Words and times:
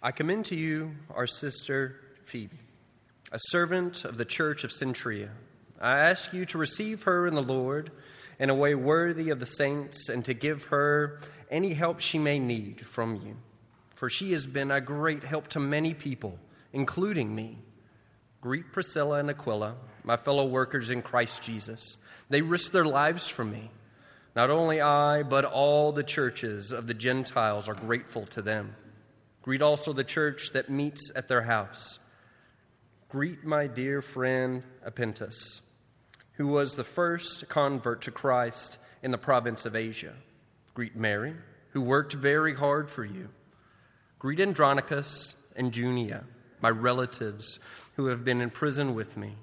I 0.00 0.12
commend 0.12 0.44
to 0.46 0.54
you 0.54 0.92
our 1.12 1.26
sister 1.26 1.96
Phoebe, 2.24 2.56
a 3.32 3.38
servant 3.48 4.04
of 4.04 4.16
the 4.16 4.24
church 4.24 4.62
of 4.62 4.70
Cenchreae. 4.70 5.28
I 5.80 5.98
ask 5.98 6.32
you 6.32 6.44
to 6.46 6.58
receive 6.58 7.02
her 7.02 7.26
in 7.26 7.34
the 7.34 7.42
Lord 7.42 7.90
in 8.38 8.48
a 8.48 8.54
way 8.54 8.76
worthy 8.76 9.30
of 9.30 9.40
the 9.40 9.46
saints 9.46 10.08
and 10.08 10.24
to 10.24 10.34
give 10.34 10.66
her 10.66 11.18
any 11.50 11.74
help 11.74 11.98
she 11.98 12.20
may 12.20 12.38
need 12.38 12.86
from 12.86 13.16
you. 13.16 13.38
For 13.96 14.08
she 14.08 14.30
has 14.32 14.46
been 14.46 14.70
a 14.70 14.80
great 14.80 15.24
help 15.24 15.48
to 15.48 15.58
many 15.58 15.94
people, 15.94 16.38
including 16.72 17.34
me. 17.34 17.58
Greet 18.40 18.70
Priscilla 18.70 19.18
and 19.18 19.30
Aquila, 19.30 19.74
my 20.04 20.16
fellow 20.16 20.46
workers 20.46 20.90
in 20.90 21.02
Christ 21.02 21.42
Jesus. 21.42 21.96
They 22.28 22.40
risked 22.40 22.72
their 22.72 22.84
lives 22.84 23.28
for 23.28 23.44
me. 23.44 23.72
Not 24.36 24.50
only 24.50 24.80
I, 24.80 25.24
but 25.24 25.44
all 25.44 25.90
the 25.90 26.04
churches 26.04 26.70
of 26.70 26.86
the 26.86 26.94
Gentiles 26.94 27.68
are 27.68 27.74
grateful 27.74 28.26
to 28.26 28.42
them. 28.42 28.76
Greet 29.48 29.62
also 29.62 29.94
the 29.94 30.04
church 30.04 30.50
that 30.52 30.68
meets 30.68 31.10
at 31.16 31.26
their 31.26 31.40
house. 31.40 31.98
Greet 33.08 33.44
my 33.44 33.66
dear 33.66 34.02
friend 34.02 34.62
Epenetus, 34.86 35.62
who 36.32 36.48
was 36.48 36.74
the 36.74 36.84
first 36.84 37.48
convert 37.48 38.02
to 38.02 38.10
Christ 38.10 38.76
in 39.02 39.10
the 39.10 39.16
province 39.16 39.64
of 39.64 39.74
Asia. 39.74 40.12
Greet 40.74 40.96
Mary, 40.96 41.34
who 41.70 41.80
worked 41.80 42.12
very 42.12 42.54
hard 42.56 42.90
for 42.90 43.06
you. 43.06 43.30
Greet 44.18 44.38
Andronicus 44.38 45.34
and 45.56 45.74
Junia, 45.74 46.24
my 46.60 46.68
relatives 46.68 47.58
who 47.96 48.08
have 48.08 48.26
been 48.26 48.42
in 48.42 48.50
prison 48.50 48.94
with 48.94 49.16
me. 49.16 49.36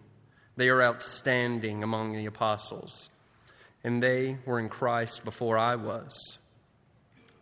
They 0.56 0.70
are 0.70 0.84
outstanding 0.84 1.82
among 1.82 2.14
the 2.14 2.28
apostles, 2.28 3.10
and 3.84 4.04
they 4.04 4.38
were 4.46 4.60
in 4.60 4.70
Christ 4.70 5.26
before 5.26 5.58
I 5.58 5.74
was. 5.74 6.38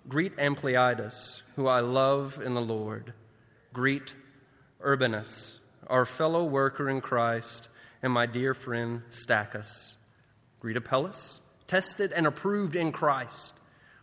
Greet 0.08 0.38
Ampliatus, 0.38 1.44
who 1.56 1.68
I 1.68 1.80
love 1.80 2.42
in 2.44 2.56
the 2.56 2.62
Lord. 2.62 3.14
Greet 3.72 4.14
Urbanus, 4.84 5.60
our 5.88 6.06
fellow 6.06 6.44
worker 6.44 6.90
in 6.90 7.00
Christ, 7.00 7.70
and 8.02 8.12
my 8.12 8.26
dear 8.26 8.54
friend 8.54 9.04
Stachys. 9.12 9.96
Greet 10.60 10.76
Apelles, 10.76 11.42
tested 11.68 12.12
and 12.12 12.28
approved 12.28 12.76
in 12.76 12.92
Christ. 12.92 13.56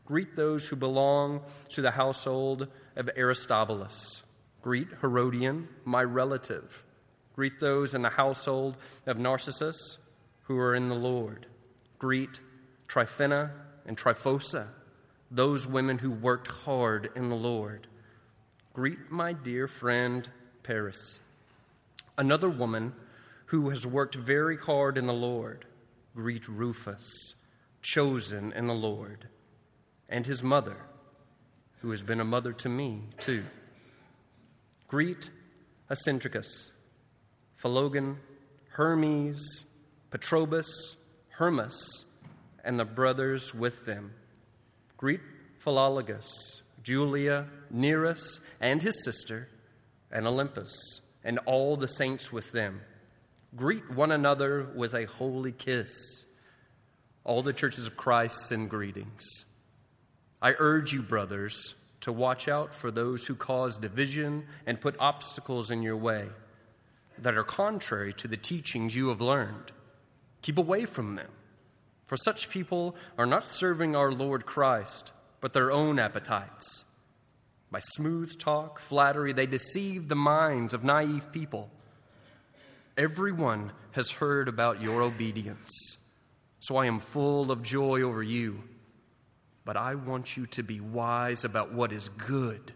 Greet 0.06 0.36
those 0.36 0.66
who 0.68 0.74
belong 0.74 1.42
to 1.68 1.82
the 1.82 1.90
household 1.90 2.68
of 2.96 3.10
Aristobulus. 3.14 4.22
Greet 4.62 4.88
Herodion, 5.02 5.68
my 5.84 6.02
relative. 6.02 6.82
Greet 7.36 7.60
those 7.60 7.94
in 7.94 8.00
the 8.00 8.10
household 8.10 8.78
of 9.06 9.18
Narcissus 9.18 9.98
who 10.44 10.58
are 10.58 10.74
in 10.74 10.88
the 10.88 10.94
Lord. 10.94 11.46
Greet 11.98 12.40
Tryphena 12.88 13.52
and 13.86 13.98
Tryphosa, 13.98 14.68
those 15.30 15.66
women 15.66 15.98
who 15.98 16.10
worked 16.10 16.48
hard 16.48 17.10
in 17.14 17.28
the 17.28 17.36
Lord. 17.36 17.86
Greet 18.72 19.10
my 19.10 19.32
dear 19.32 19.68
friend 19.68 20.28
Persis, 20.62 21.18
another 22.16 22.48
woman 22.48 22.92
who 23.46 23.70
has 23.70 23.86
worked 23.86 24.14
very 24.14 24.56
hard 24.56 24.96
in 24.96 25.06
the 25.06 25.12
Lord. 25.12 25.64
Greet 26.14 26.48
Rufus, 26.48 27.34
chosen 27.82 28.52
in 28.52 28.66
the 28.66 28.74
Lord 28.74 29.28
and 30.10 30.26
his 30.26 30.42
mother, 30.42 30.76
who 31.80 31.90
has 31.92 32.02
been 32.02 32.20
a 32.20 32.24
mother 32.24 32.52
to 32.52 32.68
me, 32.68 33.04
too. 33.18 33.44
Greet 34.88 35.30
Asyncritus, 35.88 36.70
Philogon, 37.62 38.16
Hermes, 38.70 39.64
Patrobas, 40.10 40.96
Hermas, 41.30 42.04
and 42.64 42.78
the 42.78 42.84
brothers 42.84 43.54
with 43.54 43.86
them. 43.86 44.12
Greet 45.00 45.20
Philologus, 45.64 46.60
Julia, 46.82 47.46
Nereus, 47.70 48.38
and 48.60 48.82
his 48.82 49.02
sister, 49.02 49.48
and 50.12 50.26
Olympas, 50.26 51.00
and 51.24 51.38
all 51.46 51.76
the 51.76 51.88
saints 51.88 52.30
with 52.30 52.52
them. 52.52 52.82
Greet 53.56 53.90
one 53.90 54.12
another 54.12 54.68
with 54.76 54.92
a 54.92 55.06
holy 55.06 55.52
kiss. 55.52 55.90
All 57.24 57.40
the 57.40 57.54
churches 57.54 57.86
of 57.86 57.96
Christ 57.96 58.46
send 58.46 58.68
greetings. 58.68 59.24
I 60.42 60.54
urge 60.58 60.92
you, 60.92 61.00
brothers, 61.00 61.76
to 62.02 62.12
watch 62.12 62.46
out 62.46 62.74
for 62.74 62.90
those 62.90 63.26
who 63.26 63.34
cause 63.34 63.78
division 63.78 64.44
and 64.66 64.82
put 64.82 64.96
obstacles 64.98 65.70
in 65.70 65.82
your 65.82 65.96
way 65.96 66.28
that 67.16 67.38
are 67.38 67.42
contrary 67.44 68.12
to 68.12 68.28
the 68.28 68.36
teachings 68.36 68.94
you 68.94 69.08
have 69.08 69.22
learned. 69.22 69.72
Keep 70.42 70.58
away 70.58 70.84
from 70.84 71.14
them, 71.14 71.30
for 72.10 72.16
such 72.16 72.50
people 72.50 72.96
are 73.16 73.26
not 73.26 73.44
serving 73.44 73.94
our 73.94 74.10
Lord 74.10 74.44
Christ, 74.44 75.12
but 75.40 75.52
their 75.52 75.70
own 75.70 76.00
appetites. 76.00 76.84
By 77.70 77.78
smooth 77.78 78.36
talk, 78.36 78.80
flattery, 78.80 79.32
they 79.32 79.46
deceive 79.46 80.08
the 80.08 80.16
minds 80.16 80.74
of 80.74 80.82
naive 80.82 81.30
people. 81.30 81.70
Everyone 82.98 83.70
has 83.92 84.10
heard 84.10 84.48
about 84.48 84.82
your 84.82 85.02
obedience, 85.02 85.70
so 86.58 86.76
I 86.76 86.86
am 86.86 86.98
full 86.98 87.52
of 87.52 87.62
joy 87.62 88.02
over 88.02 88.24
you 88.24 88.64
but 89.64 89.76
I 89.76 89.94
want 89.94 90.36
you 90.36 90.46
to 90.46 90.64
be 90.64 90.80
wise 90.80 91.44
about 91.44 91.72
what 91.72 91.92
is 91.92 92.08
good 92.08 92.72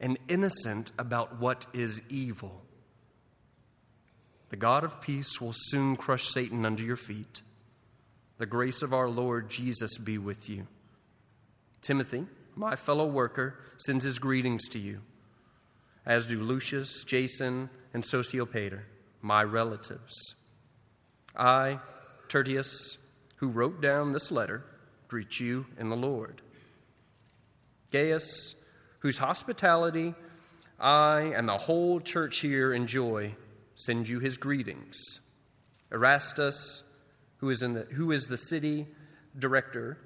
and 0.00 0.18
innocent 0.26 0.90
about 0.98 1.38
what 1.38 1.66
is 1.72 2.02
evil. 2.08 2.62
The 4.48 4.56
God 4.56 4.82
of 4.82 5.00
peace 5.00 5.40
will 5.40 5.52
soon 5.54 5.96
crush 5.96 6.24
Satan 6.24 6.66
under 6.66 6.82
your 6.82 6.96
feet. 6.96 7.42
The 8.44 8.50
grace 8.50 8.82
of 8.82 8.92
our 8.92 9.08
Lord 9.08 9.48
Jesus 9.48 9.96
be 9.96 10.18
with 10.18 10.50
you. 10.50 10.66
Timothy, 11.80 12.26
my 12.54 12.76
fellow 12.76 13.06
worker, 13.06 13.58
sends 13.78 14.04
his 14.04 14.18
greetings 14.18 14.68
to 14.68 14.78
you, 14.78 15.00
as 16.04 16.26
do 16.26 16.38
Lucius, 16.38 17.04
Jason, 17.04 17.70
and 17.94 18.04
Sosipater, 18.04 18.82
my 19.22 19.42
relatives. 19.42 20.12
I, 21.34 21.78
Tertius, 22.28 22.98
who 23.36 23.48
wrote 23.48 23.80
down 23.80 24.12
this 24.12 24.30
letter, 24.30 24.62
greet 25.08 25.40
you 25.40 25.64
in 25.78 25.88
the 25.88 25.96
Lord. 25.96 26.42
Gaius, 27.92 28.56
whose 28.98 29.16
hospitality 29.16 30.14
I 30.78 31.32
and 31.34 31.48
the 31.48 31.56
whole 31.56 31.98
church 31.98 32.40
here 32.40 32.74
enjoy, 32.74 33.36
send 33.74 34.06
you 34.06 34.18
his 34.18 34.36
greetings. 34.36 34.98
Erastus, 35.90 36.82
who 37.44 37.50
is, 37.50 37.62
in 37.62 37.74
the, 37.74 37.82
who 37.82 38.10
is 38.10 38.26
the 38.26 38.38
city 38.38 38.86
director 39.38 39.98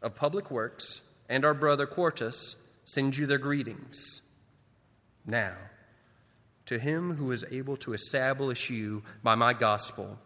of 0.00 0.14
public 0.14 0.50
works, 0.50 1.02
and 1.28 1.44
our 1.44 1.52
brother 1.52 1.84
Quartus 1.84 2.56
send 2.86 3.14
you 3.14 3.26
their 3.26 3.36
greetings. 3.36 4.22
Now, 5.26 5.52
to 6.64 6.78
him 6.78 7.16
who 7.16 7.30
is 7.30 7.44
able 7.50 7.76
to 7.78 7.92
establish 7.92 8.70
you 8.70 9.02
by 9.22 9.34
my 9.34 9.52
gospel 9.52 10.18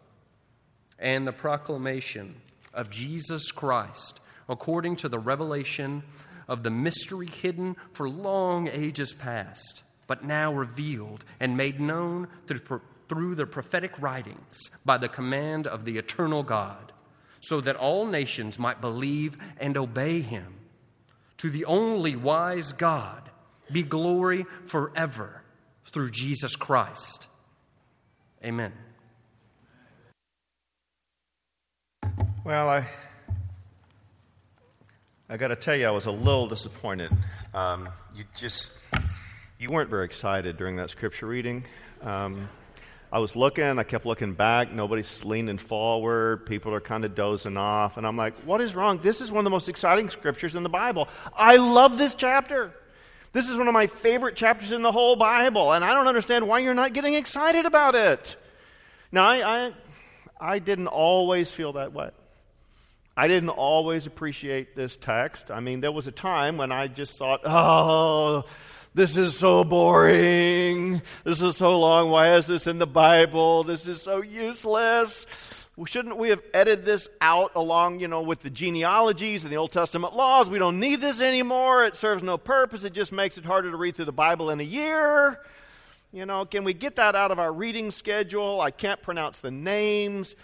and 0.97 1.27
the 1.27 1.33
proclamation 1.33 2.35
of 2.73 2.89
Jesus 2.89 3.51
Christ 3.51 4.21
according 4.47 4.95
to 4.97 5.09
the 5.09 5.19
revelation 5.19 6.01
of 6.47 6.63
the 6.63 6.71
mystery 6.71 7.27
hidden 7.27 7.75
for 7.91 8.07
long 8.07 8.69
ages 8.69 9.13
past, 9.13 9.83
but 10.07 10.23
now 10.23 10.53
revealed 10.53 11.25
and 11.41 11.57
made 11.57 11.81
known 11.81 12.29
through, 12.47 12.79
through 13.07 13.35
the 13.35 13.45
prophetic 13.45 13.99
writings 14.01 14.69
by 14.85 14.97
the 14.97 15.09
command 15.09 15.67
of 15.67 15.85
the 15.85 15.97
eternal 15.97 16.43
God, 16.43 16.91
so 17.41 17.61
that 17.61 17.75
all 17.75 18.05
nations 18.05 18.57
might 18.57 18.81
believe 18.81 19.37
and 19.59 19.77
obey 19.77 20.21
him. 20.21 20.55
To 21.37 21.49
the 21.49 21.65
only 21.65 22.15
wise 22.15 22.71
God 22.71 23.29
be 23.71 23.83
glory 23.83 24.45
forever 24.65 25.41
through 25.85 26.11
Jesus 26.11 26.55
Christ. 26.55 27.27
Amen. 28.43 28.73
Well, 32.45 32.69
I 32.69 32.85
I 35.29 35.37
got 35.37 35.47
to 35.47 35.55
tell 35.55 35.75
you, 35.75 35.87
I 35.87 35.91
was 35.91 36.05
a 36.05 36.11
little 36.11 36.47
disappointed. 36.47 37.09
Um, 37.53 37.89
you 38.15 38.25
just 38.35 38.73
you 39.57 39.69
weren't 39.69 39.89
very 39.89 40.05
excited 40.05 40.57
during 40.57 40.75
that 40.75 40.89
scripture 40.89 41.25
reading. 41.25 41.63
Um, 42.01 42.49
I 43.13 43.19
was 43.19 43.35
looking, 43.35 43.77
I 43.77 43.83
kept 43.83 44.07
looking 44.07 44.33
back. 44.33 44.71
Nobody's 44.71 45.23
leaning 45.23 45.59
forward. 45.59 46.47
People 46.47 46.73
are 46.73 46.81
kind 46.81 47.05
of 47.05 47.13
dozing 47.13 47.57
off. 47.57 47.97
And 47.97 48.07
I'm 48.07 48.17
like, 48.17 48.33
what 48.39 48.59
is 48.59 48.73
wrong? 48.73 48.97
This 48.97 49.21
is 49.21 49.31
one 49.31 49.37
of 49.37 49.43
the 49.43 49.51
most 49.51 49.69
exciting 49.69 50.09
scriptures 50.09 50.55
in 50.55 50.63
the 50.63 50.69
Bible. 50.69 51.07
I 51.37 51.57
love 51.57 51.99
this 51.99 52.15
chapter. 52.15 52.73
This 53.31 53.51
is 53.51 53.55
one 53.55 53.67
of 53.67 53.73
my 53.75 53.85
favorite 53.85 54.35
chapters 54.35 54.71
in 54.71 54.81
the 54.81 54.91
whole 54.91 55.15
Bible. 55.15 55.73
And 55.73 55.85
I 55.85 55.93
don't 55.93 56.07
understand 56.07 56.47
why 56.47 56.57
you're 56.57 56.73
not 56.73 56.93
getting 56.93 57.13
excited 57.13 57.67
about 57.67 57.93
it. 57.93 58.35
Now, 59.11 59.27
I, 59.27 59.67
I, 59.67 59.73
I 60.41 60.57
didn't 60.57 60.87
always 60.87 61.53
feel 61.53 61.73
that 61.73 61.93
way. 61.93 62.09
I 63.15 63.27
didn't 63.27 63.49
always 63.49 64.07
appreciate 64.07 64.75
this 64.75 64.95
text. 64.95 65.51
I 65.51 65.59
mean, 65.59 65.81
there 65.81 65.91
was 65.91 66.07
a 66.07 66.11
time 66.11 66.57
when 66.57 66.71
I 66.71 66.87
just 66.87 67.19
thought, 67.19 67.41
oh, 67.45 68.45
this 68.93 69.17
is 69.17 69.37
so 69.37 69.63
boring. 69.63 71.01
This 71.23 71.41
is 71.41 71.57
so 71.57 71.79
long. 71.79 72.09
Why 72.09 72.35
is 72.35 72.47
this 72.47 72.67
in 72.67 72.79
the 72.79 72.87
Bible? 72.87 73.63
This 73.63 73.87
is 73.87 74.01
so 74.01 74.21
useless. 74.21 75.25
Shouldn't 75.85 76.17
we 76.17 76.29
have 76.29 76.41
edited 76.53 76.85
this 76.85 77.09
out 77.19 77.53
along, 77.55 77.99
you 77.99 78.07
know, 78.07 78.21
with 78.21 78.41
the 78.41 78.51
genealogies 78.51 79.43
and 79.43 79.51
the 79.51 79.57
Old 79.57 79.71
Testament 79.71 80.15
laws? 80.15 80.47
We 80.47 80.59
don't 80.59 80.79
need 80.79 81.01
this 81.01 81.19
anymore. 81.19 81.83
It 81.85 81.95
serves 81.95 82.21
no 82.21 82.37
purpose. 82.37 82.83
It 82.83 82.93
just 82.93 83.11
makes 83.11 83.39
it 83.39 83.45
harder 83.45 83.71
to 83.71 83.77
read 83.77 83.95
through 83.95 84.05
the 84.05 84.11
Bible 84.11 84.51
in 84.51 84.59
a 84.59 84.63
year. 84.63 85.39
You 86.11 86.27
know, 86.27 86.45
can 86.45 86.63
we 86.63 86.75
get 86.75 86.97
that 86.97 87.15
out 87.15 87.31
of 87.31 87.39
our 87.39 87.51
reading 87.51 87.89
schedule? 87.89 88.61
I 88.61 88.69
can't 88.69 89.01
pronounce 89.01 89.39
the 89.39 89.49
names. 89.49 90.35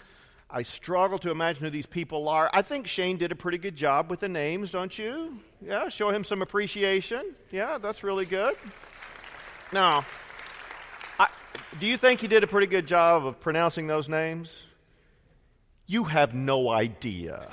I 0.52 0.62
struggle 0.62 1.18
to 1.20 1.30
imagine 1.30 1.62
who 1.62 1.70
these 1.70 1.86
people 1.86 2.28
are. 2.28 2.50
I 2.52 2.62
think 2.62 2.88
Shane 2.88 3.16
did 3.16 3.30
a 3.30 3.36
pretty 3.36 3.58
good 3.58 3.76
job 3.76 4.10
with 4.10 4.20
the 4.20 4.28
names, 4.28 4.72
don't 4.72 4.96
you? 4.98 5.38
Yeah, 5.64 5.88
show 5.88 6.10
him 6.10 6.24
some 6.24 6.42
appreciation. 6.42 7.34
Yeah, 7.52 7.78
that's 7.78 8.02
really 8.02 8.26
good. 8.26 8.56
Now, 9.72 10.04
I, 11.20 11.28
do 11.78 11.86
you 11.86 11.96
think 11.96 12.20
he 12.20 12.26
did 12.26 12.42
a 12.42 12.48
pretty 12.48 12.66
good 12.66 12.86
job 12.86 13.24
of 13.26 13.38
pronouncing 13.38 13.86
those 13.86 14.08
names? 14.08 14.64
You 15.86 16.04
have 16.04 16.34
no 16.34 16.68
idea. 16.68 17.48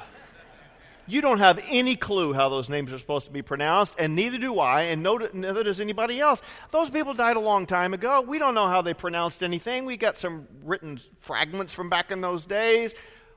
You 1.07 1.21
don't 1.21 1.39
have 1.39 1.59
any 1.69 1.95
clue 1.95 2.33
how 2.33 2.49
those 2.49 2.67
names 2.67 2.91
are 2.91 2.99
supposed 2.99 3.27
to 3.27 3.31
be 3.31 3.41
pronounced, 3.41 3.95
and 3.97 4.15
neither 4.15 4.37
do 4.37 4.59
I, 4.59 4.83
and 4.83 5.01
neither 5.01 5.63
does 5.63 5.79
anybody 5.79 6.19
else. 6.19 6.41
Those 6.71 6.89
people 6.89 7.13
died 7.13 7.37
a 7.37 7.41
long 7.41 7.65
time 7.65 7.93
ago. 7.93 8.21
We 8.21 8.39
don't 8.39 8.55
know 8.55 8.67
how 8.67 8.81
they 8.81 8.93
pronounced 8.93 9.41
anything. 9.41 9.85
We 9.85 9.95
got 9.95 10.17
some 10.17 10.47
written 10.63 10.99
fragments 11.21 11.73
from 11.73 11.89
back 11.89 12.11
in 12.11 12.19
those 12.19 12.45
days. 12.45 12.93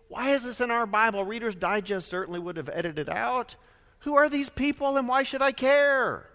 Why 0.09 0.31
is 0.31 0.43
this 0.43 0.61
in 0.61 0.73
our 0.73 0.87
Bible? 0.87 1.25
Reader's 1.25 1.55
Digest 1.55 2.09
certainly 2.09 2.41
would 2.41 2.57
have 2.57 2.69
edited 2.69 3.09
out. 3.09 3.55
Who 4.01 4.17
are 4.17 4.29
these 4.29 4.49
people, 4.49 4.97
and 4.97 5.07
why 5.07 5.23
should 5.23 5.43
I 5.43 5.53
care? 5.53 6.27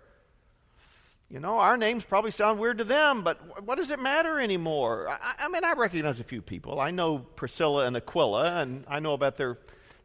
You 1.29 1.39
know, 1.41 1.57
our 1.57 1.75
names 1.75 2.05
probably 2.05 2.31
sound 2.31 2.59
weird 2.59 2.77
to 2.77 2.83
them, 2.85 3.23
but 3.23 3.65
what 3.65 3.75
does 3.75 3.91
it 3.91 3.99
matter 3.99 4.39
anymore? 4.39 5.09
I, 5.09 5.45
I 5.45 5.47
mean, 5.49 5.65
I 5.65 5.73
recognize 5.73 6.19
a 6.19 6.23
few 6.23 6.41
people. 6.41 6.79
I 6.79 6.91
know 6.91 7.17
Priscilla 7.17 7.87
and 7.87 7.97
Aquila, 7.97 8.61
and 8.61 8.85
I 8.87 8.99
know 8.99 9.13
about 9.13 9.35
their 9.35 9.57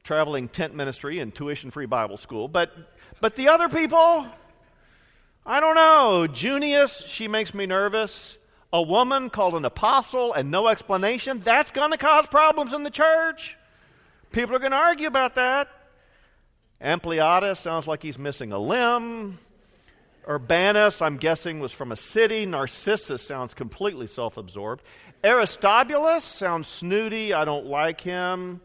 traveling 0.02 0.49
tent 0.49 0.75
ministry 0.75 1.19
and 1.19 1.35
tuition 1.35 1.70
free 1.70 1.87
Bible 1.87 2.17
school. 2.17 2.49
But, 2.49 2.73
but 3.20 3.37
the 3.37 3.49
other 3.49 3.69
people, 3.69 4.26
I 5.44 5.61
don't 5.61 5.75
know. 5.75 6.26
Junius, 6.26 7.05
she 7.06 7.29
makes 7.29 7.55
me 7.55 7.67
nervous. 7.67 8.37
A 8.73 8.81
woman 8.81 9.31
called 9.31 9.55
an 9.55 9.64
apostle 9.64 10.32
and 10.32 10.50
no 10.50 10.69
explanation, 10.69 11.38
that's 11.38 11.73
going 11.73 11.91
to 11.91 11.99
cause 11.99 12.26
problems 12.26 12.73
in 12.73 12.85
the 12.85 12.91
church. 12.91 13.56
People 14.32 14.55
are 14.55 14.61
going 14.61 14.70
to 14.70 14.76
argue 14.76 15.08
about 15.08 15.35
that. 15.35 15.69
Ampliatus 16.81 17.58
sounds 17.58 17.87
like 17.87 18.02
he's 18.02 18.19
missing 18.19 18.52
a 18.52 18.58
limb. 18.58 19.38
Urbanus, 20.29 21.02
I'm 21.02 21.17
guessing, 21.17 21.61
was 21.61 21.73
from 21.73 21.93
a 21.93 21.97
city. 21.97 22.47
Narcissus 22.47 23.23
sounds 23.23 23.55
completely 23.55 24.06
self 24.06 24.37
absorbed. 24.37 24.82
Aristobulus 25.25 26.25
sounds 26.25 26.69
snooty. 26.69 27.35
I 27.35 27.44
don't 27.44 27.67
like 27.67 28.00
him. 28.00 28.61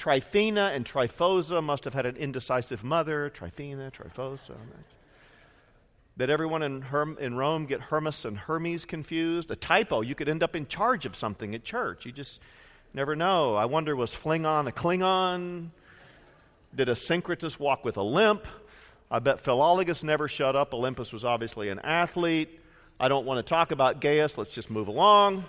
Tryphena 0.00 0.70
and 0.72 0.86
Tryphosa 0.86 1.62
must 1.62 1.84
have 1.84 1.92
had 1.92 2.06
an 2.06 2.16
indecisive 2.16 2.82
mother. 2.82 3.28
Tryphena, 3.28 3.90
Tryphosa. 3.90 4.56
Did 6.16 6.30
everyone 6.30 6.62
in, 6.62 6.80
Herm, 6.80 7.18
in 7.20 7.36
Rome 7.36 7.66
get 7.66 7.82
Hermas 7.82 8.24
and 8.24 8.38
Hermes 8.38 8.86
confused? 8.86 9.50
A 9.50 9.56
typo. 9.56 10.00
You 10.00 10.14
could 10.14 10.30
end 10.30 10.42
up 10.42 10.56
in 10.56 10.66
charge 10.66 11.04
of 11.04 11.14
something 11.14 11.54
at 11.54 11.64
church. 11.64 12.06
You 12.06 12.12
just 12.12 12.40
never 12.94 13.14
know. 13.14 13.54
I 13.54 13.66
wonder 13.66 13.94
was 13.94 14.10
Phlegon 14.10 14.68
a 14.68 14.72
Klingon? 14.72 15.68
Did 16.74 16.88
Asyncritus 16.88 17.58
walk 17.58 17.84
with 17.84 17.98
a 17.98 18.02
limp? 18.02 18.46
I 19.10 19.18
bet 19.18 19.44
Philologus 19.44 20.02
never 20.02 20.28
shut 20.28 20.56
up. 20.56 20.72
Olympus 20.72 21.12
was 21.12 21.26
obviously 21.26 21.68
an 21.68 21.78
athlete. 21.80 22.58
I 22.98 23.08
don't 23.08 23.26
want 23.26 23.36
to 23.36 23.42
talk 23.42 23.70
about 23.70 24.00
Gaius. 24.00 24.38
Let's 24.38 24.54
just 24.54 24.70
move 24.70 24.88
along. 24.88 25.44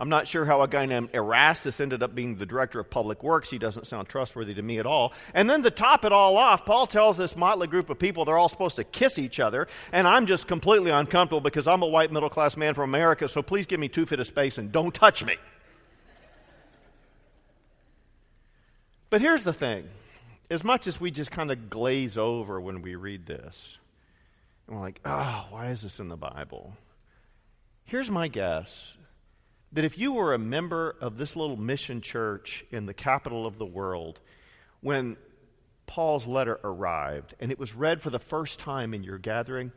I'm 0.00 0.08
not 0.08 0.26
sure 0.26 0.46
how 0.46 0.62
a 0.62 0.66
guy 0.66 0.86
named 0.86 1.10
Erastus 1.12 1.78
ended 1.78 2.02
up 2.02 2.14
being 2.14 2.36
the 2.36 2.46
director 2.46 2.80
of 2.80 2.88
public 2.88 3.22
works. 3.22 3.50
He 3.50 3.58
doesn't 3.58 3.86
sound 3.86 4.08
trustworthy 4.08 4.54
to 4.54 4.62
me 4.62 4.78
at 4.78 4.86
all. 4.86 5.12
And 5.34 5.48
then 5.48 5.62
to 5.62 5.70
top 5.70 6.06
it 6.06 6.10
all 6.10 6.38
off, 6.38 6.64
Paul 6.64 6.86
tells 6.86 7.18
this 7.18 7.36
motley 7.36 7.66
group 7.66 7.90
of 7.90 7.98
people 7.98 8.24
they're 8.24 8.38
all 8.38 8.48
supposed 8.48 8.76
to 8.76 8.84
kiss 8.84 9.18
each 9.18 9.38
other. 9.38 9.68
And 9.92 10.08
I'm 10.08 10.24
just 10.24 10.48
completely 10.48 10.90
uncomfortable 10.90 11.42
because 11.42 11.66
I'm 11.68 11.82
a 11.82 11.86
white 11.86 12.10
middle 12.10 12.30
class 12.30 12.56
man 12.56 12.72
from 12.72 12.88
America, 12.88 13.28
so 13.28 13.42
please 13.42 13.66
give 13.66 13.78
me 13.78 13.90
two 13.90 14.06
feet 14.06 14.18
of 14.18 14.26
space 14.26 14.56
and 14.56 14.72
don't 14.72 14.94
touch 14.94 15.22
me. 15.22 15.36
But 19.10 19.20
here's 19.20 19.44
the 19.44 19.52
thing 19.52 19.86
as 20.48 20.64
much 20.64 20.86
as 20.86 20.98
we 20.98 21.10
just 21.10 21.30
kind 21.30 21.50
of 21.50 21.68
glaze 21.68 22.16
over 22.16 22.58
when 22.58 22.80
we 22.80 22.94
read 22.94 23.26
this, 23.26 23.76
and 24.66 24.76
we're 24.76 24.82
like, 24.82 25.00
oh, 25.04 25.46
why 25.50 25.66
is 25.66 25.82
this 25.82 26.00
in 26.00 26.08
the 26.08 26.16
Bible? 26.16 26.72
Here's 27.84 28.10
my 28.10 28.28
guess 28.28 28.94
that 29.72 29.84
if 29.84 29.98
you 29.98 30.12
were 30.12 30.34
a 30.34 30.38
member 30.38 30.96
of 31.00 31.16
this 31.16 31.36
little 31.36 31.56
mission 31.56 32.00
church 32.00 32.64
in 32.70 32.86
the 32.86 32.94
capital 32.94 33.46
of 33.46 33.56
the 33.58 33.66
world, 33.66 34.20
when 34.80 35.16
Paul's 35.86 36.26
letter 36.26 36.58
arrived 36.64 37.34
and 37.40 37.50
it 37.52 37.58
was 37.58 37.74
read 37.74 38.00
for 38.00 38.10
the 38.10 38.18
first 38.18 38.58
time 38.58 38.94
in 38.94 39.02
your 39.04 39.18
gathering, 39.18 39.72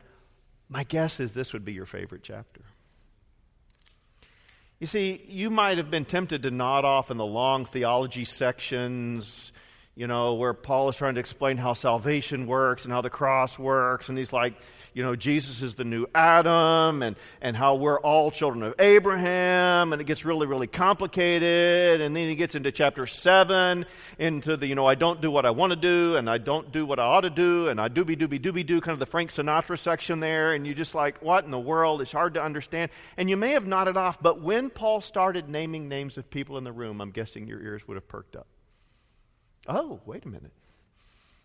my 0.68 0.84
guess 0.84 1.20
is 1.20 1.32
this 1.32 1.52
would 1.52 1.64
be 1.64 1.72
your 1.72 1.86
favorite 1.86 2.22
chapter. 2.22 2.62
You 4.80 4.86
see, 4.86 5.24
you 5.28 5.50
might 5.50 5.78
have 5.78 5.90
been 5.90 6.04
tempted 6.04 6.42
to 6.42 6.50
nod 6.50 6.84
off 6.84 7.10
in 7.10 7.16
the 7.16 7.24
long 7.24 7.64
theology 7.64 8.24
sections 8.24 9.52
you 9.96 10.08
know, 10.08 10.34
where 10.34 10.54
Paul 10.54 10.88
is 10.88 10.96
trying 10.96 11.14
to 11.14 11.20
explain 11.20 11.56
how 11.56 11.72
salvation 11.74 12.48
works 12.48 12.84
and 12.84 12.92
how 12.92 13.00
the 13.00 13.10
cross 13.10 13.56
works. 13.56 14.08
And 14.08 14.18
he's 14.18 14.32
like, 14.32 14.54
you 14.92 15.04
know, 15.04 15.14
Jesus 15.14 15.62
is 15.62 15.74
the 15.74 15.84
new 15.84 16.06
Adam 16.14 17.02
and, 17.02 17.14
and 17.40 17.56
how 17.56 17.76
we're 17.76 18.00
all 18.00 18.32
children 18.32 18.64
of 18.64 18.74
Abraham. 18.80 19.92
And 19.92 20.00
it 20.00 20.04
gets 20.04 20.24
really, 20.24 20.48
really 20.48 20.66
complicated. 20.66 22.00
And 22.00 22.14
then 22.14 22.28
he 22.28 22.34
gets 22.34 22.56
into 22.56 22.72
chapter 22.72 23.06
7, 23.06 23.86
into 24.18 24.56
the, 24.56 24.66
you 24.66 24.74
know, 24.74 24.84
I 24.84 24.96
don't 24.96 25.20
do 25.20 25.30
what 25.30 25.46
I 25.46 25.50
want 25.50 25.70
to 25.70 25.76
do 25.76 26.16
and 26.16 26.28
I 26.28 26.38
don't 26.38 26.72
do 26.72 26.86
what 26.86 26.98
I 26.98 27.04
ought 27.04 27.20
to 27.20 27.30
do 27.30 27.68
and 27.68 27.80
I 27.80 27.88
doobie 27.88 28.18
doobie 28.18 28.40
doobie 28.40 28.66
do, 28.66 28.80
kind 28.80 28.94
of 28.94 29.00
the 29.00 29.06
Frank 29.06 29.30
Sinatra 29.30 29.78
section 29.78 30.18
there. 30.18 30.54
And 30.54 30.66
you're 30.66 30.74
just 30.74 30.96
like, 30.96 31.22
what 31.22 31.44
in 31.44 31.52
the 31.52 31.58
world? 31.58 32.00
It's 32.02 32.12
hard 32.12 32.34
to 32.34 32.42
understand. 32.42 32.90
And 33.16 33.30
you 33.30 33.36
may 33.36 33.50
have 33.50 33.66
nodded 33.66 33.96
off, 33.96 34.20
but 34.20 34.40
when 34.40 34.70
Paul 34.70 35.00
started 35.00 35.48
naming 35.48 35.88
names 35.88 36.18
of 36.18 36.28
people 36.30 36.58
in 36.58 36.64
the 36.64 36.72
room, 36.72 37.00
I'm 37.00 37.12
guessing 37.12 37.46
your 37.46 37.60
ears 37.60 37.86
would 37.86 37.94
have 37.94 38.08
perked 38.08 38.34
up. 38.34 38.48
Oh, 39.66 40.00
wait 40.06 40.24
a 40.24 40.28
minute. 40.28 40.52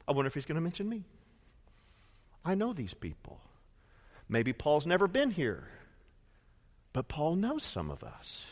I 0.08 0.12
wonder 0.12 0.28
if 0.28 0.34
he's 0.34 0.46
going 0.46 0.56
to 0.56 0.62
mention 0.62 0.90
me. 0.90 1.04
I 2.44 2.56
know 2.56 2.74
these 2.74 2.94
people. 2.94 3.40
Maybe 4.28 4.54
Paul's 4.54 4.86
never 4.86 5.08
been 5.08 5.32
here, 5.32 5.68
but 6.94 7.08
Paul 7.08 7.36
knows 7.36 7.64
some 7.64 7.90
of 7.90 8.04
us. 8.04 8.46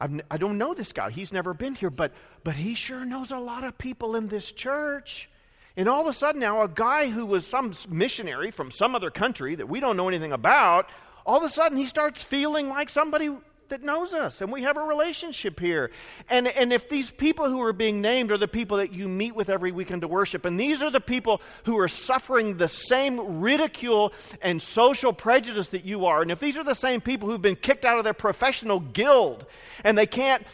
I've, 0.00 0.20
I 0.30 0.38
do 0.38 0.46
not 0.48 0.56
know 0.56 0.74
this 0.74 0.92
guy. 0.92 1.10
He's 1.10 1.32
never 1.32 1.52
been 1.52 1.74
here, 1.74 1.90
but, 1.90 2.12
but 2.42 2.54
he 2.54 2.74
sure 2.74 3.04
knows 3.04 3.30
a 3.30 3.38
lot 3.38 3.64
of 3.64 3.76
people 3.76 4.16
in 4.16 4.28
this 4.28 4.50
church. 4.50 5.28
And 5.76 5.88
all 5.88 6.00
of 6.00 6.06
a 6.06 6.14
sudden, 6.14 6.40
now, 6.40 6.62
a 6.62 6.68
guy 6.68 7.08
who 7.08 7.26
was 7.26 7.46
some 7.46 7.72
missionary 7.88 8.50
from 8.50 8.70
some 8.70 8.94
other 8.94 9.10
country 9.10 9.54
that 9.56 9.68
we 9.68 9.78
don't 9.78 9.96
know 9.96 10.08
anything 10.08 10.32
about, 10.32 10.88
all 11.26 11.38
of 11.38 11.44
a 11.44 11.50
sudden 11.50 11.76
he 11.76 11.86
starts 11.86 12.22
feeling 12.22 12.68
like 12.68 12.88
somebody 12.88 13.30
that 13.70 13.82
knows 13.82 14.12
us 14.12 14.40
and 14.40 14.52
we 14.52 14.62
have 14.62 14.76
a 14.76 14.82
relationship 14.82 15.58
here. 15.58 15.90
And, 16.28 16.46
and 16.48 16.72
if 16.72 16.88
these 16.88 17.10
people 17.10 17.48
who 17.48 17.62
are 17.62 17.72
being 17.72 18.00
named 18.00 18.30
are 18.30 18.38
the 18.38 18.48
people 18.48 18.76
that 18.76 18.92
you 18.92 19.08
meet 19.08 19.34
with 19.34 19.48
every 19.48 19.72
weekend 19.72 20.02
to 20.02 20.08
worship, 20.08 20.44
and 20.44 20.60
these 20.60 20.82
are 20.82 20.90
the 20.90 21.00
people 21.00 21.40
who 21.64 21.78
are 21.78 21.88
suffering 21.88 22.56
the 22.56 22.68
same 22.68 23.40
ridicule 23.40 24.12
and 24.42 24.60
social 24.60 25.12
prejudice 25.12 25.68
that 25.68 25.84
you 25.84 26.06
are, 26.06 26.22
and 26.22 26.30
if 26.30 26.40
these 26.40 26.58
are 26.58 26.64
the 26.64 26.74
same 26.74 27.00
people 27.00 27.28
who've 27.28 27.42
been 27.42 27.56
kicked 27.56 27.84
out 27.84 27.98
of 27.98 28.04
their 28.04 28.14
professional 28.14 28.80
guild 28.80 29.46
and 29.84 29.96
they 29.96 30.06
can't 30.06 30.46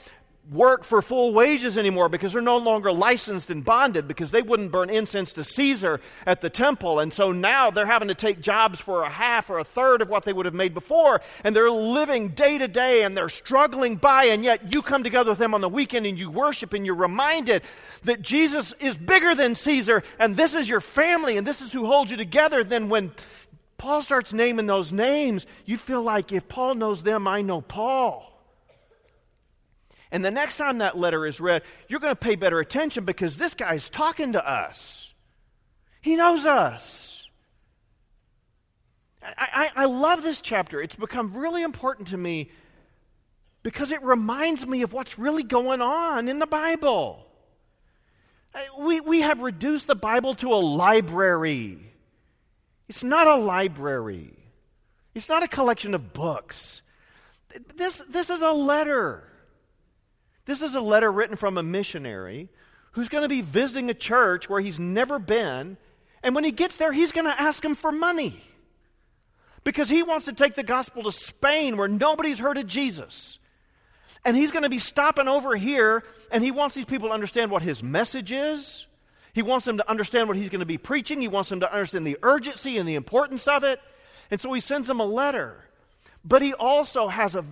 work 0.50 0.85
for 0.85 1.03
full 1.03 1.33
wages 1.33 1.76
anymore 1.76 2.09
because 2.09 2.33
they're 2.33 2.43
no 2.43 2.57
longer 2.57 2.93
licensed 2.93 3.50
and 3.50 3.65
bonded 3.65 4.07
because 4.07 4.31
they 4.31 4.43
wouldn't 4.43 4.71
burn 4.71 4.91
incense 4.91 5.33
to 5.33 5.43
Caesar 5.43 6.00
at 6.25 6.41
the 6.41 6.50
temple. 6.50 7.00
And 7.00 7.12
so 7.12 7.33
now 7.33 7.71
they're 7.71 7.87
having 7.87 8.09
to 8.09 8.15
take 8.15 8.41
jobs 8.41 8.81
for 8.81 9.03
a 9.03 9.11
half 9.11 9.50
or 9.50 9.59
a 9.59 9.65
third 9.65 10.03
of 10.03 10.09
what 10.09 10.25
they 10.25 10.33
would 10.33 10.47
have 10.47 10.55
made 10.55 10.73
before. 10.73 11.21
And 11.43 11.55
they're 11.55 11.71
living 11.71 12.29
day 12.29 12.59
to 12.59 12.69
day 12.69 13.03
and 13.03 13.17
they're 13.17 13.29
struggling 13.29 13.97
by. 13.97 14.26
And 14.26 14.45
yet 14.45 14.73
you 14.73 14.83
come 14.83 15.03
together 15.03 15.31
with 15.31 15.38
them 15.38 15.55
on 15.55 15.61
the 15.61 15.69
weekend 15.69 16.07
and 16.07 16.19
you 16.19 16.31
worship 16.31 16.73
and 16.73 16.87
you're 16.87 16.95
reminded 16.95 17.62
that 18.05 18.23
Jesus 18.23 18.73
is 18.79 18.97
bigger 18.97 19.35
than 19.35 19.55
Caesar 19.55 20.05
and 20.19 20.37
this 20.37 20.55
is 20.55 20.69
your 20.69 20.81
family 20.81 21.37
and 21.37 21.47
this 21.47 21.61
is 21.61 21.73
who 21.73 21.87
holds 21.87 22.11
you 22.11 22.17
together. 22.17 22.62
Then 22.62 22.88
when 22.88 23.11
Paul 23.79 24.00
starts 24.00 24.33
naming 24.33 24.67
those 24.67 24.93
names, 24.93 25.45
you 25.65 25.76
feel 25.76 26.03
like 26.03 26.33
if 26.33 26.47
Paul 26.47 26.76
knows 26.76 27.03
them, 27.03 27.26
I 27.26 27.43
know 27.43 27.61
Paul. 27.61 28.36
And 30.17 30.25
the 30.25 30.31
next 30.31 30.57
time 30.57 30.79
that 30.79 30.97
letter 30.97 31.27
is 31.27 31.41
read, 31.41 31.61
you're 31.89 32.01
going 32.01 32.11
to 32.11 32.19
pay 32.19 32.37
better 32.37 32.59
attention 32.59 33.05
because 33.05 33.37
this 33.37 33.53
guy 33.53 33.75
is 33.75 33.91
talking 33.91 34.33
to 34.33 34.49
us. 34.49 35.13
He 36.01 36.17
knows 36.17 36.47
us. 36.47 37.29
I, 39.23 39.71
I, 39.77 39.83
I, 39.83 39.85
love 39.85 40.23
this 40.23 40.41
chapter. 40.41 40.81
It's 40.81 40.95
become 40.97 41.37
really 41.37 41.63
important 41.63 42.09
to 42.09 42.17
me 42.17 42.51
because 43.63 43.93
it 43.93 44.03
reminds 44.03 44.67
me 44.67 44.81
of 44.81 44.95
what's 44.95 45.19
really 45.19 45.43
going 45.43 45.83
on 45.83 46.29
in 46.29 46.39
the 46.39 46.47
Bible. 46.47 47.27
We, 48.79 49.01
we 49.01 49.21
have 49.21 49.43
reduced 49.43 49.87
the 49.87 49.97
Bible 49.97 50.35
to 50.37 50.49
a 50.49 50.57
library. 50.57 51.93
It's 52.89 53.05
not 53.05 53.27
a 53.27 53.37
library, 53.37 54.33
it's 55.15 55.29
not 55.29 55.43
a 55.43 55.49
collection 55.49 55.93
of 55.93 56.15
books. 56.15 56.81
This, 57.75 57.99
this 58.09 58.31
is 58.31 58.41
a 58.41 58.53
letter. 58.53 59.31
This 60.47 60.62
is 60.62 60.75
a 60.75 60.81
letter 60.81 61.11
written 61.11 61.37
from 61.37 61.59
a 61.59 61.62
missionary 61.62 62.49
who's 62.93 63.09
going 63.09 63.23
to 63.23 63.29
be 63.29 63.43
visiting 63.43 63.91
a 63.91 63.95
church 63.95 64.49
where 64.49 64.61
he's 64.61 64.79
never 64.79 65.19
been. 65.19 65.76
And 66.23 66.35
when 66.35 66.45
he 66.45 66.53
gets 66.53 66.79
there, 66.79 66.93
he's 66.93 67.12
going 67.12 67.26
to 67.26 67.41
ask 67.41 67.62
him 67.65 67.75
for 67.75 67.93
money 67.93 68.41
because 69.65 69.88
he 69.88 70.03
wants 70.03 70.26
to 70.26 70.33
take 70.33 70.55
the 70.55 70.62
gospel 70.62 71.03
to 71.03 71.12
Spain 71.12 71.76
where 71.76 71.88
nobody's 71.88 72.38
heard 72.38 72.57
of 72.57 72.67
Jesus. 72.67 73.38
And 74.25 74.37
he's 74.37 74.50
going 74.50 74.62
to 74.62 74.71
be 74.71 74.79
stopping 74.79 75.29
over 75.29 75.55
here, 75.55 76.03
and 76.33 76.43
he 76.43 76.50
wants 76.50 76.75
these 76.75 76.85
people 76.85 77.09
to 77.09 77.15
understand 77.15 77.50
what 77.50 77.62
his 77.62 77.83
message 77.83 78.33
is. 78.33 78.87
He 79.35 79.43
wants 79.43 79.67
them 79.67 79.76
to 79.76 79.88
understand 79.88 80.29
what 80.29 80.37
he's 80.37 80.49
going 80.49 80.61
to 80.61 80.67
be 80.67 80.79
preaching. 80.79 81.21
He 81.21 81.29
wants 81.29 81.50
them 81.50 81.61
to 81.61 81.73
understand 81.73 82.07
the 82.07 82.19
urgency 82.23 82.79
and 82.79 82.88
the 82.88 82.95
importance 82.95 83.47
of 83.47 83.62
it. 83.62 83.81
And 84.31 84.41
so 84.41 84.53
he 84.53 84.61
sends 84.61 84.88
them 84.88 84.99
a 84.99 85.05
letter. 85.05 85.66
But 86.26 86.42
he 86.42 86.54
also 86.54 87.06
has 87.06 87.37
a, 87.37 87.45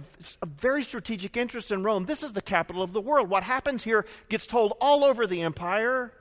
a, 0.42 0.46
very 0.46 0.82
strategic 0.82 1.36
interest 1.36 1.70
in 1.70 1.84
Rome. 1.84 2.06
This 2.06 2.24
is 2.24 2.32
the 2.32 2.42
capital 2.42 2.82
of 2.82 2.92
the 2.92 3.00
world. 3.00 3.30
What 3.30 3.44
happens 3.44 3.84
here 3.84 4.04
gets 4.28 4.46
told 4.46 4.76
all 4.80 5.04
over 5.04 5.28
the 5.28 5.42
empire. 5.42 6.12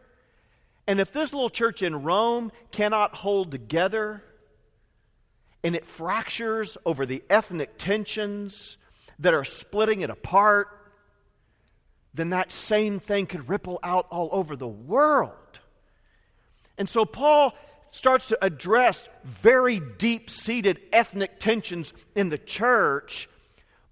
And 0.85 0.99
if 0.99 1.11
this 1.11 1.33
little 1.33 1.49
church 1.49 1.81
in 1.81 2.03
Rome 2.03 2.51
cannot 2.71 3.15
hold 3.15 3.49
together, 3.49 4.21
and 5.63 5.75
it 5.75 5.83
fractures 5.83 6.77
over 6.85 7.07
the 7.07 7.23
ethnic 7.27 7.79
tensions 7.79 8.77
that 9.17 9.33
are 9.33 9.45
splitting 9.45 10.01
it 10.01 10.11
apart, 10.11 10.67
then 12.13 12.29
that 12.29 12.51
same 12.51 12.99
thing 12.99 13.25
could 13.25 13.49
ripple 13.49 13.79
out 13.81 14.05
all 14.11 14.29
over 14.31 14.55
the 14.55 14.67
world. 14.67 15.31
And 16.77 16.87
so 16.87 17.03
Paul 17.03 17.55
starts 17.93 18.27
to 18.27 18.43
address 18.43 19.07
very 19.23 19.79
deep 19.79 20.29
seated 20.29 20.81
ethnic 20.91 21.39
tensions 21.39 21.93
in 22.15 22.29
the 22.29 22.37
church 22.39 23.29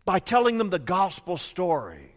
by 0.05 0.17
telling 0.20 0.58
them 0.58 0.72
the 0.72 0.79
gospel 0.79 1.38
story 1.38 2.10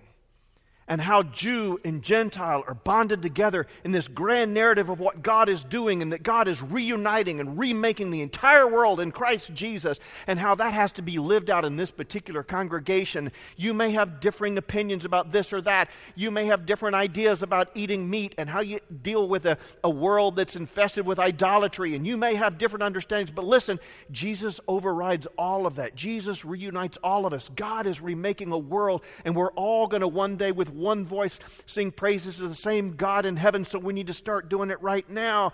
and 0.89 1.01
how 1.01 1.23
Jew 1.23 1.81
and 1.85 2.03
Gentile 2.03 2.65
are 2.67 2.75
bonded 2.75 3.23
together 3.23 3.67
in 3.85 3.93
this 3.93 4.09
grand 4.09 4.53
narrative 4.53 4.89
of 4.91 5.01
what 5.01 5.23
God 5.23 5.49
is 5.49 5.65
doing 5.65 6.03
and 6.03 6.13
that 6.13 6.23
God 6.23 6.49
is 6.49 6.63
reuniting 6.63 7.41
and 7.41 7.59
remaking 7.59 8.11
the 8.11 8.21
entire 8.21 8.69
world 8.69 9.01
in 9.01 9.11
Christ 9.11 9.55
Jesus 9.55 9.99
and 10.27 10.39
how 10.39 10.55
that 10.57 10.75
has 10.75 10.93
to 10.93 11.03
be 11.03 11.19
lived 11.19 11.51
out 11.51 11.65
in 11.65 11.77
this 11.77 11.91
particular 11.91 12.43
congregation. 12.43 13.33
You 13.57 13.73
may 13.73 13.93
have 13.93 14.21
differing 14.21 14.59
opinions 14.59 15.05
about 15.05 15.33
this 15.33 15.53
or 15.53 15.63
that. 15.63 15.89
You 16.15 16.31
may 16.31 16.47
have 16.47 16.67
different 16.67 16.97
ideas 16.97 17.43
about 17.43 17.71
eating 17.75 18.09
meat 18.09 18.35
and 18.37 18.49
how 18.49 18.61
you 18.61 18.81
deal 19.03 19.29
with 19.29 19.47
a, 19.47 19.57
a 19.83 19.91
world 19.91 20.37
that's 20.37 20.57
infested 20.57 21.07
with 21.07 21.19
idolatry. 21.19 21.95
And 21.95 22.07
you 22.07 22.17
may 22.17 22.35
have 22.35 22.59
different 22.59 22.83
understandings. 22.83 23.31
But 23.31 23.47
listen, 23.47 23.81
Jesus 24.11 24.61
overrides 24.69 25.27
all 25.39 25.67
of 25.67 25.77
that. 25.77 25.95
Jesus 25.95 26.45
reunites 26.45 26.99
all 27.03 27.25
of 27.25 27.33
us. 27.33 27.51
God 27.57 27.87
is 27.87 28.01
remaking 28.01 28.53
a 28.53 28.59
world, 28.59 29.03
and 29.25 29.35
we're 29.35 29.53
all 29.53 29.87
going 29.87 30.03
to 30.03 30.09
one 30.09 30.37
day 30.37 30.53
with 30.53 30.74
one 30.75 31.05
voice 31.05 31.39
sing 31.67 31.91
praises 31.91 32.37
to 32.37 32.49
the 32.49 32.55
same 32.55 32.97
God 32.97 33.27
in 33.27 33.37
heaven, 33.37 33.65
so 33.65 33.79
we 33.79 33.93
need 33.93 34.09
to 34.09 34.15
start 34.15 34.49
doing 34.49 34.71
it 34.71 34.81
right 34.83 35.09
now. 35.09 35.53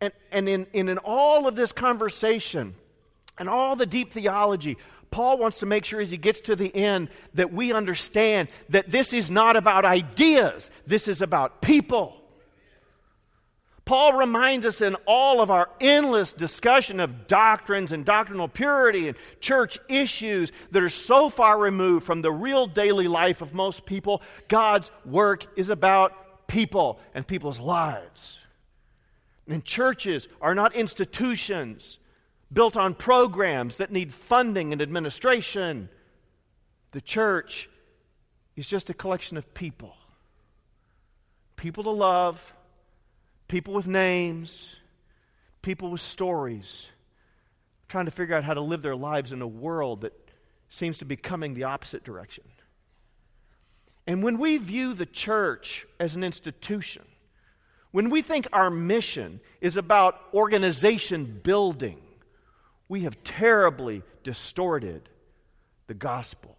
And, 0.00 0.12
and 0.30 0.48
in, 0.48 0.66
in, 0.72 0.88
in 0.88 0.98
all 0.98 1.46
of 1.46 1.56
this 1.56 1.72
conversation 1.72 2.74
and 3.38 3.48
all 3.48 3.76
the 3.76 3.86
deep 3.86 4.12
theology, 4.12 4.76
Paul 5.10 5.38
wants 5.38 5.60
to 5.60 5.66
make 5.66 5.84
sure 5.84 6.00
as 6.00 6.10
he 6.10 6.16
gets 6.16 6.40
to 6.42 6.56
the 6.56 6.74
end 6.74 7.08
that 7.34 7.52
we 7.52 7.72
understand 7.72 8.48
that 8.68 8.90
this 8.90 9.12
is 9.12 9.30
not 9.30 9.56
about 9.56 9.84
ideas, 9.84 10.70
this 10.86 11.08
is 11.08 11.22
about 11.22 11.62
people. 11.62 12.16
Paul 13.86 14.14
reminds 14.14 14.66
us 14.66 14.80
in 14.80 14.96
all 15.06 15.40
of 15.40 15.52
our 15.52 15.70
endless 15.80 16.32
discussion 16.32 16.98
of 16.98 17.28
doctrines 17.28 17.92
and 17.92 18.04
doctrinal 18.04 18.48
purity 18.48 19.06
and 19.06 19.16
church 19.40 19.78
issues 19.88 20.50
that 20.72 20.82
are 20.82 20.88
so 20.88 21.28
far 21.28 21.56
removed 21.56 22.04
from 22.04 22.20
the 22.20 22.32
real 22.32 22.66
daily 22.66 23.06
life 23.06 23.42
of 23.42 23.54
most 23.54 23.86
people, 23.86 24.22
God's 24.48 24.90
work 25.04 25.46
is 25.56 25.70
about 25.70 26.48
people 26.48 26.98
and 27.14 27.24
people's 27.24 27.60
lives. 27.60 28.40
And 29.48 29.64
churches 29.64 30.26
are 30.40 30.56
not 30.56 30.74
institutions 30.74 32.00
built 32.52 32.76
on 32.76 32.92
programs 32.92 33.76
that 33.76 33.92
need 33.92 34.12
funding 34.12 34.72
and 34.72 34.82
administration. 34.82 35.88
The 36.90 37.00
church 37.00 37.68
is 38.56 38.66
just 38.66 38.90
a 38.90 38.94
collection 38.94 39.36
of 39.36 39.54
people. 39.54 39.94
People 41.54 41.84
to 41.84 41.90
love 41.90 42.52
people 43.48 43.74
with 43.74 43.86
names, 43.86 44.74
people 45.62 45.90
with 45.90 46.00
stories, 46.00 46.88
trying 47.88 48.06
to 48.06 48.10
figure 48.10 48.34
out 48.34 48.44
how 48.44 48.54
to 48.54 48.60
live 48.60 48.82
their 48.82 48.96
lives 48.96 49.32
in 49.32 49.42
a 49.42 49.46
world 49.46 50.02
that 50.02 50.12
seems 50.68 50.98
to 50.98 51.04
be 51.04 51.16
coming 51.16 51.54
the 51.54 51.64
opposite 51.64 52.04
direction. 52.04 52.44
And 54.06 54.22
when 54.22 54.38
we 54.38 54.56
view 54.56 54.94
the 54.94 55.06
church 55.06 55.86
as 55.98 56.14
an 56.14 56.22
institution, 56.22 57.02
when 57.90 58.10
we 58.10 58.22
think 58.22 58.46
our 58.52 58.70
mission 58.70 59.40
is 59.60 59.76
about 59.76 60.20
organization 60.34 61.40
building, 61.42 61.98
we 62.88 63.02
have 63.02 63.22
terribly 63.24 64.02
distorted 64.22 65.08
the 65.86 65.94
gospel. 65.94 66.56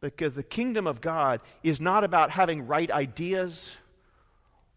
Because 0.00 0.34
the 0.34 0.42
kingdom 0.42 0.86
of 0.86 1.00
God 1.00 1.40
is 1.62 1.80
not 1.80 2.04
about 2.04 2.30
having 2.30 2.66
right 2.66 2.90
ideas 2.90 3.74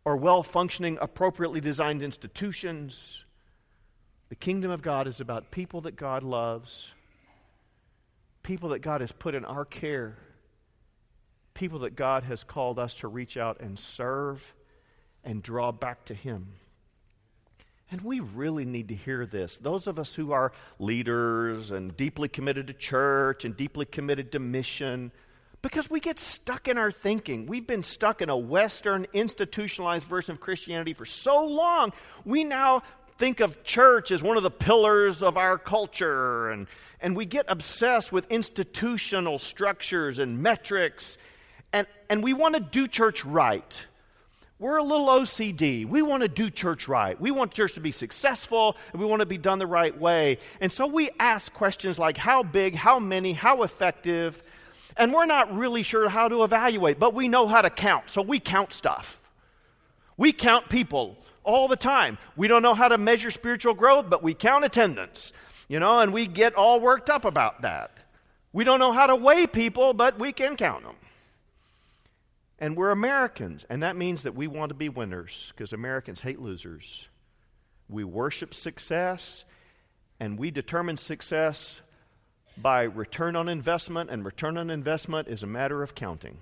or 0.07 0.15
well 0.15 0.41
functioning, 0.41 0.97
appropriately 1.01 1.59
designed 1.59 2.01
institutions. 2.01 3.25
The 4.29 4.35
kingdom 4.35 4.71
of 4.71 4.81
God 4.81 5.05
is 5.05 5.19
about 5.19 5.51
people 5.51 5.81
that 5.81 5.97
God 5.97 6.23
loves, 6.23 6.89
people 8.41 8.69
that 8.69 8.79
God 8.79 9.01
has 9.01 9.11
put 9.11 9.35
in 9.35 9.43
our 9.43 9.65
care, 9.65 10.17
people 11.53 11.79
that 11.79 11.97
God 11.97 12.23
has 12.23 12.45
called 12.45 12.79
us 12.79 12.95
to 12.95 13.09
reach 13.09 13.35
out 13.35 13.59
and 13.59 13.77
serve 13.77 14.41
and 15.25 15.43
draw 15.43 15.73
back 15.73 16.05
to 16.05 16.13
Him. 16.13 16.53
And 17.91 17.99
we 17.99 18.21
really 18.21 18.63
need 18.63 18.87
to 18.87 18.95
hear 18.95 19.25
this. 19.25 19.57
Those 19.57 19.87
of 19.87 19.99
us 19.99 20.15
who 20.15 20.31
are 20.31 20.53
leaders 20.79 21.71
and 21.71 21.97
deeply 21.97 22.29
committed 22.29 22.67
to 22.67 22.73
church 22.73 23.43
and 23.43 23.57
deeply 23.57 23.85
committed 23.85 24.31
to 24.31 24.39
mission, 24.39 25.11
because 25.61 25.89
we 25.89 25.99
get 25.99 26.19
stuck 26.19 26.67
in 26.67 26.77
our 26.77 26.91
thinking. 26.91 27.45
We've 27.45 27.65
been 27.65 27.83
stuck 27.83 28.21
in 28.21 28.29
a 28.29 28.37
Western 28.37 29.07
institutionalized 29.13 30.05
version 30.05 30.33
of 30.33 30.39
Christianity 30.39 30.93
for 30.93 31.05
so 31.05 31.45
long. 31.45 31.93
We 32.25 32.43
now 32.43 32.83
think 33.17 33.39
of 33.39 33.63
church 33.63 34.11
as 34.11 34.21
one 34.21 34.37
of 34.37 34.43
the 34.43 34.51
pillars 34.51 35.23
of 35.23 35.37
our 35.37 35.57
culture, 35.57 36.49
and, 36.49 36.67
and 37.01 37.15
we 37.15 37.25
get 37.25 37.45
obsessed 37.47 38.11
with 38.11 38.25
institutional 38.29 39.39
structures 39.39 40.19
and 40.19 40.41
metrics, 40.41 41.17
and, 41.73 41.87
and 42.09 42.23
we 42.23 42.33
want 42.33 42.53
to 42.53 42.61
do 42.61 42.87
church 42.87 43.25
right. 43.25 43.85
We're 44.59 44.77
a 44.77 44.83
little 44.83 45.05
OCD. 45.05 45.85
We 45.85 46.01
want 46.01 46.23
to 46.23 46.27
do 46.27 46.49
church 46.49 46.87
right. 46.87 47.19
We 47.19 47.29
want 47.29 47.51
church 47.51 47.75
to 47.75 47.79
be 47.79 47.91
successful, 47.91 48.75
and 48.91 48.99
we 48.99 49.07
want 49.07 49.19
to 49.19 49.27
be 49.27 49.37
done 49.37 49.59
the 49.59 49.67
right 49.67 49.95
way. 49.95 50.39
And 50.59 50.71
so 50.71 50.87
we 50.87 51.11
ask 51.19 51.53
questions 51.53 51.99
like 51.99 52.17
how 52.17 52.41
big, 52.41 52.73
how 52.73 52.99
many, 52.99 53.33
how 53.33 53.61
effective, 53.61 54.41
and 54.97 55.13
we're 55.13 55.25
not 55.25 55.55
really 55.55 55.83
sure 55.83 56.09
how 56.09 56.27
to 56.27 56.43
evaluate, 56.43 56.99
but 56.99 57.13
we 57.13 57.27
know 57.27 57.47
how 57.47 57.61
to 57.61 57.69
count, 57.69 58.09
so 58.09 58.21
we 58.21 58.39
count 58.39 58.73
stuff. 58.73 59.21
We 60.17 60.31
count 60.31 60.69
people 60.69 61.17
all 61.43 61.67
the 61.67 61.75
time. 61.75 62.17
We 62.35 62.47
don't 62.47 62.61
know 62.61 62.73
how 62.73 62.87
to 62.87 62.97
measure 62.97 63.31
spiritual 63.31 63.73
growth, 63.73 64.09
but 64.09 64.23
we 64.23 64.33
count 64.33 64.65
attendance, 64.65 65.31
you 65.67 65.79
know, 65.79 65.99
and 65.99 66.13
we 66.13 66.27
get 66.27 66.55
all 66.55 66.79
worked 66.79 67.09
up 67.09 67.25
about 67.25 67.61
that. 67.61 67.91
We 68.51 68.63
don't 68.63 68.79
know 68.79 68.91
how 68.91 69.07
to 69.07 69.15
weigh 69.15 69.47
people, 69.47 69.93
but 69.93 70.19
we 70.19 70.31
can 70.31 70.57
count 70.57 70.83
them. 70.83 70.95
And 72.59 72.75
we're 72.75 72.89
Americans, 72.89 73.65
and 73.69 73.83
that 73.83 73.95
means 73.95 74.23
that 74.23 74.35
we 74.35 74.47
want 74.47 74.69
to 74.69 74.75
be 74.75 74.89
winners 74.89 75.53
because 75.55 75.73
Americans 75.73 76.21
hate 76.21 76.39
losers. 76.39 77.07
We 77.87 78.03
worship 78.03 78.55
success, 78.55 79.45
and 80.19 80.39
we 80.39 80.49
determine 80.49 80.97
success 80.97 81.79
by 82.61 82.83
return 82.83 83.35
on 83.35 83.47
investment, 83.47 84.09
and 84.09 84.25
return 84.25 84.57
on 84.57 84.69
investment 84.69 85.27
is 85.27 85.43
a 85.43 85.47
matter 85.47 85.83
of 85.83 85.95
counting. 85.95 86.39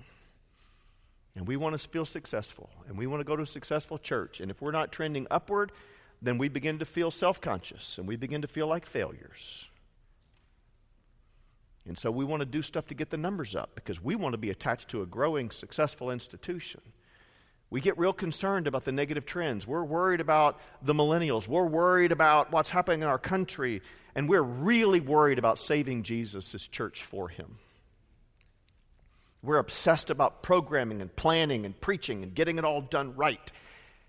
And 1.34 1.46
we 1.46 1.56
want 1.56 1.78
to 1.78 1.88
feel 1.88 2.06
successful, 2.06 2.70
and 2.88 2.96
we 2.96 3.06
want 3.06 3.20
to 3.20 3.24
go 3.24 3.36
to 3.36 3.42
a 3.42 3.46
successful 3.46 3.98
church. 3.98 4.40
And 4.40 4.50
if 4.50 4.62
we're 4.62 4.70
not 4.70 4.92
trending 4.92 5.26
upward, 5.30 5.72
then 6.22 6.38
we 6.38 6.48
begin 6.48 6.78
to 6.78 6.84
feel 6.84 7.10
self 7.10 7.40
conscious 7.40 7.98
and 7.98 8.08
we 8.08 8.16
begin 8.16 8.42
to 8.42 8.48
feel 8.48 8.66
like 8.66 8.86
failures. 8.86 9.66
And 11.86 11.96
so 11.96 12.10
we 12.10 12.24
want 12.24 12.40
to 12.40 12.46
do 12.46 12.62
stuff 12.62 12.86
to 12.86 12.94
get 12.94 13.10
the 13.10 13.16
numbers 13.16 13.54
up 13.54 13.74
because 13.74 14.02
we 14.02 14.16
want 14.16 14.32
to 14.32 14.38
be 14.38 14.50
attached 14.50 14.88
to 14.88 15.02
a 15.02 15.06
growing, 15.06 15.50
successful 15.50 16.10
institution. 16.10 16.80
We 17.68 17.80
get 17.80 17.98
real 17.98 18.12
concerned 18.12 18.66
about 18.66 18.84
the 18.84 18.92
negative 18.92 19.26
trends. 19.26 19.66
We're 19.66 19.84
worried 19.84 20.20
about 20.20 20.60
the 20.82 20.94
millennials. 20.94 21.48
We're 21.48 21.66
worried 21.66 22.12
about 22.12 22.52
what's 22.52 22.70
happening 22.70 23.02
in 23.02 23.08
our 23.08 23.18
country. 23.18 23.82
And 24.14 24.28
we're 24.28 24.42
really 24.42 25.00
worried 25.00 25.38
about 25.38 25.58
saving 25.58 26.04
Jesus' 26.04 26.68
church 26.68 27.02
for 27.02 27.28
him. 27.28 27.58
We're 29.42 29.58
obsessed 29.58 30.10
about 30.10 30.42
programming 30.42 31.02
and 31.02 31.14
planning 31.14 31.66
and 31.66 31.78
preaching 31.80 32.22
and 32.22 32.34
getting 32.34 32.58
it 32.58 32.64
all 32.64 32.80
done 32.80 33.14
right. 33.16 33.52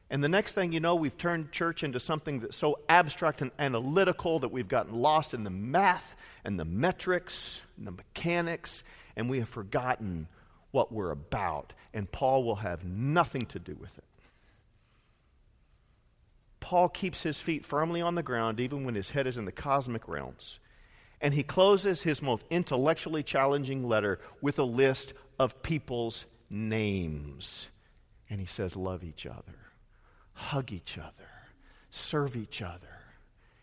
And 0.09 0.23
the 0.23 0.29
next 0.29 0.53
thing 0.53 0.71
you 0.71 0.79
know, 0.79 0.95
we've 0.95 1.17
turned 1.17 1.51
church 1.51 1.83
into 1.83 1.99
something 1.99 2.39
that's 2.39 2.57
so 2.57 2.79
abstract 2.87 3.41
and 3.41 3.51
analytical 3.59 4.39
that 4.39 4.51
we've 4.51 4.67
gotten 4.67 4.93
lost 4.93 5.33
in 5.33 5.43
the 5.43 5.49
math 5.49 6.15
and 6.45 6.59
the 6.59 6.65
metrics 6.65 7.59
and 7.77 7.85
the 7.85 7.91
mechanics, 7.91 8.83
and 9.17 9.29
we 9.29 9.39
have 9.39 9.49
forgotten 9.49 10.27
what 10.77 10.91
we're 10.91 11.09
about, 11.09 11.73
and 11.91 12.11
Paul 12.11 12.43
will 12.43 12.57
have 12.57 12.85
nothing 12.85 13.47
to 13.47 13.57
do 13.57 13.73
with 13.73 13.97
it. 13.97 14.03
Paul 16.59 16.87
keeps 16.87 17.23
his 17.23 17.39
feet 17.39 17.65
firmly 17.65 17.99
on 17.99 18.13
the 18.13 18.21
ground 18.21 18.59
even 18.59 18.83
when 18.83 18.93
his 18.93 19.09
head 19.09 19.25
is 19.25 19.39
in 19.39 19.45
the 19.45 19.51
cosmic 19.51 20.07
realms. 20.07 20.59
And 21.19 21.33
he 21.33 21.41
closes 21.41 22.03
his 22.03 22.21
most 22.21 22.45
intellectually 22.51 23.23
challenging 23.23 23.87
letter 23.87 24.19
with 24.39 24.59
a 24.59 24.63
list 24.63 25.15
of 25.39 25.63
people's 25.63 26.25
names. 26.47 27.69
And 28.29 28.39
he 28.39 28.45
says, 28.45 28.75
Love 28.75 29.03
each 29.03 29.25
other, 29.25 29.57
hug 30.33 30.71
each 30.71 30.99
other, 30.99 31.31
serve 31.89 32.35
each 32.35 32.61
other. 32.61 32.99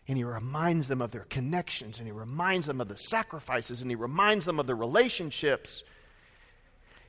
And 0.05 0.17
he 0.17 0.25
reminds 0.25 0.89
them 0.89 1.01
of 1.01 1.13
their 1.13 1.23
connections, 1.23 1.99
and 1.99 2.07
he 2.09 2.11
reminds 2.11 2.67
them 2.67 2.81
of 2.81 2.89
the 2.89 2.97
sacrifices, 2.97 3.81
and 3.81 3.89
he 3.89 3.95
reminds 3.95 4.43
them 4.43 4.59
of 4.59 4.67
the 4.67 4.75
relationships 4.75 5.85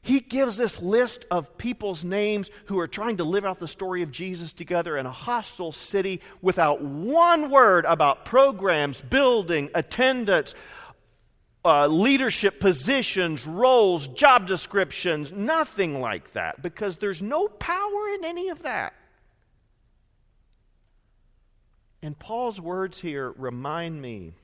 he 0.06 0.20
gives 0.20 0.56
this 0.56 0.80
list 0.80 1.25
of 1.32 1.58
people's 1.58 2.04
names 2.04 2.52
who 2.66 2.78
are 2.78 2.86
trying 2.86 3.16
to 3.16 3.25
live 3.25 3.44
out 3.44 3.58
the 3.58 3.66
story 3.66 4.02
of 4.02 4.12
Jesus 4.12 4.52
together 4.52 4.96
in 4.96 5.04
a 5.04 5.10
hostile 5.10 5.72
city 5.72 6.20
without 6.40 6.80
one 6.80 7.50
word 7.50 7.84
about 7.84 8.25
programs, 8.25 9.00
building, 9.00 9.68
attendance, 9.75 10.54
uh, 11.64 11.88
leadership 11.88 12.60
positions, 12.60 13.44
roles, 13.44 14.06
job 14.06 14.46
descriptions, 14.46 15.32
nothing 15.32 16.00
like 16.00 16.32
that, 16.34 16.62
because 16.62 16.98
there's 16.98 17.20
no 17.20 17.48
power 17.48 18.08
in 18.14 18.25
any 18.25 18.50
of 18.50 18.62
that. 18.62 18.94
And 22.00 22.16
Paul's 22.16 22.60
words 22.60 23.00
here 23.00 23.34
remind 23.36 24.00
me 24.00 24.34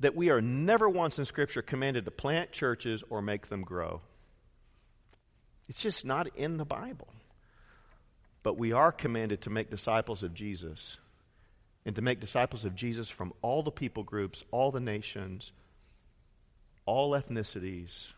that 0.00 0.14
we 0.14 0.28
are 0.28 0.42
never 0.42 0.86
once 0.86 1.18
in 1.18 1.24
Scripture 1.24 1.62
commanded 1.62 2.04
to 2.04 2.10
plant 2.10 2.52
churches 2.52 3.02
or 3.08 3.22
make 3.22 3.48
them 3.48 3.62
grow. 3.62 4.02
It's 5.68 5.82
just 5.82 6.04
not 6.04 6.28
in 6.36 6.56
the 6.56 6.64
Bible. 6.64 7.08
But 8.42 8.56
we 8.56 8.72
are 8.72 8.92
commanded 8.92 9.42
to 9.42 9.50
make 9.50 9.70
disciples 9.70 10.22
of 10.22 10.34
Jesus 10.34 10.96
and 11.84 11.94
to 11.96 12.02
make 12.02 12.20
disciples 12.20 12.64
of 12.64 12.74
Jesus 12.74 13.10
from 13.10 13.32
all 13.42 13.62
the 13.62 13.70
people 13.70 14.02
groups, 14.02 14.44
all 14.50 14.70
the 14.70 14.80
nations, 14.80 15.52
all 16.86 17.10
ethnicities. 17.10 18.12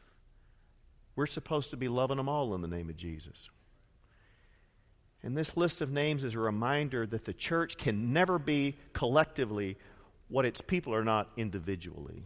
We're 1.16 1.26
supposed 1.26 1.70
to 1.70 1.76
be 1.76 1.88
loving 1.88 2.16
them 2.16 2.28
all 2.28 2.54
in 2.54 2.62
the 2.62 2.68
name 2.68 2.88
of 2.88 2.96
Jesus. 2.96 3.48
And 5.22 5.36
this 5.36 5.56
list 5.56 5.80
of 5.80 5.90
names 5.90 6.24
is 6.24 6.34
a 6.34 6.38
reminder 6.38 7.06
that 7.06 7.24
the 7.24 7.34
church 7.34 7.76
can 7.76 8.12
never 8.12 8.38
be 8.38 8.76
collectively 8.92 9.76
what 10.28 10.46
its 10.46 10.60
people 10.60 10.94
are 10.94 11.04
not 11.04 11.28
individually. 11.36 12.24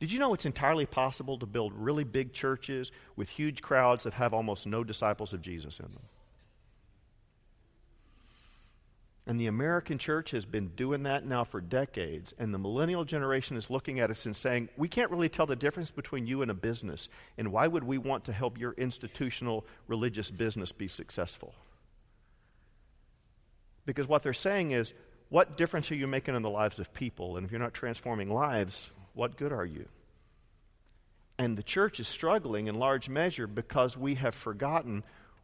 Did 0.00 0.12
you 0.12 0.18
know 0.18 0.32
it's 0.34 0.46
entirely 0.46 0.86
possible 0.86 1.38
to 1.38 1.46
build 1.46 1.72
really 1.74 2.04
big 2.04 2.32
churches 2.32 2.92
with 3.16 3.28
huge 3.28 3.62
crowds 3.62 4.04
that 4.04 4.12
have 4.14 4.32
almost 4.32 4.66
no 4.66 4.84
disciples 4.84 5.32
of 5.32 5.42
Jesus 5.42 5.80
in 5.80 5.86
them? 5.86 6.02
And 9.26 9.38
the 9.38 9.48
American 9.48 9.98
church 9.98 10.30
has 10.30 10.46
been 10.46 10.68
doing 10.68 11.02
that 11.02 11.26
now 11.26 11.44
for 11.44 11.60
decades. 11.60 12.32
And 12.38 12.54
the 12.54 12.58
millennial 12.58 13.04
generation 13.04 13.58
is 13.58 13.68
looking 13.68 14.00
at 14.00 14.10
us 14.10 14.24
and 14.24 14.34
saying, 14.34 14.70
we 14.78 14.88
can't 14.88 15.10
really 15.10 15.28
tell 15.28 15.44
the 15.44 15.54
difference 15.54 15.90
between 15.90 16.26
you 16.26 16.40
and 16.40 16.50
a 16.50 16.54
business. 16.54 17.10
And 17.36 17.52
why 17.52 17.66
would 17.66 17.84
we 17.84 17.98
want 17.98 18.24
to 18.24 18.32
help 18.32 18.58
your 18.58 18.72
institutional 18.72 19.66
religious 19.86 20.30
business 20.30 20.72
be 20.72 20.88
successful? 20.88 21.54
Because 23.84 24.08
what 24.08 24.22
they're 24.22 24.32
saying 24.32 24.70
is, 24.70 24.94
what 25.28 25.58
difference 25.58 25.90
are 25.90 25.94
you 25.94 26.06
making 26.06 26.34
in 26.34 26.40
the 26.40 26.48
lives 26.48 26.78
of 26.78 26.94
people? 26.94 27.36
And 27.36 27.44
if 27.44 27.52
you're 27.52 27.60
not 27.60 27.74
transforming 27.74 28.30
lives, 28.30 28.90
what 29.18 29.36
good 29.36 29.50
are 29.50 29.66
you? 29.66 29.86
And 31.38 31.58
the 31.58 31.62
church 31.64 31.98
is 31.98 32.06
struggling 32.06 32.68
in 32.68 32.76
large 32.76 33.08
measure 33.08 33.48
because 33.48 33.96
we 33.96 34.14
have 34.14 34.32
forgotten 34.32 35.02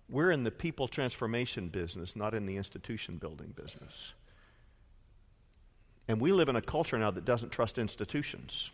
we're 0.09 0.31
in 0.31 0.45
the 0.45 0.53
people 0.53 0.87
transformation 0.87 1.71
business, 1.71 2.15
not 2.15 2.35
in 2.35 2.47
the 2.47 2.57
institution 2.57 3.17
building 3.17 3.53
business. 3.57 4.13
And 6.07 6.21
we 6.21 6.31
live 6.31 6.49
in 6.49 6.55
a 6.55 6.63
culture 6.63 6.97
now 6.99 7.11
that 7.11 7.25
doesn't 7.25 7.51
trust 7.51 7.79
institutions. 7.79 8.71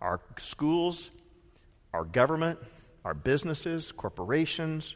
Our 0.00 0.20
schools, 0.38 1.10
our 1.92 2.04
government, 2.04 2.58
our 3.04 3.12
businesses, 3.12 3.92
corporations, 3.92 4.94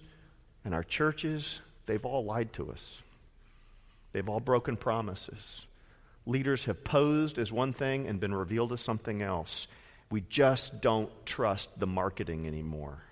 and 0.64 0.72
our 0.72 0.84
churches, 0.84 1.60
they've 1.84 2.06
all 2.06 2.24
lied 2.24 2.54
to 2.54 2.72
us. 2.72 3.02
They've 4.12 4.28
all 4.30 4.40
broken 4.40 4.78
promises. 4.78 5.66
Leaders 6.26 6.64
have 6.64 6.84
posed 6.84 7.38
as 7.38 7.52
one 7.52 7.72
thing 7.72 8.06
and 8.06 8.18
been 8.18 8.34
revealed 8.34 8.72
as 8.72 8.80
something 8.80 9.20
else. 9.20 9.66
We 10.10 10.22
just 10.22 10.80
don't 10.80 11.10
trust 11.26 11.78
the 11.78 11.86
marketing 11.86 12.46
anymore. 12.46 13.02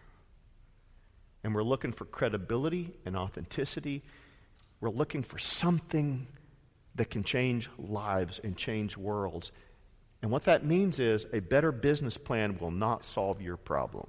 And 1.44 1.55
we're 1.55 1.62
looking 1.62 1.92
for 1.92 2.05
credibility 2.05 2.92
and 3.05 3.16
authenticity. 3.16 4.03
We're 4.81 4.90
looking 4.90 5.22
for 5.22 5.38
something 5.38 6.27
that 6.94 7.11
can 7.11 7.25
change 7.25 7.68
lives 7.79 8.40
and 8.42 8.57
change 8.57 8.96
worlds. 8.96 9.53
And 10.22 10.31
what 10.31 10.44
that 10.44 10.64
means 10.64 11.01
is 11.01 11.27
a 11.33 11.40
better 11.40 11.72
business 11.72 12.16
plan 12.16 12.59
will 12.59 12.70
not 12.70 13.05
solve 13.05 13.42
your 13.42 13.57
problem. 13.57 14.09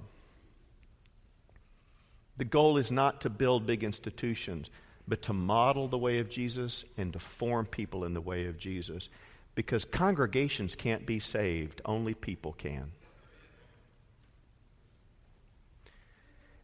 The 2.36 2.44
goal 2.44 2.78
is 2.78 2.90
not 2.90 3.22
to 3.22 3.30
build 3.30 3.66
big 3.66 3.84
institutions 3.84 4.70
but 5.06 5.22
to 5.22 5.32
model 5.32 5.88
the 5.88 5.98
way 5.98 6.18
of 6.18 6.30
Jesus 6.30 6.84
and 6.96 7.12
to 7.12 7.18
form 7.18 7.66
people 7.66 8.04
in 8.04 8.14
the 8.14 8.20
way 8.20 8.46
of 8.46 8.58
Jesus. 8.58 9.08
Because 9.54 9.84
congregations 9.84 10.74
can't 10.74 11.06
be 11.06 11.18
saved, 11.20 11.80
only 11.84 12.14
people 12.14 12.52
can. 12.52 12.90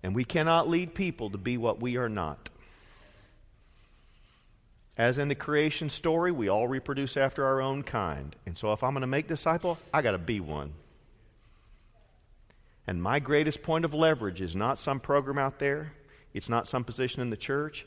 And 0.03 0.15
we 0.15 0.25
cannot 0.25 0.69
lead 0.69 0.95
people 0.95 1.31
to 1.31 1.39
be 1.39 1.57
what 1.57 1.81
we 1.81 1.97
are 1.97 2.09
not. 2.09 2.49
As 4.97 5.19
in 5.19 5.29
the 5.29 5.35
creation 5.35 5.89
story, 5.89 6.33
we 6.33 6.49
all 6.49 6.67
reproduce 6.67 7.17
after 7.17 7.45
our 7.45 7.61
own 7.61 7.83
kind. 7.83 8.35
And 8.47 8.57
so 8.57 8.73
if 8.73 8.83
I'm 8.83 8.93
going 8.93 9.03
to 9.03 9.07
make 9.07 9.29
disciple, 9.29 9.79
I 9.95 10.03
got 10.03 10.13
to 10.13 10.19
be 10.19 10.41
one. 10.41 10.73
And 12.87 13.03
my 13.03 13.19
greatest 13.21 13.63
point 13.63 13.85
of 13.85 13.95
leverage 13.95 14.41
is 14.41 14.57
not 14.57 14.79
some 14.79 15.01
program 15.01 15.39
out 15.39 15.59
there. 15.59 15.93
It's 16.35 16.49
not 16.49 16.67
some 16.67 16.85
position 16.85 17.23
in 17.23 17.31
the 17.31 17.37
church. 17.37 17.87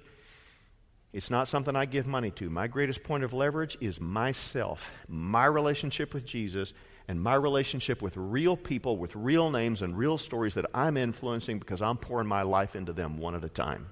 It's 1.13 1.29
not 1.29 1.47
something 1.47 1.75
I 1.75 1.85
give 1.85 2.07
money 2.07 2.31
to. 2.31 2.49
My 2.49 2.67
greatest 2.67 3.03
point 3.03 3.23
of 3.23 3.33
leverage 3.33 3.77
is 3.79 4.01
myself, 4.01 4.91
my 5.07 5.45
relationship 5.45 6.13
with 6.13 6.25
Jesus, 6.25 6.73
and 7.07 7.21
my 7.21 7.35
relationship 7.35 8.01
with 8.01 8.17
real 8.17 8.57
people 8.57 8.97
with 8.97 9.15
real 9.15 9.51
names 9.51 9.83
and 9.83 9.95
real 9.95 10.17
stories 10.17 10.55
that 10.55 10.65
I'm 10.73 10.97
influencing 10.97 11.59
because 11.59 11.81
I'm 11.81 11.97
pouring 11.97 12.27
my 12.27 12.41
life 12.41 12.75
into 12.75 12.93
them 12.93 13.17
one 13.17 13.35
at 13.35 13.43
a 13.43 13.49
time. 13.49 13.87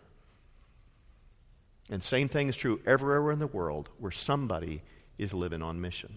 And 1.91 2.03
same 2.03 2.29
thing 2.29 2.47
is 2.47 2.55
true 2.55 2.81
everywhere 2.85 3.31
in 3.31 3.39
the 3.39 3.47
world 3.47 3.89
where 3.99 4.11
somebody 4.11 4.81
is 5.17 5.33
living 5.33 5.61
on 5.61 5.81
mission. 5.81 6.15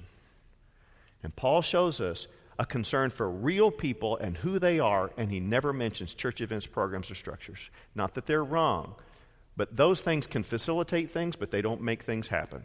And 1.23 1.35
Paul 1.35 1.62
shows 1.62 2.01
us 2.01 2.29
a 2.59 2.64
concern 2.64 3.11
for 3.11 3.29
real 3.29 3.71
people 3.71 4.17
and 4.19 4.37
who 4.37 4.59
they 4.59 4.79
are, 4.79 5.11
and 5.17 5.31
he 5.31 5.40
never 5.40 5.73
mentions 5.73 6.14
church 6.14 6.40
events, 6.40 6.67
programs, 6.67 7.11
or 7.11 7.17
structures. 7.17 7.59
Not 7.95 8.14
that 8.14 8.27
they're 8.27 8.45
wrong, 8.45 8.95
but 9.57 9.77
those 9.77 10.01
things 10.01 10.27
can 10.27 10.43
facilitate 10.43 11.11
things, 11.11 11.37
but 11.37 11.51
they 11.51 11.62
don't 11.62 11.81
make 11.81 12.03
things 12.03 12.29
happen. 12.29 12.62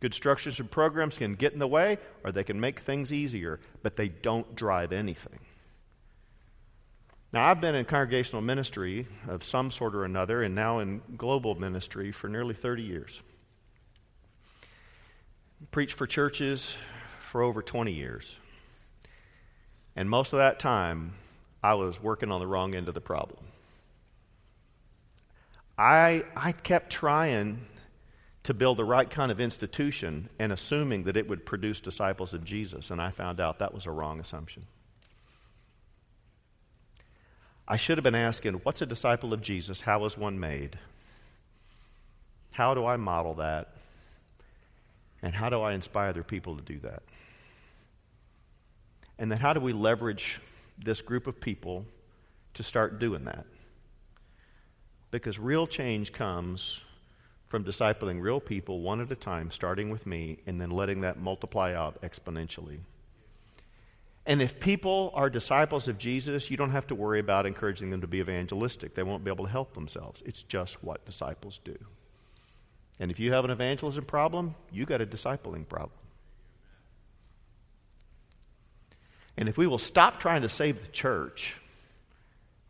Good 0.00 0.14
structures 0.14 0.60
and 0.60 0.70
programs 0.70 1.18
can 1.18 1.34
get 1.34 1.52
in 1.52 1.58
the 1.58 1.66
way, 1.66 1.98
or 2.22 2.30
they 2.30 2.44
can 2.44 2.60
make 2.60 2.80
things 2.80 3.12
easier, 3.12 3.60
but 3.82 3.96
they 3.96 4.08
don't 4.08 4.54
drive 4.54 4.92
anything. 4.92 5.38
Now, 7.32 7.46
I've 7.46 7.60
been 7.60 7.74
in 7.74 7.84
congregational 7.84 8.42
ministry 8.42 9.06
of 9.26 9.42
some 9.42 9.70
sort 9.70 9.94
or 9.94 10.04
another, 10.04 10.42
and 10.42 10.54
now 10.54 10.78
in 10.78 11.02
global 11.16 11.54
ministry 11.54 12.12
for 12.12 12.28
nearly 12.28 12.54
30 12.54 12.82
years. 12.82 13.20
Preached 15.70 15.94
for 15.94 16.06
churches 16.06 16.76
for 17.20 17.42
over 17.42 17.62
20 17.62 17.92
years. 17.92 18.36
And 19.96 20.08
most 20.08 20.32
of 20.32 20.38
that 20.38 20.60
time, 20.60 21.14
I 21.62 21.74
was 21.74 22.00
working 22.00 22.30
on 22.30 22.40
the 22.40 22.46
wrong 22.46 22.74
end 22.74 22.88
of 22.88 22.94
the 22.94 23.00
problem. 23.00 23.45
I, 25.78 26.24
I 26.34 26.52
kept 26.52 26.90
trying 26.90 27.66
to 28.44 28.54
build 28.54 28.78
the 28.78 28.84
right 28.84 29.10
kind 29.10 29.32
of 29.32 29.40
institution 29.40 30.28
and 30.38 30.52
assuming 30.52 31.04
that 31.04 31.16
it 31.16 31.28
would 31.28 31.44
produce 31.44 31.80
disciples 31.80 32.32
of 32.32 32.44
Jesus, 32.44 32.90
and 32.90 33.00
I 33.00 33.10
found 33.10 33.40
out 33.40 33.58
that 33.58 33.74
was 33.74 33.86
a 33.86 33.90
wrong 33.90 34.20
assumption. 34.20 34.66
I 37.68 37.76
should 37.76 37.98
have 37.98 38.04
been 38.04 38.14
asking, 38.14 38.54
what's 38.62 38.80
a 38.82 38.86
disciple 38.86 39.32
of 39.32 39.40
Jesus? 39.40 39.80
How 39.80 40.04
is 40.04 40.16
one 40.16 40.38
made? 40.38 40.78
How 42.52 42.74
do 42.74 42.86
I 42.86 42.96
model 42.96 43.34
that? 43.34 43.68
And 45.22 45.34
how 45.34 45.48
do 45.48 45.60
I 45.60 45.72
inspire 45.72 46.10
other 46.10 46.22
people 46.22 46.56
to 46.56 46.62
do 46.62 46.78
that? 46.80 47.02
And 49.18 49.30
then 49.30 49.38
how 49.38 49.52
do 49.52 49.60
we 49.60 49.72
leverage 49.72 50.40
this 50.78 51.00
group 51.00 51.26
of 51.26 51.40
people 51.40 51.84
to 52.54 52.62
start 52.62 53.00
doing 53.00 53.24
that? 53.24 53.44
Because 55.16 55.38
real 55.38 55.66
change 55.66 56.12
comes 56.12 56.82
from 57.48 57.64
discipling 57.64 58.20
real 58.20 58.38
people 58.38 58.80
one 58.80 59.00
at 59.00 59.10
a 59.10 59.14
time, 59.14 59.50
starting 59.50 59.88
with 59.88 60.04
me, 60.04 60.36
and 60.46 60.60
then 60.60 60.70
letting 60.70 61.00
that 61.00 61.18
multiply 61.18 61.72
out 61.72 62.02
exponentially. 62.02 62.80
And 64.26 64.42
if 64.42 64.60
people 64.60 65.12
are 65.14 65.30
disciples 65.30 65.88
of 65.88 65.96
Jesus, 65.96 66.50
you 66.50 66.58
don't 66.58 66.72
have 66.72 66.86
to 66.88 66.94
worry 66.94 67.18
about 67.18 67.46
encouraging 67.46 67.88
them 67.88 68.02
to 68.02 68.06
be 68.06 68.18
evangelistic. 68.18 68.94
They 68.94 69.04
won't 69.04 69.24
be 69.24 69.30
able 69.30 69.46
to 69.46 69.50
help 69.50 69.72
themselves. 69.72 70.22
It's 70.26 70.42
just 70.42 70.84
what 70.84 71.06
disciples 71.06 71.60
do. 71.64 71.78
And 73.00 73.10
if 73.10 73.18
you 73.18 73.32
have 73.32 73.46
an 73.46 73.50
evangelism 73.50 74.04
problem, 74.04 74.54
you 74.70 74.84
got 74.84 75.00
a 75.00 75.06
discipling 75.06 75.66
problem. 75.66 75.98
And 79.38 79.48
if 79.48 79.56
we 79.56 79.66
will 79.66 79.78
stop 79.78 80.20
trying 80.20 80.42
to 80.42 80.50
save 80.50 80.82
the 80.82 80.88
church 80.88 81.56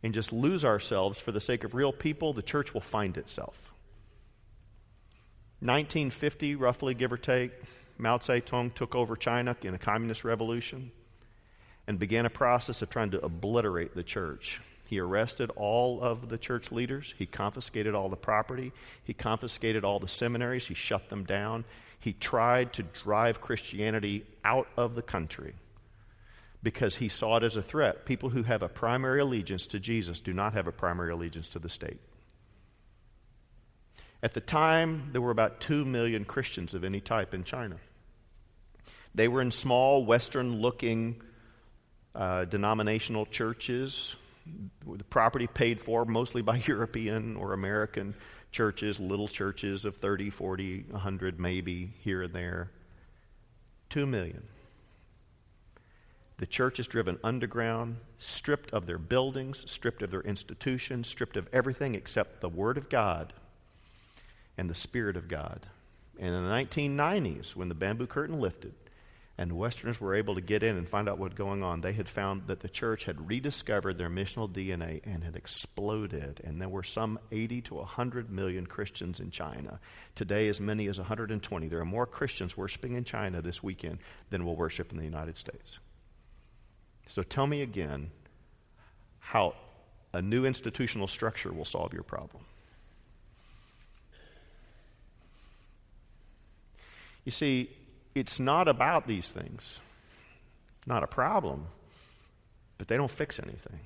and 0.02 0.14
just 0.14 0.32
lose 0.32 0.64
ourselves 0.64 1.18
for 1.18 1.32
the 1.32 1.40
sake 1.40 1.64
of 1.64 1.74
real 1.74 1.92
people, 1.92 2.32
the 2.32 2.42
church 2.42 2.74
will 2.74 2.80
find 2.80 3.16
itself. 3.16 3.58
1950, 5.60 6.54
roughly, 6.56 6.94
give 6.94 7.12
or 7.12 7.16
take, 7.16 7.50
Mao 7.98 8.18
Zedong 8.18 8.74
took 8.74 8.94
over 8.94 9.16
China 9.16 9.56
in 9.62 9.74
a 9.74 9.78
communist 9.78 10.22
revolution 10.22 10.90
and 11.86 11.98
began 11.98 12.26
a 12.26 12.30
process 12.30 12.82
of 12.82 12.90
trying 12.90 13.10
to 13.12 13.24
obliterate 13.24 13.94
the 13.94 14.02
church. 14.02 14.60
He 14.84 15.00
arrested 15.00 15.50
all 15.56 16.00
of 16.00 16.28
the 16.28 16.38
church 16.38 16.70
leaders. 16.70 17.14
He 17.16 17.26
confiscated 17.26 17.94
all 17.94 18.08
the 18.08 18.16
property. 18.16 18.72
He 19.04 19.14
confiscated 19.14 19.84
all 19.84 19.98
the 19.98 20.08
seminaries. 20.08 20.66
He 20.66 20.74
shut 20.74 21.08
them 21.08 21.24
down. 21.24 21.64
He 21.98 22.12
tried 22.12 22.74
to 22.74 22.82
drive 22.82 23.40
Christianity 23.40 24.26
out 24.44 24.68
of 24.76 24.94
the 24.94 25.02
country 25.02 25.54
because 26.62 26.96
he 26.96 27.08
saw 27.08 27.36
it 27.36 27.42
as 27.42 27.56
a 27.56 27.62
threat. 27.62 28.06
People 28.06 28.30
who 28.30 28.42
have 28.42 28.62
a 28.62 28.68
primary 28.68 29.20
allegiance 29.20 29.66
to 29.66 29.80
Jesus 29.80 30.20
do 30.20 30.32
not 30.32 30.54
have 30.54 30.66
a 30.66 30.72
primary 30.72 31.12
allegiance 31.12 31.48
to 31.50 31.58
the 31.58 31.68
state. 31.68 32.00
At 34.22 34.34
the 34.34 34.40
time, 34.40 35.10
there 35.12 35.20
were 35.20 35.30
about 35.30 35.60
2 35.60 35.84
million 35.84 36.24
Christians 36.24 36.74
of 36.74 36.84
any 36.84 37.00
type 37.00 37.34
in 37.34 37.44
China. 37.44 37.76
They 39.14 39.28
were 39.28 39.42
in 39.42 39.50
small, 39.50 40.04
Western 40.04 40.60
looking 40.60 41.22
uh, 42.14 42.46
denominational 42.46 43.26
churches, 43.26 44.16
the 44.86 45.04
property 45.04 45.46
paid 45.46 45.80
for 45.80 46.04
mostly 46.04 46.42
by 46.42 46.56
European 46.66 47.36
or 47.36 47.52
American 47.52 48.14
churches, 48.52 48.98
little 48.98 49.28
churches 49.28 49.84
of 49.84 49.96
30, 49.96 50.30
40, 50.30 50.86
100 50.90 51.40
maybe 51.40 51.92
here 52.00 52.22
and 52.22 52.32
there. 52.32 52.70
2 53.90 54.06
million. 54.06 54.42
The 56.38 56.46
church 56.46 56.78
is 56.78 56.86
driven 56.86 57.18
underground, 57.24 57.96
stripped 58.18 58.70
of 58.72 58.86
their 58.86 58.98
buildings, 58.98 59.64
stripped 59.70 60.02
of 60.02 60.10
their 60.10 60.20
institutions, 60.20 61.08
stripped 61.08 61.36
of 61.36 61.48
everything 61.52 61.94
except 61.94 62.40
the 62.40 62.48
Word 62.48 62.76
of 62.76 62.90
God 62.90 63.32
and 64.58 64.68
the 64.68 64.74
Spirit 64.74 65.16
of 65.16 65.28
God. 65.28 65.66
And 66.18 66.34
in 66.34 66.44
the 66.44 66.50
1990s, 66.50 67.56
when 67.56 67.68
the 67.68 67.74
bamboo 67.74 68.06
curtain 68.06 68.38
lifted, 68.38 68.74
and 69.38 69.52
Westerners 69.52 70.00
were 70.00 70.14
able 70.14 70.34
to 70.34 70.40
get 70.40 70.62
in 70.62 70.76
and 70.76 70.88
find 70.88 71.08
out 71.08 71.18
what 71.18 71.30
was 71.30 71.38
going 71.38 71.62
on, 71.62 71.80
they 71.80 71.92
had 71.92 72.08
found 72.08 72.46
that 72.46 72.60
the 72.60 72.68
church 72.68 73.04
had 73.04 73.28
rediscovered 73.28 73.98
their 73.98 74.08
missional 74.08 74.50
DNA 74.50 75.00
and 75.04 75.22
had 75.22 75.36
exploded. 75.36 76.40
And 76.44 76.60
there 76.60 76.70
were 76.70 76.82
some 76.82 77.18
80 77.30 77.60
to 77.62 77.74
100 77.74 78.30
million 78.30 78.66
Christians 78.66 79.20
in 79.20 79.30
China. 79.30 79.78
Today, 80.14 80.48
as 80.48 80.58
many 80.58 80.86
as 80.88 80.96
120. 80.96 81.68
There 81.68 81.80
are 81.80 81.84
more 81.84 82.06
Christians 82.06 82.56
worshiping 82.56 82.94
in 82.94 83.04
China 83.04 83.42
this 83.42 83.62
weekend 83.62 83.98
than 84.30 84.44
will 84.44 84.56
worship 84.56 84.90
in 84.90 84.96
the 84.96 85.04
United 85.04 85.36
States. 85.36 85.78
So 87.06 87.22
tell 87.22 87.46
me 87.46 87.62
again 87.62 88.10
how 89.18 89.54
a 90.12 90.22
new 90.22 90.44
institutional 90.44 91.06
structure 91.06 91.52
will 91.52 91.64
solve 91.64 91.92
your 91.92 92.02
problem. 92.02 92.44
You 97.24 97.32
see, 97.32 97.70
it's 98.14 98.38
not 98.40 98.68
about 98.68 99.06
these 99.06 99.30
things. 99.30 99.80
Not 100.86 101.02
a 101.02 101.06
problem, 101.06 101.66
but 102.78 102.86
they 102.88 102.96
don't 102.96 103.10
fix 103.10 103.40
anything. 103.40 103.80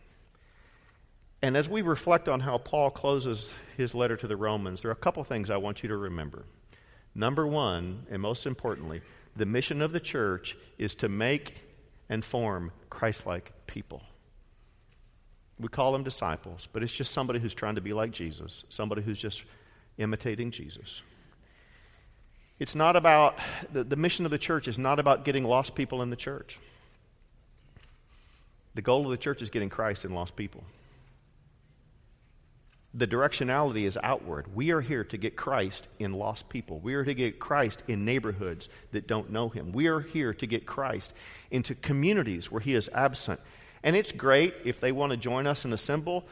And 1.43 1.57
as 1.57 1.69
we 1.69 1.81
reflect 1.81 2.29
on 2.29 2.41
how 2.41 2.59
Paul 2.59 2.91
closes 2.91 3.51
his 3.77 3.95
letter 3.95 4.17
to 4.17 4.27
the 4.27 4.37
Romans, 4.37 4.83
there 4.83 4.91
are 4.91 4.93
a 4.93 4.97
couple 4.97 5.25
things 5.25 5.49
I 5.49 5.57
want 5.57 5.83
you 5.83 5.89
to 5.89 5.97
remember. 5.97 6.45
Number 7.15 7.47
one, 7.47 8.07
and 8.11 8.21
most 8.21 8.47
importantly, 8.47 9.01
the 9.37 9.47
mission 9.47 9.81
of 9.81 9.93
the 9.93 10.01
church 10.01 10.57
is 10.77 10.95
to 10.97 11.09
make 11.09 11.55
and 12.11 12.23
form 12.23 12.73
Christ 12.91 13.25
like 13.25 13.53
people. 13.67 14.03
We 15.59 15.69
call 15.69 15.93
them 15.93 16.03
disciples, 16.03 16.69
but 16.73 16.83
it's 16.83 16.93
just 16.93 17.13
somebody 17.13 17.39
who's 17.39 17.55
trying 17.55 17.77
to 17.77 17.81
be 17.81 17.93
like 17.95 18.11
Jesus, 18.11 18.65
somebody 18.69 19.01
who's 19.01 19.21
just 19.21 19.45
imitating 19.97 20.51
Jesus. 20.51 21.01
It's 22.59 22.75
not 22.75 22.97
about, 22.97 23.39
the, 23.73 23.85
the 23.85 23.97
mission 23.97 24.27
of 24.27 24.31
the 24.31 24.39
church 24.39 24.69
is 24.69 24.77
not 24.77 24.99
about 24.99 25.25
getting 25.25 25.45
lost 25.45 25.75
people 25.75 26.03
in 26.03 26.11
the 26.11 26.17
church. 26.17 26.59
The 28.75 28.83
goal 28.83 29.05
of 29.05 29.11
the 29.11 29.17
church 29.17 29.41
is 29.41 29.49
getting 29.49 29.71
Christ 29.71 30.05
in 30.05 30.13
lost 30.13 30.37
people. 30.37 30.65
The 32.93 33.07
directionality 33.07 33.87
is 33.87 33.97
outward. 34.03 34.55
We 34.55 34.73
are 34.73 34.81
here 34.81 35.05
to 35.05 35.17
get 35.17 35.37
Christ 35.37 35.87
in 36.01 36.13
lost 36.13 36.49
people. 36.49 36.81
We 36.81 36.95
are 36.95 37.05
to 37.05 37.15
get 37.15 37.39
Christ 37.39 37.85
in 37.87 38.05
neighborhoods 38.05 38.69
that 38.91 39.07
don't 39.07 39.31
know 39.31 39.49
Him. 39.49 39.71
We 39.73 39.87
are 39.87 40.01
here 40.01 40.35
to 40.35 40.47
get 40.47 40.67
Christ 40.67 41.13
into 41.53 41.77
communities 41.77 42.51
where 42.51 42.61
He 42.61 42.75
is 42.75 42.91
absent. 42.93 43.41
And 43.85 43.95
it's 43.95 44.11
great 44.11 44.55
if 44.65 44.81
they 44.81 44.91
want 44.91 45.11
to 45.11 45.17
join 45.17 45.47
us 45.47 45.65
and 45.65 45.73
assemble, 45.73 46.25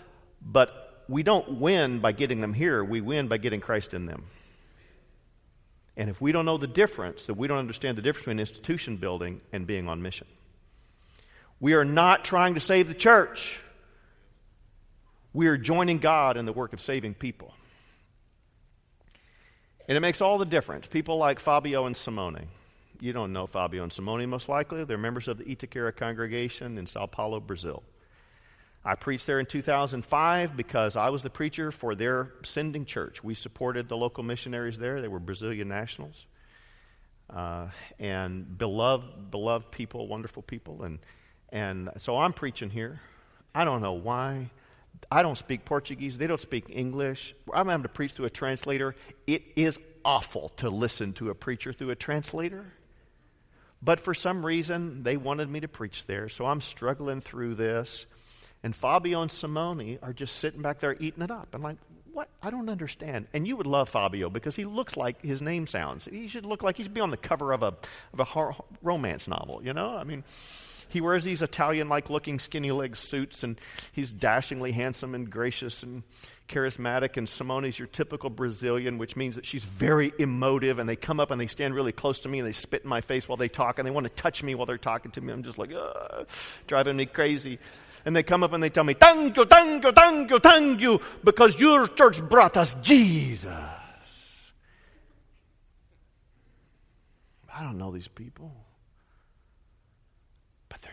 but 0.43 1.05
we 1.09 1.23
don't 1.23 1.61
win 1.61 2.01
by 2.01 2.13
getting 2.13 2.41
them 2.41 2.53
here. 2.53 2.85
We 2.85 3.01
win 3.01 3.29
by 3.29 3.39
getting 3.39 3.61
Christ 3.61 3.95
in 3.95 4.07
them. 4.07 4.25
And 5.97 6.11
if 6.11 6.21
we 6.21 6.33
don't 6.33 6.45
know 6.45 6.59
the 6.59 6.67
difference, 6.67 7.27
then 7.27 7.37
we 7.37 7.49
don't 7.49 7.59
understand 7.59 7.99
the 7.99 8.03
difference 8.03 8.25
between 8.25 8.41
institution 8.41 8.97
building 8.97 9.41
and 9.53 9.67
being 9.67 9.89
on 9.89 10.03
mission. 10.03 10.27
We 11.61 11.75
are 11.75 11.85
not 11.85 12.25
trying 12.25 12.55
to 12.55 12.61
save 12.61 12.89
the 12.89 12.95
church. 12.95 13.61
We 15.39 15.47
are 15.47 15.57
joining 15.57 15.99
God 15.99 16.37
in 16.37 16.47
the 16.47 16.53
work 16.53 16.73
of 16.73 16.81
saving 16.81 17.15
people. 17.15 17.55
And 19.87 19.97
it 19.97 20.01
makes 20.01 20.21
all 20.21 20.37
the 20.37 20.45
difference. 20.45 20.89
People 20.89 21.17
like 21.17 21.39
Fabio 21.39 21.87
and 21.87 21.97
Simone. 21.97 22.49
You 22.99 23.13
don't 23.13 23.33
know 23.33 23.47
Fabio 23.47 23.85
and 23.85 23.93
Simone, 23.93 24.29
most 24.29 24.49
likely. 24.49 24.83
They're 24.83 24.99
members 24.99 25.29
of 25.29 25.39
the 25.39 25.45
Itaquera 25.45 25.95
congregation 25.95 26.77
in 26.77 26.89
Sao 26.89 27.07
Paulo, 27.07 27.39
Brazil. 27.39 27.85
I 28.85 28.97
preached 28.97 29.29
there 29.29 29.39
in 29.39 29.47
2005 29.47 30.57
because 30.57 30.97
I 30.97 31.11
was 31.11 31.23
the 31.23 31.31
preacher 31.31 31.71
for 31.71 31.95
their 31.95 32.33
sending 32.43 32.85
church. 32.85 33.23
We 33.23 33.35
supported 33.35 33.89
the 33.89 33.97
local 33.97 34.25
missionaries 34.25 34.77
there. 34.77 35.01
They 35.01 35.07
were 35.07 35.21
Brazilian 35.21 35.69
nationals. 35.69 36.27
Uh, 37.31 37.69
and 38.01 38.59
beloved, 38.59 39.31
beloved 39.31 39.71
people, 39.71 40.09
wonderful 40.09 40.43
people. 40.43 40.83
And, 40.83 40.99
and 41.51 41.91
so 41.99 42.19
I'm 42.19 42.33
preaching 42.33 42.71
here. 42.71 43.01
I 43.55 43.65
don't 43.65 43.83
know 43.83 43.93
why. 43.93 44.51
I 45.11 45.23
don't 45.23 45.39
speak 45.39 45.65
Portuguese. 45.65 46.19
They 46.19 46.27
don't 46.27 46.41
speak 46.41 46.67
English. 46.69 47.35
I'm 47.53 47.69
having 47.69 47.85
to 47.85 47.89
preach 47.89 48.13
through 48.13 48.27
a 48.27 48.31
translator. 48.31 48.95
It 49.27 49.43
is 49.57 49.79
awful 50.05 50.51
to 50.57 50.71
listen 50.71 51.13
to 51.15 51.31
a 51.31 51.35
preacher 51.35 51.73
through 51.73 51.91
a 51.91 51.97
translator. 51.97 52.67
But 53.83 54.01
for 54.01 54.15
some 54.15 54.45
reason, 54.45 55.03
they 55.03 55.17
wanted 55.17 55.49
me 55.49 55.61
to 55.61 55.69
preach 55.69 56.05
there. 56.07 56.29
So 56.29 56.47
I'm 56.47 56.61
struggling 56.61 57.21
through 57.21 57.55
this. 57.55 58.07
And 58.63 58.75
Fabio 58.75 59.23
and 59.23 59.31
Simone 59.31 59.99
are 60.03 60.13
just 60.13 60.37
sitting 60.37 60.63
back 60.63 60.81
there 60.81 60.97
eating 60.99 61.23
it 61.23 61.31
up. 61.31 61.49
I'm 61.53 61.63
like, 61.63 61.77
what? 62.13 62.29
I 62.43 62.51
don't 62.51 62.69
understand. 62.69 63.29
And 63.33 63.47
you 63.47 63.57
would 63.57 63.67
love 63.69 63.89
Fabio 63.89 64.31
because 64.31 64.57
he 64.57 64.65
looks 64.65 64.97
like 64.97 65.23
his 65.23 65.41
name 65.41 65.69
sounds. 65.69 66.07
He 66.07 66.27
should 66.27 66.45
look 66.45 66.65
like 66.65 66.77
he's 66.77 66.89
be 66.89 67.01
on 67.01 67.11
the 67.11 67.17
cover 67.17 67.53
of 67.53 67.63
a, 67.63 67.75
of 68.13 68.21
a 68.21 68.55
romance 68.83 69.29
novel, 69.29 69.63
you 69.63 69.73
know? 69.73 69.97
I 69.97 70.03
mean, 70.03 70.25
he 70.89 71.01
wears 71.01 71.25
these 71.25 71.43
Italian 71.43 71.89
like 71.89 72.11
looking 72.11 72.39
skinny 72.39 72.73
leg 72.73 72.97
suits 72.97 73.43
and 73.43 73.61
he's 73.93 74.11
dashingly 74.11 74.73
handsome 74.73 75.15
and 75.15 75.31
gracious 75.31 75.83
and 75.83 76.03
charismatic. 76.49 77.17
And 77.17 77.29
Simone's 77.29 77.79
your 77.79 77.89
typical 77.89 78.31
Brazilian, 78.31 78.99
which 78.99 79.17
means 79.17 79.37
that 79.37 79.47
she's 79.47 79.65
very 79.65 80.13
emotive. 80.19 80.79
And 80.79 80.89
they 80.89 80.97
come 80.97 81.21
up 81.21 81.31
and 81.31 81.41
they 81.41 81.47
stand 81.47 81.75
really 81.75 81.93
close 81.93 82.21
to 82.21 82.29
me 82.29 82.39
and 82.39 82.49
they 82.49 82.53
spit 82.53 82.83
in 82.83 82.89
my 82.89 83.01
face 83.01 83.29
while 83.29 83.37
they 83.37 83.49
talk 83.49 83.79
and 83.79 83.87
they 83.87 83.93
want 83.93 84.05
to 84.05 84.13
touch 84.15 84.43
me 84.43 84.55
while 84.55 84.67
they're 84.67 84.79
talking 84.79 85.11
to 85.13 85.21
me. 85.21 85.33
I'm 85.33 85.43
just 85.43 85.59
like, 85.59 85.71
driving 86.67 86.97
me 86.97 87.07
crazy 87.07 87.59
and 88.05 88.17
they 88.17 88.23
come 88.23 88.43
up 88.43 88.53
and 88.53 88.63
they 88.63 88.71
tell 88.71 88.85
me, 88.85 88.95
Thank 88.95 89.37
you, 89.37 89.45
thank 89.45 89.85
you, 89.85 89.93
thank 89.93 90.31
you, 90.31 90.39
thank 90.39 90.81
you, 90.81 91.01
because 91.25 91.59
your 91.59 91.87
church 91.89 92.23
brought 92.23 92.57
us 92.57 92.75
Jesus. 92.81 93.53
I 97.55 97.63
don't 97.63 97.77
know 97.77 97.91
these 97.91 98.09
people. 98.09 98.53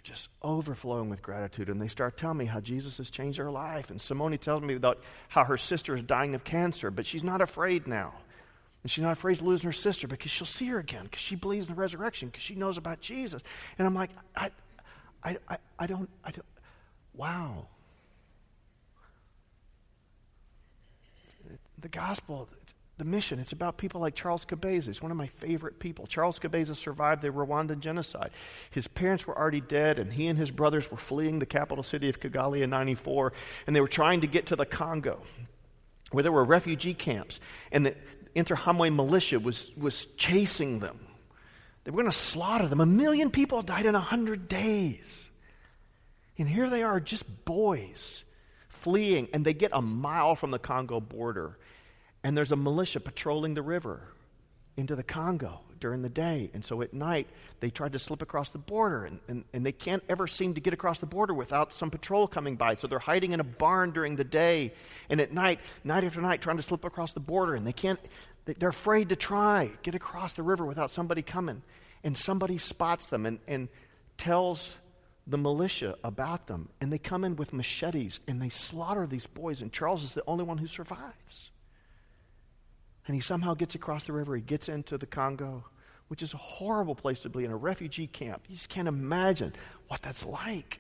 Just 0.06 0.30
overflowing 0.44 1.10
with 1.10 1.24
gratitude. 1.24 1.68
And 1.68 1.82
they 1.82 1.88
start 1.88 2.16
telling 2.16 2.38
me 2.38 2.46
how 2.46 2.60
Jesus 2.60 2.98
has 2.98 3.10
changed 3.10 3.40
their 3.40 3.50
life. 3.50 3.90
And 3.90 4.00
Simone 4.00 4.38
tells 4.38 4.62
me 4.62 4.76
about 4.76 5.02
how 5.30 5.44
her 5.44 5.58
sister 5.58 5.96
is 5.96 6.04
dying 6.04 6.36
of 6.36 6.44
cancer, 6.44 6.92
but 6.92 7.08
she's 7.08 7.24
not 7.24 7.42
afraid 7.42 7.88
now. 7.88 8.14
And 8.84 8.92
she's 8.92 9.02
not 9.02 9.14
afraid 9.14 9.40
of 9.40 9.48
losing 9.48 9.68
her 9.68 9.74
sister 9.74 10.08
because 10.08 10.30
she'll 10.30 10.46
see 10.46 10.68
her 10.68 10.78
again 10.78 11.06
because 11.06 11.22
she 11.22 11.36
believes 11.36 11.70
in 11.70 11.74
the 11.74 11.82
resurrection 11.82 12.30
because 12.30 12.44
she 12.44 12.54
knows 12.54 12.78
about 12.78 13.02
Jesus. 13.02 13.42
And 13.80 13.88
I'm 13.88 13.96
like, 13.96 14.12
I, 14.36 14.52
I, 15.24 15.38
I, 15.50 15.58
I 15.80 15.88
don't, 15.88 16.08
I 16.24 16.30
don't, 16.30 16.46
Wow. 17.16 17.66
The 21.82 21.90
gospel, 21.90 22.48
the 22.98 23.06
mission. 23.06 23.40
It's 23.40 23.52
about 23.52 23.78
people 23.78 24.00
like 24.00 24.16
Charles 24.16 24.46
Cabeza. 24.46 24.90
He's 24.90 25.02
one 25.02 25.12
of 25.12 25.18
my 25.18 25.28
favorite 25.28 25.80
people. 25.80 26.08
Charles 26.08 26.40
Cabeza 26.40 26.76
survived 26.76 27.22
the 27.22 27.30
Rwandan 27.30 27.80
genocide. 27.80 28.32
His 28.72 28.88
parents 28.88 29.28
were 29.28 29.38
already 29.38 29.62
dead, 29.62 30.00
and 30.00 30.12
he 30.12 30.28
and 30.28 30.40
his 30.40 30.52
brothers 30.52 30.90
were 30.90 30.98
fleeing 30.98 31.40
the 31.40 31.46
capital 31.46 31.84
city 31.84 32.08
of 32.08 32.20
Kigali 32.20 32.62
in 32.62 32.70
94, 32.70 33.34
and 33.68 33.76
they 33.76 33.82
were 33.82 33.88
trying 33.88 34.22
to 34.22 34.28
get 34.28 34.48
to 34.48 34.56
the 34.56 34.66
Congo, 34.66 35.22
where 36.12 36.24
there 36.24 36.32
were 36.32 36.46
refugee 36.46 36.94
camps, 36.94 37.40
and 37.72 37.86
the 37.86 37.96
Interahamwe 38.36 38.94
militia 38.96 39.40
was, 39.40 39.72
was 39.76 40.06
chasing 40.18 40.80
them. 40.80 41.00
They 41.84 41.92
were 41.92 42.02
going 42.02 42.12
to 42.12 42.18
slaughter 42.18 42.68
them. 42.68 42.82
A 42.82 42.86
million 42.86 43.30
people 43.30 43.62
died 43.62 43.86
in 43.86 43.94
100 43.94 44.48
days. 44.48 45.30
And 46.38 46.50
here 46.50 46.70
they 46.70 46.84
are, 46.84 47.00
just 47.00 47.46
boys 47.46 48.24
fleeing, 48.70 49.30
and 49.34 49.46
they 49.46 49.54
get 49.54 49.72
a 49.74 49.82
mile 49.82 50.36
from 50.36 50.52
the 50.52 50.60
Congo 50.60 51.00
border 51.00 51.58
and 52.26 52.36
there's 52.36 52.52
a 52.52 52.56
militia 52.56 53.00
patrolling 53.00 53.54
the 53.54 53.62
river 53.62 54.02
into 54.78 54.96
the 54.96 55.04
Congo 55.04 55.60
during 55.80 56.02
the 56.02 56.10
day. 56.10 56.50
And 56.56 56.66
so 56.66 56.82
at 56.82 56.92
night, 56.92 57.28
they 57.60 57.70
tried 57.70 57.94
to 57.94 58.00
slip 58.00 58.24
across 58.24 58.50
the 58.50 58.58
border, 58.58 59.06
and, 59.06 59.20
and, 59.28 59.44
and 59.54 59.64
they 59.64 59.72
can't 59.72 60.02
ever 60.10 60.26
seem 60.26 60.56
to 60.56 60.60
get 60.60 60.74
across 60.74 60.98
the 60.98 61.06
border 61.06 61.36
without 61.36 61.72
some 61.72 61.92
patrol 61.92 62.28
coming 62.28 62.56
by. 62.56 62.76
So 62.76 62.88
they're 62.88 62.98
hiding 62.98 63.34
in 63.34 63.42
a 63.42 63.44
barn 63.44 63.92
during 63.92 64.16
the 64.16 64.24
day, 64.24 64.74
and 65.08 65.22
at 65.22 65.34
night, 65.34 65.60
night 65.84 66.04
after 66.04 66.20
night, 66.20 66.42
trying 66.42 66.58
to 66.58 66.64
slip 66.64 66.84
across 66.84 67.14
the 67.14 67.20
border, 67.20 67.54
and 67.54 67.66
they 67.66 67.74
can't, 67.74 68.00
they're 68.46 68.70
afraid 68.70 69.10
to 69.10 69.16
try, 69.16 69.70
get 69.84 69.94
across 69.94 70.34
the 70.34 70.42
river 70.42 70.66
without 70.66 70.90
somebody 70.90 71.22
coming. 71.22 71.62
And 72.04 72.18
somebody 72.18 72.58
spots 72.58 73.06
them 73.06 73.28
and, 73.28 73.38
and 73.48 73.70
tells 74.18 74.74
the 75.28 75.38
militia 75.38 75.96
about 76.04 76.48
them, 76.48 76.70
and 76.82 76.92
they 76.92 76.98
come 76.98 77.24
in 77.24 77.36
with 77.36 77.54
machetes 77.54 78.20
and 78.28 78.42
they 78.42 78.50
slaughter 78.50 79.06
these 79.06 79.28
boys, 79.28 79.62
and 79.62 79.72
Charles 79.72 80.04
is 80.04 80.16
the 80.16 80.24
only 80.26 80.44
one 80.44 80.58
who 80.58 80.66
survives. 80.66 81.52
And 83.08 83.16
he 83.16 83.22
somehow 83.22 83.54
gets 83.54 83.76
across 83.76 84.04
the 84.04 84.14
river. 84.14 84.36
He 84.36 84.42
gets 84.42 84.70
into 84.70 84.98
the 84.98 85.06
Congo, 85.06 85.64
which 86.08 86.24
is 86.24 86.34
a 86.34 86.38
horrible 86.38 86.96
place 86.96 87.22
to 87.22 87.30
be 87.30 87.46
in 87.46 87.52
a 87.52 87.58
refugee 87.58 88.08
camp. 88.08 88.44
You 88.50 88.56
just 88.56 88.70
can't 88.70 88.88
imagine 88.88 89.54
what 89.88 90.02
that's 90.02 90.26
like. 90.26 90.80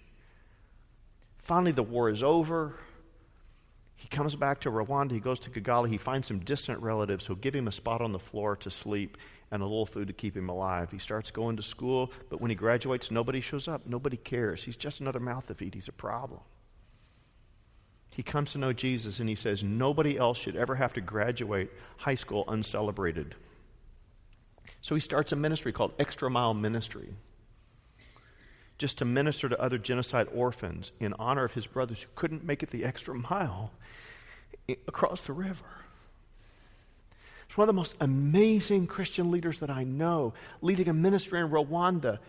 Finally, 1.37 1.73
the 1.73 1.83
war 1.83 2.09
is 2.09 2.23
over. 2.23 2.75
He 3.95 4.07
comes 4.07 4.35
back 4.35 4.61
to 4.61 4.71
Rwanda. 4.71 5.11
He 5.11 5.19
goes 5.19 5.39
to 5.41 5.49
Kigali. 5.49 5.89
He 5.89 5.97
finds 5.97 6.27
some 6.27 6.39
distant 6.39 6.81
relatives 6.81 7.25
who 7.25 7.35
give 7.35 7.55
him 7.55 7.67
a 7.67 7.71
spot 7.71 8.01
on 8.01 8.11
the 8.11 8.19
floor 8.19 8.55
to 8.57 8.71
sleep 8.71 9.17
and 9.51 9.61
a 9.61 9.65
little 9.65 9.85
food 9.85 10.07
to 10.07 10.13
keep 10.13 10.35
him 10.35 10.49
alive. 10.49 10.91
He 10.91 10.97
starts 10.97 11.29
going 11.31 11.55
to 11.57 11.63
school, 11.63 12.11
but 12.29 12.41
when 12.41 12.49
he 12.49 12.55
graduates, 12.55 13.11
nobody 13.11 13.41
shows 13.41 13.67
up. 13.67 13.85
Nobody 13.85 14.17
cares. 14.17 14.63
He's 14.63 14.75
just 14.75 14.99
another 14.99 15.19
mouth 15.19 15.45
to 15.47 15.53
feed. 15.53 15.75
He's 15.75 15.87
a 15.87 15.93
problem 15.93 16.41
he 18.15 18.23
comes 18.23 18.53
to 18.53 18.57
know 18.57 18.71
Jesus 18.71 19.19
and 19.19 19.27
he 19.27 19.35
says, 19.35 19.61
Nobody 19.61 20.17
else 20.17 20.37
should 20.37 20.55
ever 20.55 20.73
have 20.75 20.93
to 20.93 21.01
graduate 21.01 21.69
high 21.97 22.15
school 22.15 22.45
uncelebrated. 22.47 23.35
So 24.79 24.95
he 24.95 25.01
starts 25.01 25.33
a 25.33 25.35
ministry 25.35 25.73
called 25.73 25.91
Extra 25.99 26.29
Mile 26.29 26.53
Ministry, 26.53 27.09
just 28.77 28.99
to 28.99 29.05
minister 29.05 29.49
to 29.49 29.61
other 29.61 29.77
genocide 29.77 30.29
orphans 30.33 30.93
in 31.01 31.13
honor 31.19 31.43
of 31.43 31.51
his 31.51 31.67
brothers 31.67 32.03
who 32.03 32.07
couldn't 32.15 32.45
make 32.45 32.63
it 32.63 32.69
the 32.69 32.85
extra 32.85 33.13
mile 33.13 33.71
across 34.87 35.23
the 35.23 35.33
river. 35.33 35.65
It's 37.49 37.57
one 37.57 37.65
of 37.65 37.75
the 37.75 37.77
most 37.77 37.97
amazing 37.99 38.87
Christian 38.87 39.29
leaders 39.29 39.59
that 39.59 39.69
I 39.69 39.83
know, 39.83 40.33
leading 40.61 40.87
a 40.87 40.93
ministry 40.93 41.41
in 41.41 41.49
Rwanda 41.49 42.19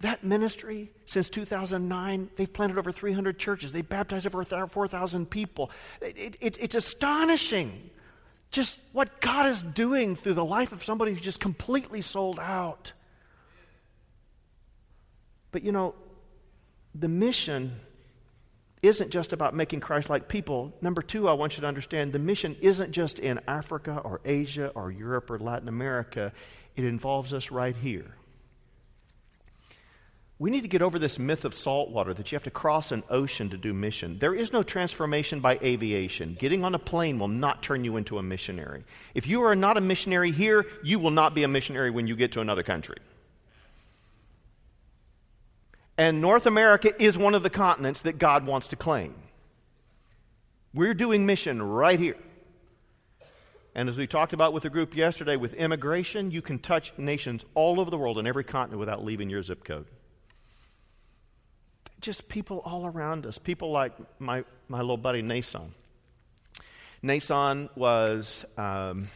that 0.00 0.24
ministry, 0.24 0.90
since 1.06 1.30
2009, 1.30 2.30
they've 2.36 2.52
planted 2.52 2.78
over 2.78 2.92
300 2.92 3.38
churches. 3.38 3.72
They 3.72 3.82
baptized 3.82 4.26
over 4.26 4.44
4,000 4.44 5.30
people. 5.30 5.70
It, 6.02 6.36
it, 6.40 6.58
it's 6.60 6.74
astonishing 6.74 7.90
just 8.50 8.78
what 8.92 9.20
God 9.20 9.46
is 9.46 9.62
doing 9.62 10.16
through 10.16 10.34
the 10.34 10.44
life 10.44 10.72
of 10.72 10.84
somebody 10.84 11.12
who's 11.12 11.22
just 11.22 11.40
completely 11.40 12.02
sold 12.02 12.38
out. 12.38 12.92
But 15.50 15.62
you 15.62 15.72
know, 15.72 15.94
the 16.94 17.08
mission 17.08 17.80
isn't 18.82 19.10
just 19.10 19.32
about 19.32 19.54
making 19.54 19.80
Christ 19.80 20.10
like 20.10 20.28
people. 20.28 20.72
Number 20.80 21.02
two, 21.02 21.28
I 21.28 21.32
want 21.32 21.56
you 21.56 21.62
to 21.62 21.66
understand 21.66 22.12
the 22.12 22.18
mission 22.18 22.56
isn't 22.60 22.92
just 22.92 23.18
in 23.18 23.40
Africa 23.48 24.00
or 24.04 24.20
Asia 24.24 24.70
or 24.74 24.90
Europe 24.90 25.30
or 25.30 25.38
Latin 25.38 25.68
America, 25.68 26.32
it 26.76 26.84
involves 26.84 27.32
us 27.32 27.50
right 27.50 27.74
here. 27.74 28.15
We 30.38 30.50
need 30.50 30.62
to 30.62 30.68
get 30.68 30.82
over 30.82 30.98
this 30.98 31.18
myth 31.18 31.46
of 31.46 31.54
salt 31.54 31.90
water 31.90 32.12
that 32.12 32.30
you 32.30 32.36
have 32.36 32.42
to 32.44 32.50
cross 32.50 32.92
an 32.92 33.02
ocean 33.08 33.48
to 33.50 33.56
do 33.56 33.72
mission. 33.72 34.18
There 34.18 34.34
is 34.34 34.52
no 34.52 34.62
transformation 34.62 35.40
by 35.40 35.58
aviation. 35.62 36.36
Getting 36.38 36.62
on 36.62 36.74
a 36.74 36.78
plane 36.78 37.18
will 37.18 37.28
not 37.28 37.62
turn 37.62 37.84
you 37.84 37.96
into 37.96 38.18
a 38.18 38.22
missionary. 38.22 38.84
If 39.14 39.26
you 39.26 39.42
are 39.44 39.56
not 39.56 39.78
a 39.78 39.80
missionary 39.80 40.32
here, 40.32 40.66
you 40.82 40.98
will 40.98 41.10
not 41.10 41.34
be 41.34 41.44
a 41.44 41.48
missionary 41.48 41.90
when 41.90 42.06
you 42.06 42.16
get 42.16 42.32
to 42.32 42.42
another 42.42 42.62
country. 42.62 42.98
And 45.96 46.20
North 46.20 46.44
America 46.44 46.92
is 47.02 47.16
one 47.16 47.34
of 47.34 47.42
the 47.42 47.48
continents 47.48 48.02
that 48.02 48.18
God 48.18 48.44
wants 48.44 48.66
to 48.68 48.76
claim. 48.76 49.14
We're 50.74 50.92
doing 50.92 51.24
mission 51.24 51.62
right 51.62 51.98
here. 51.98 52.18
And 53.74 53.88
as 53.88 53.96
we 53.96 54.06
talked 54.06 54.34
about 54.34 54.52
with 54.52 54.64
the 54.64 54.70
group 54.70 54.94
yesterday, 54.94 55.36
with 55.36 55.54
immigration, 55.54 56.30
you 56.30 56.42
can 56.42 56.58
touch 56.58 56.92
nations 56.98 57.46
all 57.54 57.80
over 57.80 57.90
the 57.90 57.96
world 57.96 58.18
in 58.18 58.26
every 58.26 58.44
continent 58.44 58.80
without 58.80 59.02
leaving 59.02 59.30
your 59.30 59.40
zip 59.40 59.64
code 59.64 59.86
just 62.00 62.28
people 62.28 62.60
all 62.64 62.86
around 62.86 63.26
us. 63.26 63.38
People 63.38 63.70
like 63.70 63.92
my, 64.18 64.44
my 64.68 64.80
little 64.80 64.96
buddy 64.96 65.22
Nason. 65.22 65.74
Nason 67.02 67.68
was 67.76 68.44
um, 68.56 69.08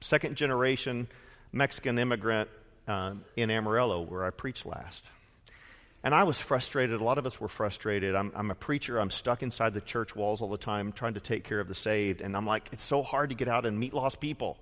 second 0.00 0.36
generation 0.36 1.08
Mexican 1.52 1.98
immigrant 1.98 2.48
uh, 2.86 3.14
in 3.36 3.50
Amarillo, 3.50 4.02
where 4.02 4.24
I 4.24 4.30
preached 4.30 4.66
last. 4.66 5.04
And 6.02 6.14
I 6.14 6.22
was 6.22 6.40
frustrated. 6.40 7.00
A 7.00 7.04
lot 7.04 7.18
of 7.18 7.26
us 7.26 7.40
were 7.40 7.48
frustrated. 7.48 8.14
I'm, 8.14 8.32
I'm, 8.34 8.50
a 8.50 8.54
preacher. 8.54 8.98
I'm 8.98 9.10
stuck 9.10 9.42
inside 9.42 9.74
the 9.74 9.82
church 9.82 10.16
walls 10.16 10.40
all 10.40 10.48
the 10.48 10.56
time 10.56 10.92
trying 10.92 11.14
to 11.14 11.20
take 11.20 11.44
care 11.44 11.60
of 11.60 11.68
the 11.68 11.74
saved. 11.74 12.22
And 12.22 12.36
I'm 12.36 12.46
like, 12.46 12.68
it's 12.72 12.84
so 12.84 13.02
hard 13.02 13.30
to 13.30 13.36
get 13.36 13.48
out 13.48 13.66
and 13.66 13.78
meet 13.78 13.92
lost 13.92 14.18
people. 14.20 14.56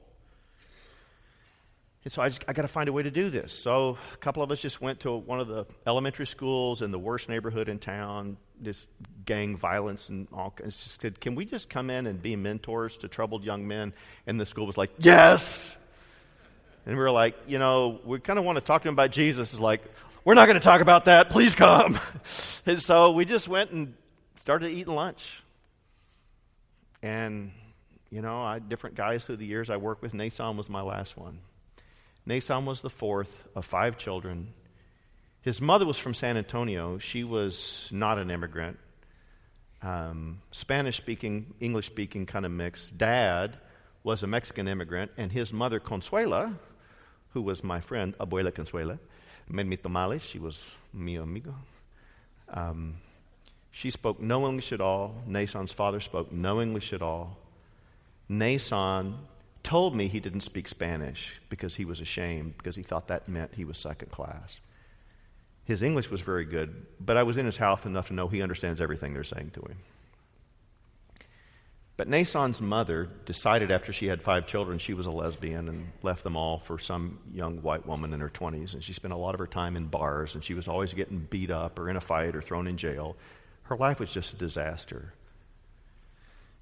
And 2.08 2.12
so 2.14 2.22
I, 2.22 2.30
just, 2.30 2.42
I 2.48 2.54
got 2.54 2.62
to 2.62 2.68
find 2.68 2.88
a 2.88 2.92
way 2.94 3.02
to 3.02 3.10
do 3.10 3.28
this. 3.28 3.52
So 3.52 3.98
a 4.14 4.16
couple 4.16 4.42
of 4.42 4.50
us 4.50 4.62
just 4.62 4.80
went 4.80 5.00
to 5.00 5.14
one 5.14 5.40
of 5.40 5.46
the 5.46 5.66
elementary 5.86 6.24
schools 6.24 6.80
in 6.80 6.90
the 6.90 6.98
worst 6.98 7.28
neighborhood 7.28 7.68
in 7.68 7.78
town, 7.78 8.38
this 8.58 8.86
gang 9.26 9.58
violence 9.58 10.08
and 10.08 10.26
all. 10.32 10.54
It's 10.64 10.84
just 10.84 11.02
said, 11.02 11.20
can 11.20 11.34
we 11.34 11.44
just 11.44 11.68
come 11.68 11.90
in 11.90 12.06
and 12.06 12.22
be 12.22 12.34
mentors 12.34 12.96
to 12.96 13.08
troubled 13.08 13.44
young 13.44 13.68
men? 13.68 13.92
And 14.26 14.40
the 14.40 14.46
school 14.46 14.64
was 14.64 14.78
like, 14.78 14.90
yes. 14.96 15.76
And 16.86 16.96
we 16.96 16.98
were 16.98 17.10
like, 17.10 17.34
you 17.46 17.58
know, 17.58 18.00
we 18.02 18.20
kind 18.20 18.38
of 18.38 18.46
want 18.46 18.56
to 18.56 18.62
talk 18.62 18.80
to 18.80 18.88
them 18.88 18.94
about 18.94 19.10
Jesus. 19.10 19.52
It's 19.52 19.60
like, 19.60 19.82
we're 20.24 20.32
not 20.32 20.46
going 20.46 20.58
to 20.58 20.64
talk 20.64 20.80
about 20.80 21.04
that. 21.04 21.28
Please 21.28 21.54
come. 21.54 22.00
and 22.64 22.80
so 22.80 23.10
we 23.10 23.26
just 23.26 23.48
went 23.48 23.70
and 23.72 23.92
started 24.36 24.70
eating 24.70 24.94
lunch. 24.94 25.42
And, 27.02 27.52
you 28.08 28.22
know, 28.22 28.40
I 28.40 28.60
different 28.60 28.96
guys 28.96 29.26
through 29.26 29.36
the 29.36 29.46
years 29.46 29.68
I 29.68 29.76
worked 29.76 30.00
with. 30.00 30.14
Nason 30.14 30.56
was 30.56 30.70
my 30.70 30.80
last 30.80 31.14
one. 31.14 31.40
Nason 32.28 32.66
was 32.66 32.82
the 32.82 32.90
fourth 32.90 33.48
of 33.56 33.64
five 33.64 33.96
children. 33.96 34.52
His 35.40 35.62
mother 35.62 35.86
was 35.86 35.98
from 35.98 36.12
San 36.12 36.36
Antonio. 36.36 36.98
She 36.98 37.24
was 37.24 37.88
not 37.90 38.18
an 38.18 38.30
immigrant. 38.30 38.78
Um, 39.80 40.42
Spanish 40.50 40.98
speaking, 40.98 41.54
English 41.58 41.86
speaking 41.86 42.26
kind 42.26 42.44
of 42.44 42.52
mixed. 42.52 42.98
Dad 42.98 43.56
was 44.04 44.22
a 44.24 44.26
Mexican 44.26 44.68
immigrant, 44.68 45.10
and 45.16 45.32
his 45.32 45.54
mother, 45.54 45.80
Consuela, 45.80 46.54
who 47.30 47.40
was 47.40 47.64
my 47.64 47.80
friend, 47.80 48.14
Abuela 48.18 48.52
Consuela, 48.52 48.98
made 49.48 49.66
me 49.66 49.78
tamales. 49.78 50.22
She 50.22 50.38
was 50.38 50.62
mi 50.92 51.16
amigo. 51.16 51.54
Um, 52.50 52.96
she 53.70 53.88
spoke 53.88 54.20
no 54.20 54.46
English 54.46 54.72
at 54.72 54.82
all. 54.82 55.14
Nason's 55.26 55.72
father 55.72 56.00
spoke 56.00 56.30
no 56.30 56.60
English 56.60 56.92
at 56.92 57.00
all. 57.00 57.38
Nason 58.28 59.16
told 59.68 59.94
me 59.94 60.08
he 60.08 60.18
didn't 60.18 60.40
speak 60.40 60.66
Spanish 60.66 61.34
because 61.50 61.74
he 61.74 61.84
was 61.84 62.00
ashamed, 62.00 62.56
because 62.56 62.74
he 62.74 62.82
thought 62.82 63.08
that 63.08 63.28
meant 63.28 63.52
he 63.54 63.66
was 63.66 63.76
second 63.76 64.10
class. 64.10 64.60
His 65.66 65.82
English 65.82 66.10
was 66.10 66.22
very 66.22 66.46
good, 66.46 66.86
but 66.98 67.18
I 67.18 67.22
was 67.22 67.36
in 67.36 67.44
his 67.44 67.58
house 67.58 67.84
enough 67.84 68.08
to 68.08 68.14
know 68.14 68.28
he 68.28 68.40
understands 68.40 68.80
everything 68.80 69.12
they're 69.12 69.24
saying 69.24 69.50
to 69.50 69.60
him. 69.60 69.76
But 71.98 72.08
Nason's 72.08 72.62
mother 72.62 73.10
decided 73.26 73.70
after 73.70 73.92
she 73.92 74.06
had 74.06 74.22
five 74.22 74.46
children 74.46 74.78
she 74.78 74.94
was 74.94 75.04
a 75.04 75.10
lesbian 75.10 75.68
and 75.68 75.88
left 76.02 76.24
them 76.24 76.34
all 76.34 76.60
for 76.60 76.78
some 76.78 77.18
young 77.34 77.60
white 77.60 77.86
woman 77.86 78.14
in 78.14 78.20
her 78.20 78.30
20s. 78.30 78.72
And 78.72 78.82
she 78.82 78.94
spent 78.94 79.12
a 79.12 79.18
lot 79.18 79.34
of 79.34 79.38
her 79.38 79.46
time 79.46 79.76
in 79.76 79.84
bars 79.84 80.34
and 80.34 80.42
she 80.42 80.54
was 80.54 80.66
always 80.66 80.94
getting 80.94 81.18
beat 81.28 81.50
up 81.50 81.78
or 81.78 81.90
in 81.90 81.96
a 81.96 82.00
fight 82.00 82.34
or 82.34 82.40
thrown 82.40 82.68
in 82.68 82.78
jail. 82.78 83.16
Her 83.64 83.76
life 83.76 84.00
was 84.00 84.10
just 84.10 84.32
a 84.32 84.36
disaster. 84.36 85.12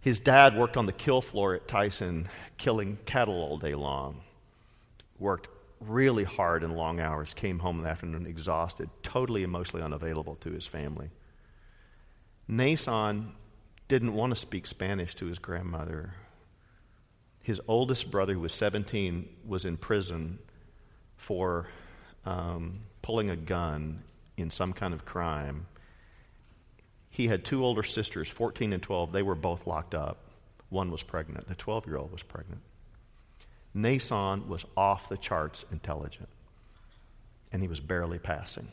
His 0.06 0.20
dad 0.20 0.56
worked 0.56 0.76
on 0.76 0.86
the 0.86 0.92
kill 0.92 1.20
floor 1.20 1.56
at 1.56 1.66
Tyson, 1.66 2.28
killing 2.58 2.96
cattle 3.06 3.42
all 3.42 3.58
day 3.58 3.74
long. 3.74 4.20
Worked 5.18 5.48
really 5.80 6.22
hard 6.22 6.62
and 6.62 6.76
long 6.76 7.00
hours, 7.00 7.34
came 7.34 7.58
home 7.58 7.78
in 7.78 7.82
the 7.82 7.90
afternoon 7.90 8.24
exhausted, 8.24 8.88
totally 9.02 9.42
emotionally 9.42 9.82
unavailable 9.82 10.36
to 10.42 10.52
his 10.52 10.64
family. 10.64 11.10
Nason 12.46 13.32
didn't 13.88 14.14
want 14.14 14.32
to 14.32 14.36
speak 14.36 14.68
Spanish 14.68 15.16
to 15.16 15.26
his 15.26 15.40
grandmother. 15.40 16.14
his 17.42 17.60
oldest 17.66 18.08
brother, 18.08 18.32
who 18.32 18.38
was 18.38 18.52
17, 18.52 19.28
was 19.44 19.64
in 19.64 19.76
prison 19.76 20.38
for 21.16 21.66
um, 22.24 22.78
pulling 23.02 23.30
a 23.30 23.36
gun 23.36 24.04
in 24.36 24.52
some 24.52 24.72
kind 24.72 24.94
of 24.94 25.04
crime. 25.04 25.66
He 27.16 27.28
had 27.28 27.46
two 27.46 27.64
older 27.64 27.82
sisters, 27.82 28.28
14 28.28 28.74
and 28.74 28.82
12. 28.82 29.10
They 29.10 29.22
were 29.22 29.34
both 29.34 29.66
locked 29.66 29.94
up. 29.94 30.18
One 30.68 30.90
was 30.90 31.02
pregnant. 31.02 31.48
The 31.48 31.54
12 31.54 31.86
year 31.86 31.96
old 31.96 32.12
was 32.12 32.22
pregnant. 32.22 32.60
Nason 33.72 34.46
was 34.50 34.66
off 34.76 35.08
the 35.08 35.16
charts 35.16 35.64
intelligent, 35.72 36.28
and 37.52 37.62
he 37.62 37.68
was 37.68 37.80
barely 37.80 38.18
passing. 38.18 38.68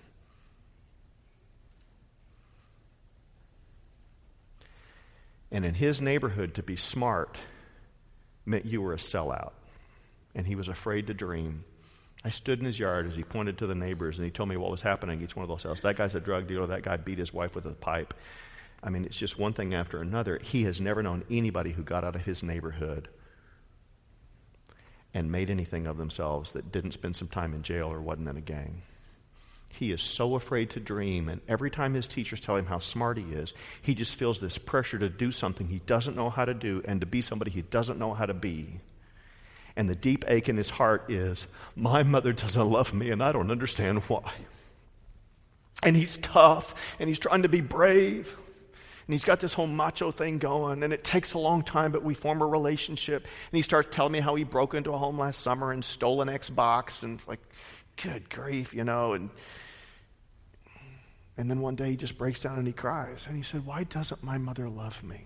And 5.50 5.64
in 5.64 5.74
his 5.74 6.02
neighborhood, 6.02 6.56
to 6.56 6.64
be 6.64 6.76
smart 6.76 7.38
meant 8.46 8.66
you 8.66 8.82
were 8.82 8.92
a 8.92 8.98
sellout. 8.98 9.54
And 10.36 10.46
he 10.46 10.56
was 10.56 10.68
afraid 10.68 11.08
to 11.08 11.14
dream. 11.14 11.64
I 12.26 12.30
stood 12.30 12.60
in 12.60 12.66
his 12.66 12.80
yard 12.80 13.08
as 13.08 13.16
he 13.16 13.24
pointed 13.24 13.58
to 13.58 13.68
the 13.68 13.76
neighbors 13.76 14.18
and 14.18 14.26
he 14.26 14.32
told 14.32 14.50
me 14.50 14.56
what 14.56 14.72
was 14.72 14.82
happening 14.82 15.20
in 15.20 15.26
each 15.26 15.36
one 15.36 15.44
of 15.44 15.50
those 15.50 15.64
houses. 15.64 15.82
That 15.82 15.98
guy's 15.98 16.16
a 16.16 16.22
drug 16.22 16.48
dealer. 16.48 16.68
That 16.68 16.84
guy 16.84 16.98
beat 16.98 17.20
his 17.20 17.34
wife 17.34 17.56
with 17.56 17.66
a 17.66 17.72
pipe. 17.72 18.14
I 18.82 18.90
mean, 18.90 19.06
it's 19.06 19.18
just 19.18 19.38
one 19.40 19.54
thing 19.54 19.74
after 19.74 20.00
another. 20.00 20.40
He 20.42 20.64
has 20.64 20.80
never 20.80 21.04
known 21.04 21.24
anybody 21.30 21.72
who 21.72 21.84
got 21.84 22.04
out 22.04 22.16
of 22.16 22.24
his 22.24 22.44
neighborhood 22.44 23.10
and 25.14 25.32
made 25.32 25.50
anything 25.50 25.86
of 25.86 25.98
themselves 25.98 26.54
that 26.54 26.72
didn't 26.72 26.92
spend 26.92 27.16
some 27.16 27.28
time 27.28 27.54
in 27.54 27.62
jail 27.62 27.92
or 27.92 28.02
wasn't 28.02 28.28
in 28.28 28.38
a 28.38 28.42
gang. 28.42 28.82
He 29.70 29.92
is 29.92 30.02
so 30.02 30.36
afraid 30.36 30.72
to 30.72 30.80
dream, 30.80 31.30
and 31.30 31.42
every 31.48 31.72
time 31.72 31.94
his 31.94 32.08
teachers 32.08 32.40
tell 32.40 32.56
him 32.56 32.68
how 32.68 32.80
smart 32.80 33.18
he 33.18 33.24
is, 33.24 33.54
he 33.82 33.96
just 33.96 34.18
feels 34.18 34.40
this 34.40 34.58
pressure 34.58 35.00
to 35.00 35.10
do 35.10 35.32
something 35.32 35.68
he 35.68 35.80
doesn't 35.80 36.16
know 36.16 36.30
how 36.30 36.46
to 36.46 36.54
do 36.54 36.84
and 36.86 37.02
to 37.02 37.08
be 37.08 37.22
somebody 37.22 37.52
he 37.52 37.64
doesn't 37.64 37.98
know 37.98 38.14
how 38.14 38.26
to 38.26 38.34
be. 38.34 38.80
And 39.76 39.90
the 39.90 39.96
deep 39.96 40.26
ache 40.28 40.50
in 40.50 40.58
his 40.58 40.70
heart 40.70 41.12
is, 41.12 41.48
My 41.76 42.04
mother 42.04 42.34
doesn't 42.34 42.70
love 42.70 42.94
me, 42.94 43.10
and 43.10 43.24
I 43.24 43.32
don't 43.32 43.52
understand 43.52 44.00
why. 44.04 44.34
And 45.82 45.96
he's 45.96 46.18
tough, 46.18 46.96
and 47.00 47.10
he's 47.10 47.20
trying 47.20 47.42
to 47.44 47.50
be 47.50 47.62
brave. 47.62 48.36
And 49.08 49.14
he's 49.14 49.26
got 49.26 49.40
this 49.42 49.54
whole 49.54 49.68
macho 49.68 50.12
thing 50.12 50.38
going, 50.38 50.84
and 50.84 50.94
it 50.94 51.04
takes 51.04 51.34
a 51.34 51.40
long 51.40 51.64
time, 51.64 51.92
but 51.92 52.04
we 52.04 52.14
form 52.14 52.42
a 52.42 52.46
relationship. 52.46 53.24
And 53.24 53.58
he 53.58 53.62
starts 53.62 53.94
telling 53.94 54.14
me 54.14 54.20
how 54.20 54.36
he 54.36 54.44
broke 54.46 54.76
into 54.76 54.94
a 54.94 54.98
home 54.98 55.20
last 55.20 55.42
summer 55.42 55.72
and 55.72 55.84
stole 55.84 56.22
an 56.22 56.30
Xbox, 56.30 57.04
and 57.04 57.22
like, 57.28 57.42
good 57.98 58.30
grief, 58.30 58.74
you 58.74 58.84
know. 58.84 59.14
And 59.14 59.30
and 61.38 61.50
then 61.50 61.62
one 61.62 61.76
day 61.76 61.92
he 61.92 61.96
just 61.96 62.18
breaks 62.18 62.40
down 62.40 62.58
and 62.58 62.68
he 62.68 62.74
cries. 62.74 63.26
And 63.28 63.36
he 63.36 63.44
said, 63.44 63.66
Why 63.66 63.84
doesn't 63.84 64.24
my 64.24 64.38
mother 64.38 64.70
love 64.70 65.02
me? 65.04 65.26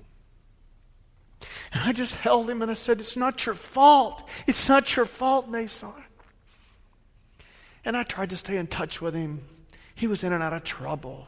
And 1.72 1.84
I 1.84 1.92
just 1.92 2.16
held 2.16 2.50
him 2.50 2.62
and 2.62 2.72
I 2.72 2.74
said, 2.74 3.00
It's 3.00 3.18
not 3.18 3.46
your 3.46 3.56
fault. 3.56 4.28
It's 4.48 4.68
not 4.68 4.96
your 4.96 5.06
fault, 5.06 5.50
Nason. 5.50 5.94
And 7.86 7.96
I 7.96 8.04
tried 8.04 8.32
to 8.32 8.38
stay 8.38 8.58
in 8.58 8.68
touch 8.68 9.02
with 9.02 9.14
him. 9.14 9.42
He 9.96 10.08
was 10.08 10.24
in 10.24 10.34
and 10.34 10.44
out 10.44 10.54
of 10.54 10.64
trouble. 10.64 11.28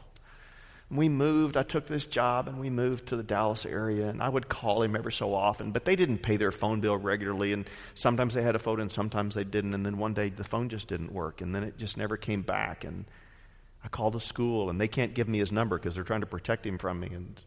We 0.90 1.08
moved. 1.08 1.56
I 1.56 1.62
took 1.62 1.86
this 1.86 2.06
job 2.06 2.48
and 2.48 2.58
we 2.58 2.68
moved 2.68 3.08
to 3.08 3.16
the 3.16 3.22
Dallas 3.22 3.64
area. 3.64 4.08
And 4.08 4.22
I 4.22 4.28
would 4.28 4.48
call 4.48 4.82
him 4.82 4.96
every 4.96 5.12
so 5.12 5.32
often, 5.34 5.70
but 5.70 5.84
they 5.84 5.94
didn't 5.94 6.18
pay 6.18 6.36
their 6.36 6.50
phone 6.50 6.80
bill 6.80 6.96
regularly. 6.96 7.52
And 7.52 7.68
sometimes 7.94 8.34
they 8.34 8.42
had 8.42 8.56
a 8.56 8.58
phone 8.58 8.80
and 8.80 8.90
sometimes 8.90 9.34
they 9.34 9.44
didn't. 9.44 9.74
And 9.74 9.86
then 9.86 9.98
one 9.98 10.14
day 10.14 10.30
the 10.30 10.44
phone 10.44 10.68
just 10.68 10.88
didn't 10.88 11.12
work. 11.12 11.40
And 11.40 11.54
then 11.54 11.62
it 11.62 11.78
just 11.78 11.96
never 11.96 12.16
came 12.16 12.42
back. 12.42 12.84
And 12.84 13.04
I 13.84 13.88
called 13.88 14.14
the 14.14 14.20
school 14.20 14.68
and 14.68 14.80
they 14.80 14.88
can't 14.88 15.14
give 15.14 15.28
me 15.28 15.38
his 15.38 15.52
number 15.52 15.78
because 15.78 15.94
they're 15.94 16.04
trying 16.04 16.20
to 16.20 16.26
protect 16.26 16.66
him 16.66 16.78
from 16.78 17.00
me. 17.00 17.08
And, 17.12 17.40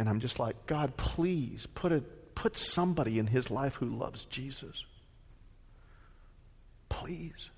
and 0.00 0.08
I'm 0.08 0.20
just 0.20 0.38
like, 0.38 0.66
God, 0.66 0.96
please 0.96 1.66
put, 1.66 1.92
a, 1.92 2.00
put 2.34 2.56
somebody 2.56 3.18
in 3.18 3.26
his 3.26 3.50
life 3.50 3.74
who 3.74 3.84
loves 3.84 4.24
Jesus. 4.24 4.82
Please. 6.88 7.50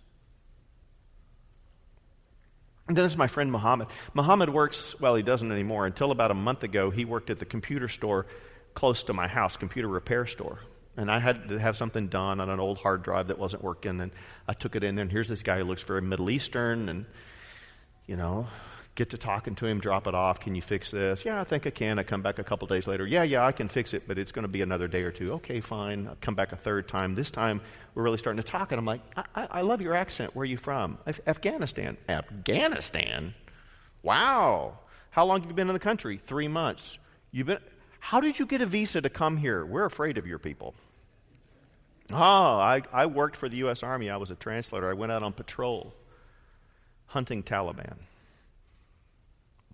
And 2.89 2.97
then 2.97 3.05
there's 3.05 3.17
my 3.17 3.29
friend 3.29 3.53
Muhammad. 3.53 3.87
Muhammad 4.13 4.51
works, 4.51 4.99
well, 4.99 5.15
he 5.15 5.23
doesn't 5.23 5.53
anymore. 5.53 5.87
Until 5.87 6.11
about 6.11 6.33
a 6.33 6.35
month 6.35 6.65
ago, 6.65 6.91
he 6.91 7.05
worked 7.05 7.31
at 7.31 7.39
the 7.39 7.45
computer 7.45 7.87
store 7.87 8.27
close 8.75 9.05
to 9.05 9.13
my 9.13 9.29
house, 9.29 9.57
computer 9.57 9.87
repair 9.87 10.27
store. 10.27 10.59
And 10.97 11.13
I 11.13 11.21
had 11.21 11.49
to 11.49 11.59
have 11.59 11.77
something 11.77 12.09
done 12.09 12.41
on 12.41 12.51
an 12.51 12.59
old 12.59 12.79
hard 12.79 13.05
drive 13.05 13.29
that 13.29 13.39
wasn't 13.39 13.63
working. 13.63 14.01
And 14.01 14.11
I 14.49 14.55
took 14.55 14.75
it 14.75 14.83
in 14.83 14.97
there, 14.97 15.05
and 15.05 15.13
here's 15.13 15.29
this 15.29 15.45
guy 15.45 15.59
who 15.59 15.65
looks 15.65 15.83
very 15.83 16.03
Middle 16.03 16.29
Eastern 16.29 16.89
and 16.89 17.07
you 18.09 18.17
know, 18.17 18.49
get 18.95 19.11
to 19.11 19.19
talking 19.19 19.55
to 19.57 19.67
him, 19.67 19.81
drop 19.81 20.07
it 20.07 20.15
off. 20.15 20.41
Can 20.41 20.55
you 20.55 20.63
fix 20.63 20.91
this? 20.91 21.25
Yeah, 21.25 21.41
I 21.41 21.45
think 21.45 21.67
I 21.67 21.71
can. 21.71 21.99
I 21.99 22.03
come 22.03 22.23
back 22.23 22.39
a 22.39 22.45
couple 22.45 22.69
days 22.69 22.87
later. 22.87 23.07
Yeah, 23.07 23.23
yeah, 23.23 23.47
I 23.47 23.53
can 23.53 23.69
fix 23.69 23.95
it, 23.95 24.07
but 24.07 24.19
it's 24.19 24.33
going 24.33 24.43
to 24.43 24.49
be 24.49 24.63
another 24.63 24.87
day 24.89 25.03
or 25.03 25.11
two. 25.11 25.33
Okay, 25.35 25.61
fine. 25.61 26.09
I 26.09 26.15
come 26.17 26.35
back 26.35 26.53
a 26.53 26.57
third 26.57 26.89
time. 26.89 27.15
This 27.15 27.31
time 27.31 27.61
we're 27.95 28.03
really 28.03 28.19
starting 28.19 28.43
to 28.43 28.49
talk, 28.49 28.73
and 28.73 28.79
I'm 28.79 28.85
like, 28.85 29.01
I, 29.17 29.25
I, 29.35 29.49
I 29.51 29.61
love 29.63 29.81
your 29.81 29.95
accent. 29.95 30.37
Where 30.37 30.43
are 30.43 30.47
you 30.47 30.59
from? 30.59 30.99
Af- 31.07 31.21
Afghanistan. 31.27 31.97
Afghanistan? 32.09 33.35
Wow. 34.03 34.79
How 35.11 35.25
long 35.25 35.41
have 35.41 35.49
you 35.49 35.55
been 35.55 35.69
in 35.69 35.75
the 35.75 35.81
country? 35.81 36.19
Three 36.19 36.49
months. 36.49 36.99
You've 37.31 37.47
been. 37.47 37.59
How 38.01 38.21
did 38.21 38.39
you 38.39 38.47
get 38.47 38.61
a 38.61 38.67
visa 38.67 39.01
to 39.01 39.09
come 39.09 39.37
here? 39.37 39.65
We're 39.65 39.85
afraid 39.85 40.19
of 40.19 40.27
your 40.27 40.39
people. 40.39 40.75
Oh, 42.11 42.17
I, 42.17 42.83
I 42.93 43.07
worked 43.07 43.37
for 43.37 43.49
the 43.49 43.57
U.S. 43.59 43.83
Army. 43.83 44.11
I 44.11 44.17
was 44.17 44.31
a 44.31 44.35
translator. 44.35 44.91
I 44.91 44.93
went 44.93 45.13
out 45.13 45.23
on 45.23 45.33
patrol 45.33 45.95
hunting 47.07 47.43
Taliban. 47.43 47.95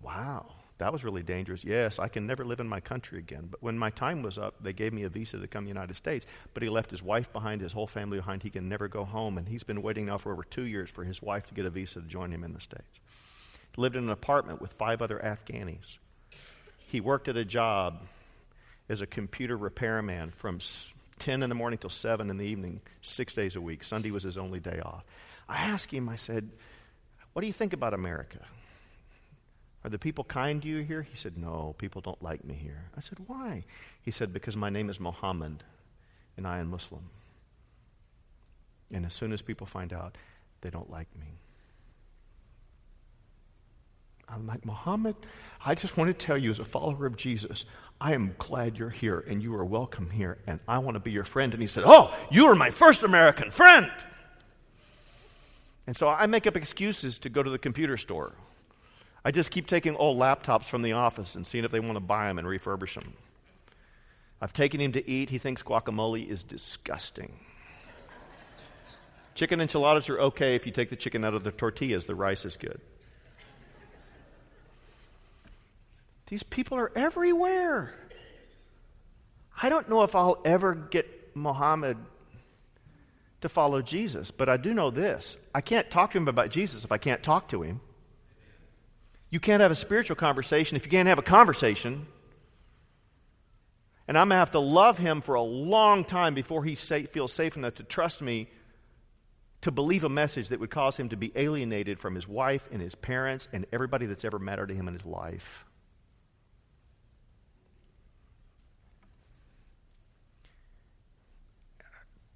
Wow, 0.01 0.45
that 0.77 0.93
was 0.93 1.03
really 1.03 1.23
dangerous. 1.23 1.63
Yes, 1.63 1.99
I 1.99 2.07
can 2.07 2.25
never 2.25 2.45
live 2.45 2.59
in 2.59 2.67
my 2.67 2.79
country 2.79 3.19
again. 3.19 3.47
But 3.51 3.61
when 3.61 3.77
my 3.77 3.89
time 3.89 4.21
was 4.21 4.37
up, 4.37 4.55
they 4.61 4.73
gave 4.73 4.93
me 4.93 5.03
a 5.03 5.09
visa 5.09 5.37
to 5.37 5.47
come 5.47 5.63
to 5.63 5.65
the 5.65 5.73
United 5.73 5.97
States. 5.97 6.25
But 6.53 6.63
he 6.63 6.69
left 6.69 6.89
his 6.89 7.03
wife 7.03 7.31
behind, 7.33 7.61
his 7.61 7.73
whole 7.73 7.87
family 7.87 8.17
behind. 8.17 8.43
He 8.43 8.49
can 8.49 8.69
never 8.69 8.87
go 8.87 9.03
home. 9.03 9.37
And 9.37 9.47
he's 9.47 9.63
been 9.63 9.81
waiting 9.81 10.05
now 10.05 10.17
for 10.17 10.31
over 10.31 10.43
two 10.43 10.63
years 10.63 10.89
for 10.89 11.03
his 11.03 11.21
wife 11.21 11.47
to 11.47 11.53
get 11.53 11.65
a 11.65 11.69
visa 11.69 12.01
to 12.01 12.07
join 12.07 12.31
him 12.31 12.43
in 12.43 12.53
the 12.53 12.61
States. 12.61 12.99
He 13.75 13.81
lived 13.81 13.95
in 13.95 14.05
an 14.05 14.09
apartment 14.09 14.61
with 14.61 14.71
five 14.73 15.01
other 15.01 15.19
Afghanis. 15.19 15.97
He 16.77 17.01
worked 17.01 17.27
at 17.27 17.37
a 17.37 17.45
job 17.45 18.01
as 18.87 19.01
a 19.01 19.05
computer 19.05 19.55
repairman 19.55 20.31
from 20.31 20.59
10 21.19 21.43
in 21.43 21.49
the 21.49 21.55
morning 21.55 21.77
till 21.77 21.89
7 21.89 22.29
in 22.29 22.37
the 22.37 22.45
evening, 22.45 22.81
six 23.01 23.33
days 23.33 23.55
a 23.55 23.61
week. 23.61 23.83
Sunday 23.83 24.11
was 24.11 24.23
his 24.23 24.37
only 24.37 24.59
day 24.59 24.79
off. 24.83 25.03
I 25.47 25.57
asked 25.57 25.93
him, 25.93 26.09
I 26.09 26.15
said, 26.15 26.49
what 27.33 27.41
do 27.41 27.47
you 27.47 27.53
think 27.53 27.73
about 27.73 27.93
America? 27.93 28.39
Are 29.83 29.89
the 29.89 29.99
people 29.99 30.23
kind 30.25 30.61
to 30.61 30.67
you 30.67 30.83
here? 30.83 31.03
He 31.03 31.15
said, 31.15 31.37
No, 31.37 31.75
people 31.77 32.01
don't 32.01 32.21
like 32.21 32.43
me 32.43 32.53
here. 32.53 32.89
I 32.97 32.99
said, 32.99 33.17
Why? 33.27 33.63
He 34.01 34.11
said, 34.11 34.33
Because 34.33 34.57
my 34.57 34.69
name 34.69 34.89
is 34.89 34.99
Mohammed 34.99 35.63
and 36.37 36.47
I 36.47 36.59
am 36.59 36.69
Muslim. 36.69 37.09
And 38.91 39.05
as 39.05 39.13
soon 39.13 39.31
as 39.31 39.41
people 39.41 39.67
find 39.67 39.93
out, 39.93 40.17
they 40.61 40.69
don't 40.69 40.89
like 40.89 41.07
me. 41.19 41.27
I'm 44.27 44.45
like, 44.45 44.65
Mohammed, 44.65 45.15
I 45.65 45.75
just 45.75 45.97
want 45.97 46.07
to 46.09 46.25
tell 46.25 46.37
you, 46.37 46.51
as 46.51 46.59
a 46.59 46.65
follower 46.65 47.05
of 47.05 47.17
Jesus, 47.17 47.65
I 47.99 48.13
am 48.13 48.35
glad 48.37 48.77
you're 48.77 48.89
here 48.89 49.23
and 49.27 49.41
you 49.41 49.55
are 49.55 49.65
welcome 49.65 50.09
here 50.09 50.37
and 50.45 50.59
I 50.67 50.77
want 50.79 50.95
to 50.95 50.99
be 50.99 51.11
your 51.11 51.23
friend. 51.23 51.53
And 51.53 51.61
he 51.61 51.67
said, 51.67 51.83
Oh, 51.85 52.13
you 52.29 52.47
are 52.47 52.55
my 52.55 52.69
first 52.69 53.03
American 53.03 53.49
friend. 53.49 53.91
And 55.87 55.95
so 55.95 56.07
I 56.07 56.27
make 56.27 56.45
up 56.45 56.55
excuses 56.55 57.17
to 57.19 57.29
go 57.29 57.41
to 57.41 57.49
the 57.49 57.57
computer 57.57 57.97
store. 57.97 58.33
I 59.23 59.31
just 59.31 59.51
keep 59.51 59.67
taking 59.67 59.95
old 59.95 60.17
laptops 60.17 60.65
from 60.65 60.81
the 60.81 60.93
office 60.93 61.35
and 61.35 61.45
seeing 61.45 61.65
if 61.65 61.71
they 61.71 61.79
want 61.79 61.95
to 61.95 62.01
buy 62.01 62.27
them 62.27 62.39
and 62.39 62.47
refurbish 62.47 62.95
them. 62.95 63.13
I've 64.41 64.53
taken 64.53 64.79
him 64.79 64.93
to 64.93 65.09
eat. 65.09 65.29
He 65.29 65.37
thinks 65.37 65.61
guacamole 65.61 66.27
is 66.27 66.43
disgusting. 66.43 67.37
chicken 69.35 69.59
enchiladas 69.59 70.09
are 70.09 70.19
okay 70.19 70.55
if 70.55 70.65
you 70.65 70.71
take 70.71 70.89
the 70.89 70.95
chicken 70.95 71.25
out 71.25 71.33
of 71.33 71.43
the 71.43 71.51
tortillas, 71.51 72.05
the 72.05 72.15
rice 72.15 72.45
is 72.45 72.55
good. 72.55 72.79
These 76.27 76.43
people 76.43 76.77
are 76.77 76.91
everywhere. 76.95 77.93
I 79.61 79.69
don't 79.69 79.89
know 79.89 80.03
if 80.03 80.15
I'll 80.15 80.39
ever 80.45 80.75
get 80.75 81.35
Mohammed 81.35 81.97
to 83.41 83.49
follow 83.49 83.81
Jesus. 83.81 84.31
But 84.31 84.49
I 84.49 84.57
do 84.57 84.73
know 84.73 84.89
this 84.91 85.37
I 85.53 85.61
can't 85.61 85.89
talk 85.89 86.11
to 86.11 86.17
him 86.17 86.27
about 86.27 86.49
Jesus 86.49 86.83
if 86.83 86.91
I 86.91 86.97
can't 86.97 87.23
talk 87.23 87.49
to 87.49 87.61
him. 87.61 87.81
You 89.29 89.39
can't 89.39 89.61
have 89.61 89.71
a 89.71 89.75
spiritual 89.75 90.15
conversation 90.15 90.75
if 90.75 90.85
you 90.85 90.91
can't 90.91 91.07
have 91.07 91.19
a 91.19 91.23
conversation. 91.23 92.07
And 94.07 94.17
I'm 94.17 94.29
going 94.29 94.35
to 94.35 94.39
have 94.39 94.51
to 94.51 94.59
love 94.59 94.97
him 94.97 95.21
for 95.21 95.35
a 95.35 95.41
long 95.41 96.03
time 96.03 96.33
before 96.33 96.63
he 96.63 96.75
feels 96.75 97.31
safe 97.31 97.55
enough 97.55 97.75
to 97.75 97.83
trust 97.83 98.21
me 98.21 98.49
to 99.61 99.71
believe 99.71 100.03
a 100.03 100.09
message 100.09 100.49
that 100.49 100.59
would 100.59 100.71
cause 100.71 100.97
him 100.97 101.09
to 101.09 101.17
be 101.17 101.31
alienated 101.35 101.99
from 101.99 102.15
his 102.15 102.27
wife 102.27 102.67
and 102.71 102.81
his 102.81 102.95
parents 102.95 103.47
and 103.53 103.67
everybody 103.71 104.05
that's 104.05 104.25
ever 104.25 104.39
mattered 104.39 104.69
to 104.69 104.73
him 104.73 104.87
in 104.87 104.93
his 104.93 105.05
life. 105.05 105.65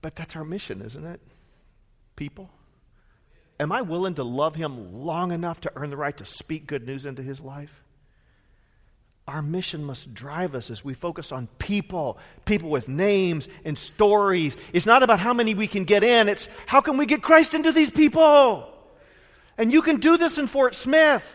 But 0.02 0.16
that's 0.16 0.36
our 0.36 0.44
mission, 0.44 0.82
isn't 0.82 1.06
it? 1.06 1.22
People? 2.18 2.52
Am 3.60 3.72
I 3.72 3.82
willing 3.82 4.16
to 4.16 4.24
love 4.24 4.56
him 4.56 5.04
long 5.04 5.32
enough 5.32 5.62
to 5.62 5.72
earn 5.76 5.90
the 5.90 5.98
right 5.98 6.16
to 6.18 6.26
speak 6.26 6.68
good 6.68 6.86
news 6.86 7.06
into 7.06 7.22
his 7.22 7.40
life? 7.40 7.84
Our 9.28 9.42
mission 9.42 9.86
must 9.86 10.14
drive 10.14 10.54
us 10.54 10.70
as 10.70 10.84
we 10.84 10.94
focus 10.94 11.32
on 11.32 11.48
people, 11.58 12.18
people 12.44 12.70
with 12.70 12.90
names 12.90 13.48
and 13.64 13.78
stories. 13.78 14.58
It's 14.74 14.86
not 14.86 15.02
about 15.02 15.20
how 15.20 15.34
many 15.34 15.54
we 15.54 15.68
can 15.68 15.86
get 15.86 16.04
in, 16.04 16.28
it's 16.28 16.50
how 16.66 16.82
can 16.82 16.98
we 16.98 17.06
get 17.06 17.24
Christ 17.24 17.54
into 17.54 17.72
these 17.72 17.90
people? 17.90 18.70
And 19.58 19.72
you 19.72 19.82
can 19.82 19.98
do 19.98 20.18
this 20.18 20.38
in 20.38 20.48
Fort 20.48 20.76
Smith. 20.76 21.26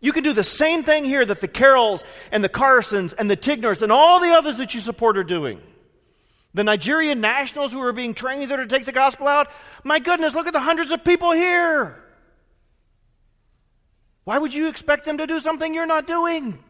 You 0.00 0.12
can 0.12 0.24
do 0.24 0.32
the 0.32 0.44
same 0.44 0.84
thing 0.84 1.04
here 1.04 1.24
that 1.24 1.40
the 1.40 1.48
Carrolls 1.48 2.02
and 2.30 2.42
the 2.42 2.48
Carsons 2.48 3.12
and 3.12 3.30
the 3.30 3.36
Tignors 3.36 3.82
and 3.82 3.92
all 3.92 4.18
the 4.18 4.30
others 4.30 4.56
that 4.56 4.74
you 4.74 4.80
support 4.80 5.16
are 5.18 5.24
doing. 5.24 5.60
The 6.54 6.64
Nigerian 6.64 7.20
nationals 7.20 7.72
who 7.72 7.80
are 7.80 7.92
being 7.92 8.14
trained 8.14 8.50
there 8.50 8.58
to 8.58 8.66
take 8.66 8.84
the 8.84 8.92
gospel 8.92 9.26
out. 9.26 9.50
My 9.84 9.98
goodness, 9.98 10.34
look 10.34 10.46
at 10.46 10.52
the 10.52 10.60
hundreds 10.60 10.90
of 10.90 11.02
people 11.02 11.32
here. 11.32 12.02
Why 14.24 14.38
would 14.38 14.52
you 14.52 14.68
expect 14.68 15.04
them 15.04 15.18
to 15.18 15.26
do 15.26 15.40
something 15.40 15.74
you're 15.74 15.86
not 15.86 16.06
doing? 16.06 16.62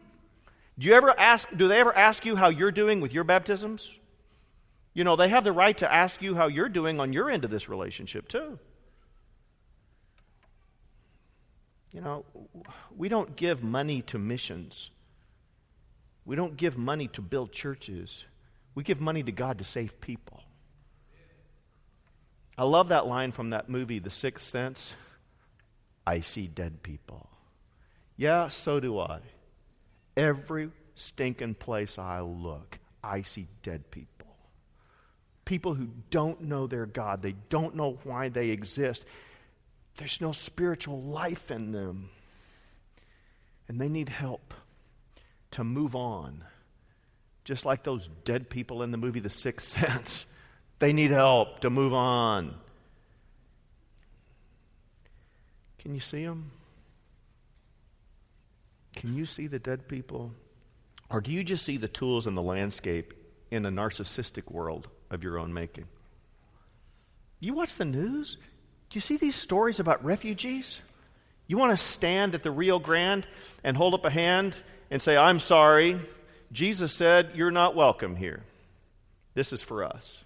Do 0.79 0.87
you 0.87 0.93
ever 0.93 1.17
ask 1.17 1.47
do 1.55 1.67
they 1.67 1.79
ever 1.79 1.95
ask 1.95 2.25
you 2.25 2.35
how 2.35 2.49
you're 2.49 2.71
doing 2.71 3.01
with 3.01 3.13
your 3.13 3.23
baptisms? 3.23 3.99
You 4.93 5.03
know, 5.03 5.15
they 5.15 5.29
have 5.29 5.43
the 5.43 5.51
right 5.51 5.77
to 5.77 5.91
ask 5.91 6.21
you 6.21 6.35
how 6.35 6.47
you're 6.47 6.69
doing 6.69 6.99
on 6.99 7.13
your 7.13 7.29
end 7.29 7.43
of 7.43 7.51
this 7.51 7.67
relationship 7.67 8.27
too. 8.27 8.57
You 11.91 12.01
know, 12.01 12.25
we 12.95 13.07
don't 13.07 13.35
give 13.35 13.63
money 13.63 14.01
to 14.03 14.17
missions. 14.17 14.89
We 16.25 16.35
don't 16.35 16.57
give 16.57 16.77
money 16.77 17.07
to 17.09 17.21
build 17.21 17.51
churches. 17.51 18.23
We 18.75 18.83
give 18.83 18.99
money 18.99 19.23
to 19.23 19.31
God 19.31 19.59
to 19.59 19.63
save 19.63 20.01
people. 20.01 20.41
I 22.57 22.63
love 22.63 22.89
that 22.89 23.07
line 23.07 23.31
from 23.31 23.51
that 23.51 23.69
movie, 23.69 23.99
The 23.99 24.11
Sixth 24.11 24.47
Sense. 24.47 24.93
I 26.05 26.19
see 26.19 26.47
dead 26.47 26.83
people. 26.83 27.29
Yeah, 28.17 28.49
so 28.49 28.79
do 28.79 28.99
I. 28.99 29.19
Every 30.15 30.69
stinking 30.95 31.55
place 31.55 31.97
I 31.97 32.21
look, 32.21 32.77
I 33.03 33.23
see 33.23 33.47
dead 33.63 33.89
people. 33.89 34.09
People 35.45 35.73
who 35.73 35.89
don't 36.09 36.41
know 36.41 36.67
their 36.67 36.85
God, 36.85 37.21
they 37.21 37.35
don't 37.49 37.75
know 37.75 37.99
why 38.03 38.29
they 38.29 38.49
exist. 38.49 39.05
There's 39.97 40.21
no 40.21 40.31
spiritual 40.31 41.01
life 41.01 41.51
in 41.51 41.71
them. 41.71 42.09
And 43.67 43.79
they 43.79 43.89
need 43.89 44.09
help 44.09 44.53
to 45.51 45.63
move 45.63 45.95
on. 45.95 46.43
Just 47.43 47.65
like 47.65 47.83
those 47.83 48.07
dead 48.23 48.49
people 48.49 48.83
in 48.83 48.91
the 48.91 48.97
movie 48.97 49.19
The 49.19 49.29
Sixth 49.29 49.79
Sense. 49.79 50.25
They 50.79 50.91
need 50.91 51.11
help 51.11 51.59
to 51.59 51.69
move 51.69 51.93
on. 51.93 52.55
Can 55.77 55.93
you 55.93 56.01
see 56.01 56.25
them? 56.25 56.51
Can 58.93 59.15
you 59.15 59.25
see 59.25 59.47
the 59.47 59.59
dead 59.59 59.87
people? 59.87 60.31
Or 61.09 61.21
do 61.21 61.31
you 61.31 61.43
just 61.43 61.63
see 61.63 61.77
the 61.77 61.87
tools 61.87 62.27
in 62.27 62.35
the 62.35 62.41
landscape 62.41 63.13
in 63.51 63.65
a 63.65 63.71
narcissistic 63.71 64.51
world 64.51 64.89
of 65.09 65.23
your 65.23 65.37
own 65.37 65.53
making? 65.53 65.85
You 67.39 67.53
watch 67.53 67.75
the 67.75 67.85
news? 67.85 68.37
Do 68.89 68.95
you 68.95 69.01
see 69.01 69.17
these 69.17 69.35
stories 69.35 69.79
about 69.79 70.03
refugees? 70.03 70.81
You 71.47 71.57
want 71.57 71.71
to 71.71 71.85
stand 71.85 72.35
at 72.35 72.43
the 72.43 72.51
Rio 72.51 72.79
Grande 72.79 73.27
and 73.63 73.75
hold 73.75 73.93
up 73.93 74.05
a 74.05 74.09
hand 74.09 74.55
and 74.89 75.01
say, 75.01 75.17
I'm 75.17 75.39
sorry. 75.39 75.99
Jesus 76.53 76.93
said, 76.93 77.31
You're 77.33 77.51
not 77.51 77.75
welcome 77.75 78.15
here. 78.15 78.43
This 79.33 79.51
is 79.51 79.61
for 79.63 79.83
us. 79.83 80.23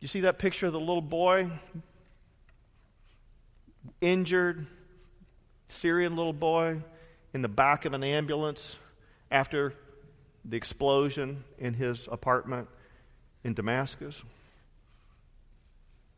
You 0.00 0.08
see 0.08 0.20
that 0.20 0.38
picture 0.38 0.66
of 0.66 0.72
the 0.72 0.80
little 0.80 1.02
boy 1.02 1.48
injured 4.00 4.66
Syrian 5.68 6.16
little 6.16 6.32
boy 6.32 6.80
in 7.34 7.42
the 7.42 7.48
back 7.48 7.84
of 7.84 7.92
an 7.94 8.02
ambulance 8.02 8.76
after 9.30 9.74
the 10.44 10.56
explosion 10.56 11.44
in 11.58 11.74
his 11.74 12.08
apartment 12.10 12.66
in 13.44 13.54
Damascus? 13.54 14.22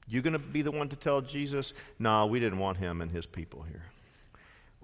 You 0.07 0.22
going 0.22 0.32
to 0.32 0.39
be 0.39 0.62
the 0.62 0.70
one 0.70 0.89
to 0.91 0.97
tell 0.97 1.20
Jesus, 1.20 1.74
no, 1.99 2.26
we 2.26 2.39
didn't 2.39 2.59
want 2.59 2.78
him 2.78 3.01
and 3.01 3.11
his 3.11 3.26
people 3.26 3.62
here? 3.62 3.82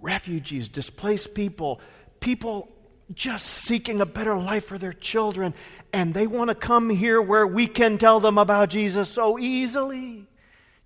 Refugees, 0.01 0.69
displaced 0.69 1.35
people, 1.35 1.81
people 2.21 2.69
just 3.15 3.47
seeking 3.47 4.01
a 4.01 4.07
better 4.07 4.37
life 4.37 4.67
for 4.67 4.79
their 4.79 4.93
children, 4.93 5.55
and 5.93 6.15
they 6.15 6.27
want 6.27 6.49
to 6.49 6.55
come 6.55 6.89
here 6.91 7.21
where 7.21 7.47
we 7.47 7.67
can 7.67 7.99
tell 7.99 8.21
them 8.21 8.39
about 8.39 8.71
Jesus 8.71 9.09
so 9.09 9.39
easily 9.39 10.27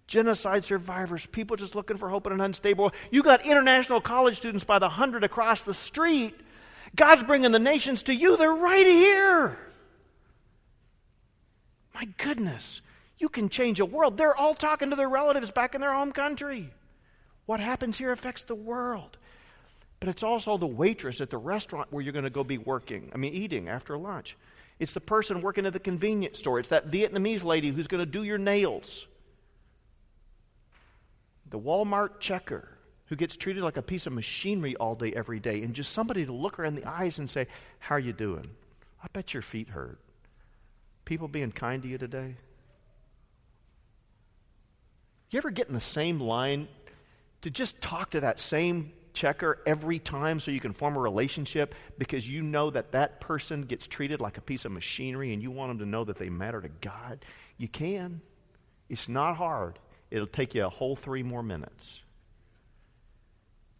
genocide 0.06 0.64
survivors, 0.64 1.26
people 1.26 1.56
just 1.56 1.74
looking 1.74 1.96
for 1.96 2.08
hope 2.08 2.26
in 2.26 2.32
an 2.32 2.40
unstable. 2.40 2.92
You 3.10 3.22
got 3.22 3.46
international 3.46 4.00
college 4.00 4.36
students 4.36 4.64
by 4.64 4.78
the 4.78 4.88
hundred 4.88 5.24
across 5.24 5.62
the 5.62 5.74
street. 5.74 6.34
God's 6.94 7.22
bringing 7.22 7.52
the 7.52 7.58
nations 7.58 8.04
to 8.04 8.14
you. 8.14 8.36
They're 8.36 8.52
right 8.52 8.86
here. 8.86 9.58
My 11.94 12.06
goodness, 12.18 12.80
you 13.18 13.28
can 13.28 13.48
change 13.48 13.80
a 13.80 13.84
world. 13.84 14.16
They're 14.16 14.36
all 14.36 14.54
talking 14.54 14.90
to 14.90 14.96
their 14.96 15.08
relatives 15.08 15.50
back 15.50 15.74
in 15.74 15.80
their 15.80 15.92
home 15.92 16.12
country. 16.12 16.70
What 17.46 17.60
happens 17.60 17.98
here 17.98 18.12
affects 18.12 18.44
the 18.44 18.54
world. 18.54 19.16
But 20.00 20.08
it's 20.08 20.22
also 20.22 20.58
the 20.58 20.66
waitress 20.66 21.20
at 21.20 21.30
the 21.30 21.38
restaurant 21.38 21.88
where 21.90 22.02
you're 22.02 22.12
going 22.12 22.24
to 22.24 22.30
go 22.30 22.44
be 22.44 22.58
working, 22.58 23.10
I 23.14 23.16
mean, 23.16 23.32
eating 23.32 23.68
after 23.68 23.96
lunch. 23.96 24.36
It's 24.78 24.92
the 24.92 25.00
person 25.00 25.40
working 25.40 25.66
at 25.66 25.72
the 25.72 25.80
convenience 25.80 26.38
store. 26.38 26.58
It's 26.58 26.68
that 26.70 26.90
Vietnamese 26.90 27.44
lady 27.44 27.70
who's 27.70 27.86
going 27.86 28.04
to 28.04 28.10
do 28.10 28.22
your 28.22 28.38
nails 28.38 29.06
the 31.54 31.60
Walmart 31.60 32.18
checker 32.18 32.68
who 33.06 33.14
gets 33.14 33.36
treated 33.36 33.62
like 33.62 33.76
a 33.76 33.82
piece 33.82 34.08
of 34.08 34.12
machinery 34.12 34.74
all 34.74 34.96
day, 34.96 35.12
every 35.12 35.38
day, 35.38 35.62
and 35.62 35.72
just 35.72 35.92
somebody 35.92 36.26
to 36.26 36.32
look 36.32 36.56
her 36.56 36.64
in 36.64 36.74
the 36.74 36.84
eyes 36.84 37.20
and 37.20 37.30
say, 37.30 37.46
How 37.78 37.94
are 37.94 38.00
you 38.00 38.12
doing? 38.12 38.50
I 39.00 39.06
bet 39.12 39.32
your 39.32 39.42
feet 39.42 39.68
hurt. 39.68 40.00
People 41.04 41.28
being 41.28 41.52
kind 41.52 41.80
to 41.82 41.88
you 41.88 41.96
today? 41.96 42.34
You 45.30 45.36
ever 45.36 45.50
get 45.50 45.68
in 45.68 45.74
the 45.74 45.80
same 45.80 46.18
line 46.18 46.66
to 47.44 47.50
just 47.50 47.78
talk 47.82 48.10
to 48.10 48.20
that 48.20 48.40
same 48.40 48.90
checker 49.12 49.60
every 49.66 49.98
time 49.98 50.40
so 50.40 50.50
you 50.50 50.60
can 50.60 50.72
form 50.72 50.96
a 50.96 51.00
relationship 51.00 51.74
because 51.98 52.26
you 52.26 52.42
know 52.42 52.70
that 52.70 52.90
that 52.92 53.20
person 53.20 53.62
gets 53.62 53.86
treated 53.86 54.18
like 54.18 54.38
a 54.38 54.40
piece 54.40 54.64
of 54.64 54.72
machinery 54.72 55.34
and 55.34 55.42
you 55.42 55.50
want 55.50 55.68
them 55.68 55.78
to 55.78 55.86
know 55.86 56.04
that 56.04 56.16
they 56.18 56.30
matter 56.30 56.62
to 56.62 56.70
God? 56.80 57.22
You 57.58 57.68
can. 57.68 58.22
It's 58.88 59.10
not 59.10 59.36
hard. 59.36 59.78
It'll 60.10 60.26
take 60.26 60.54
you 60.54 60.64
a 60.64 60.70
whole 60.70 60.96
three 60.96 61.22
more 61.22 61.42
minutes. 61.42 62.00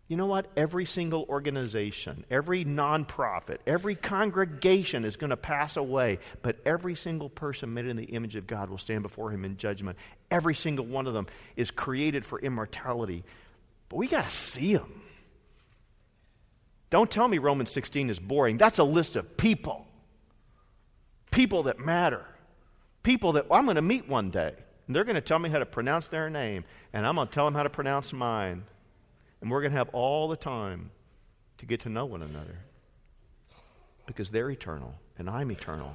You 0.08 0.18
know 0.18 0.26
what? 0.26 0.50
Every 0.58 0.84
single 0.84 1.24
organization, 1.30 2.26
every 2.30 2.66
nonprofit, 2.66 3.58
every 3.66 3.94
congregation 3.94 5.06
is 5.06 5.16
going 5.16 5.30
to 5.30 5.36
pass 5.36 5.78
away, 5.78 6.18
but 6.42 6.58
every 6.66 6.94
single 6.94 7.30
person 7.30 7.72
made 7.72 7.86
in 7.86 7.96
the 7.96 8.04
image 8.04 8.36
of 8.36 8.46
God 8.46 8.68
will 8.68 8.76
stand 8.76 9.02
before 9.02 9.30
Him 9.30 9.46
in 9.46 9.56
judgment. 9.56 9.96
Every 10.30 10.54
single 10.54 10.84
one 10.84 11.06
of 11.06 11.14
them 11.14 11.26
is 11.56 11.70
created 11.70 12.26
for 12.26 12.38
immortality. 12.40 13.24
But 13.88 13.96
we 13.96 14.08
got 14.08 14.28
to 14.28 14.34
see 14.34 14.74
them. 14.74 15.02
Don't 16.90 17.10
tell 17.10 17.26
me 17.26 17.38
Romans 17.38 17.72
16 17.72 18.10
is 18.10 18.18
boring. 18.18 18.56
That's 18.56 18.78
a 18.78 18.84
list 18.84 19.16
of 19.16 19.36
people. 19.36 19.86
People 21.30 21.64
that 21.64 21.78
matter. 21.78 22.24
People 23.02 23.32
that 23.32 23.46
I'm 23.50 23.64
going 23.64 23.76
to 23.76 23.82
meet 23.82 24.08
one 24.08 24.30
day. 24.30 24.54
And 24.86 24.94
they're 24.94 25.04
going 25.04 25.14
to 25.16 25.20
tell 25.20 25.38
me 25.38 25.50
how 25.50 25.58
to 25.58 25.66
pronounce 25.66 26.08
their 26.08 26.28
name, 26.28 26.64
and 26.92 27.06
I'm 27.06 27.14
going 27.14 27.26
to 27.26 27.34
tell 27.34 27.46
them 27.46 27.54
how 27.54 27.62
to 27.62 27.70
pronounce 27.70 28.12
mine. 28.12 28.64
And 29.40 29.50
we're 29.50 29.60
going 29.60 29.72
to 29.72 29.78
have 29.78 29.88
all 29.90 30.28
the 30.28 30.36
time 30.36 30.90
to 31.58 31.66
get 31.66 31.80
to 31.80 31.88
know 31.88 32.04
one 32.04 32.22
another 32.22 32.58
because 34.06 34.30
they're 34.30 34.50
eternal 34.50 34.94
and 35.18 35.28
I'm 35.28 35.50
eternal. 35.50 35.94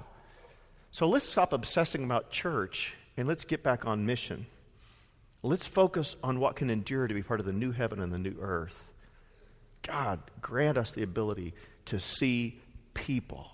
So 0.92 1.08
let's 1.08 1.30
stop 1.30 1.54
obsessing 1.54 2.04
about 2.04 2.32
church 2.32 2.94
and 3.18 3.28
let's 3.28 3.46
get 3.46 3.64
back 3.64 3.86
on 3.86 4.06
mission. 4.06 4.48
Let's 5.42 5.68
focus 5.68 6.16
on 6.24 6.40
what 6.40 6.56
can 6.56 6.70
endure 6.70 7.08
to 7.08 7.14
be 7.14 7.24
part 7.24 7.40
of 7.40 7.46
the 7.46 7.54
new 7.54 7.72
heaven 7.72 8.02
and 8.02 8.12
the 8.12 8.18
new 8.18 8.36
earth. 8.42 8.76
God, 9.84 10.20
grant 10.42 10.78
us 10.78 10.92
the 10.92 11.04
ability 11.04 11.54
to 11.86 12.00
see 12.00 12.60
people 12.94 13.50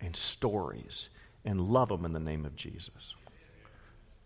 and 0.00 0.16
stories 0.16 1.10
and 1.44 1.60
love 1.60 1.88
them 1.88 2.04
in 2.04 2.12
the 2.12 2.20
name 2.20 2.46
of 2.46 2.56
Jesus. 2.56 3.14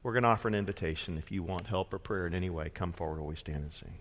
We're 0.02 0.12
going 0.12 0.22
to 0.22 0.28
offer 0.28 0.48
an 0.48 0.54
invitation. 0.54 1.18
If 1.18 1.32
you 1.32 1.42
want 1.42 1.66
help 1.66 1.92
or 1.92 1.98
prayer 1.98 2.26
in 2.26 2.34
any 2.34 2.50
way, 2.50 2.70
come 2.70 2.92
forward 2.92 3.18
while 3.18 3.28
we 3.28 3.36
stand 3.36 3.62
and 3.64 3.72
sing. 3.72 3.94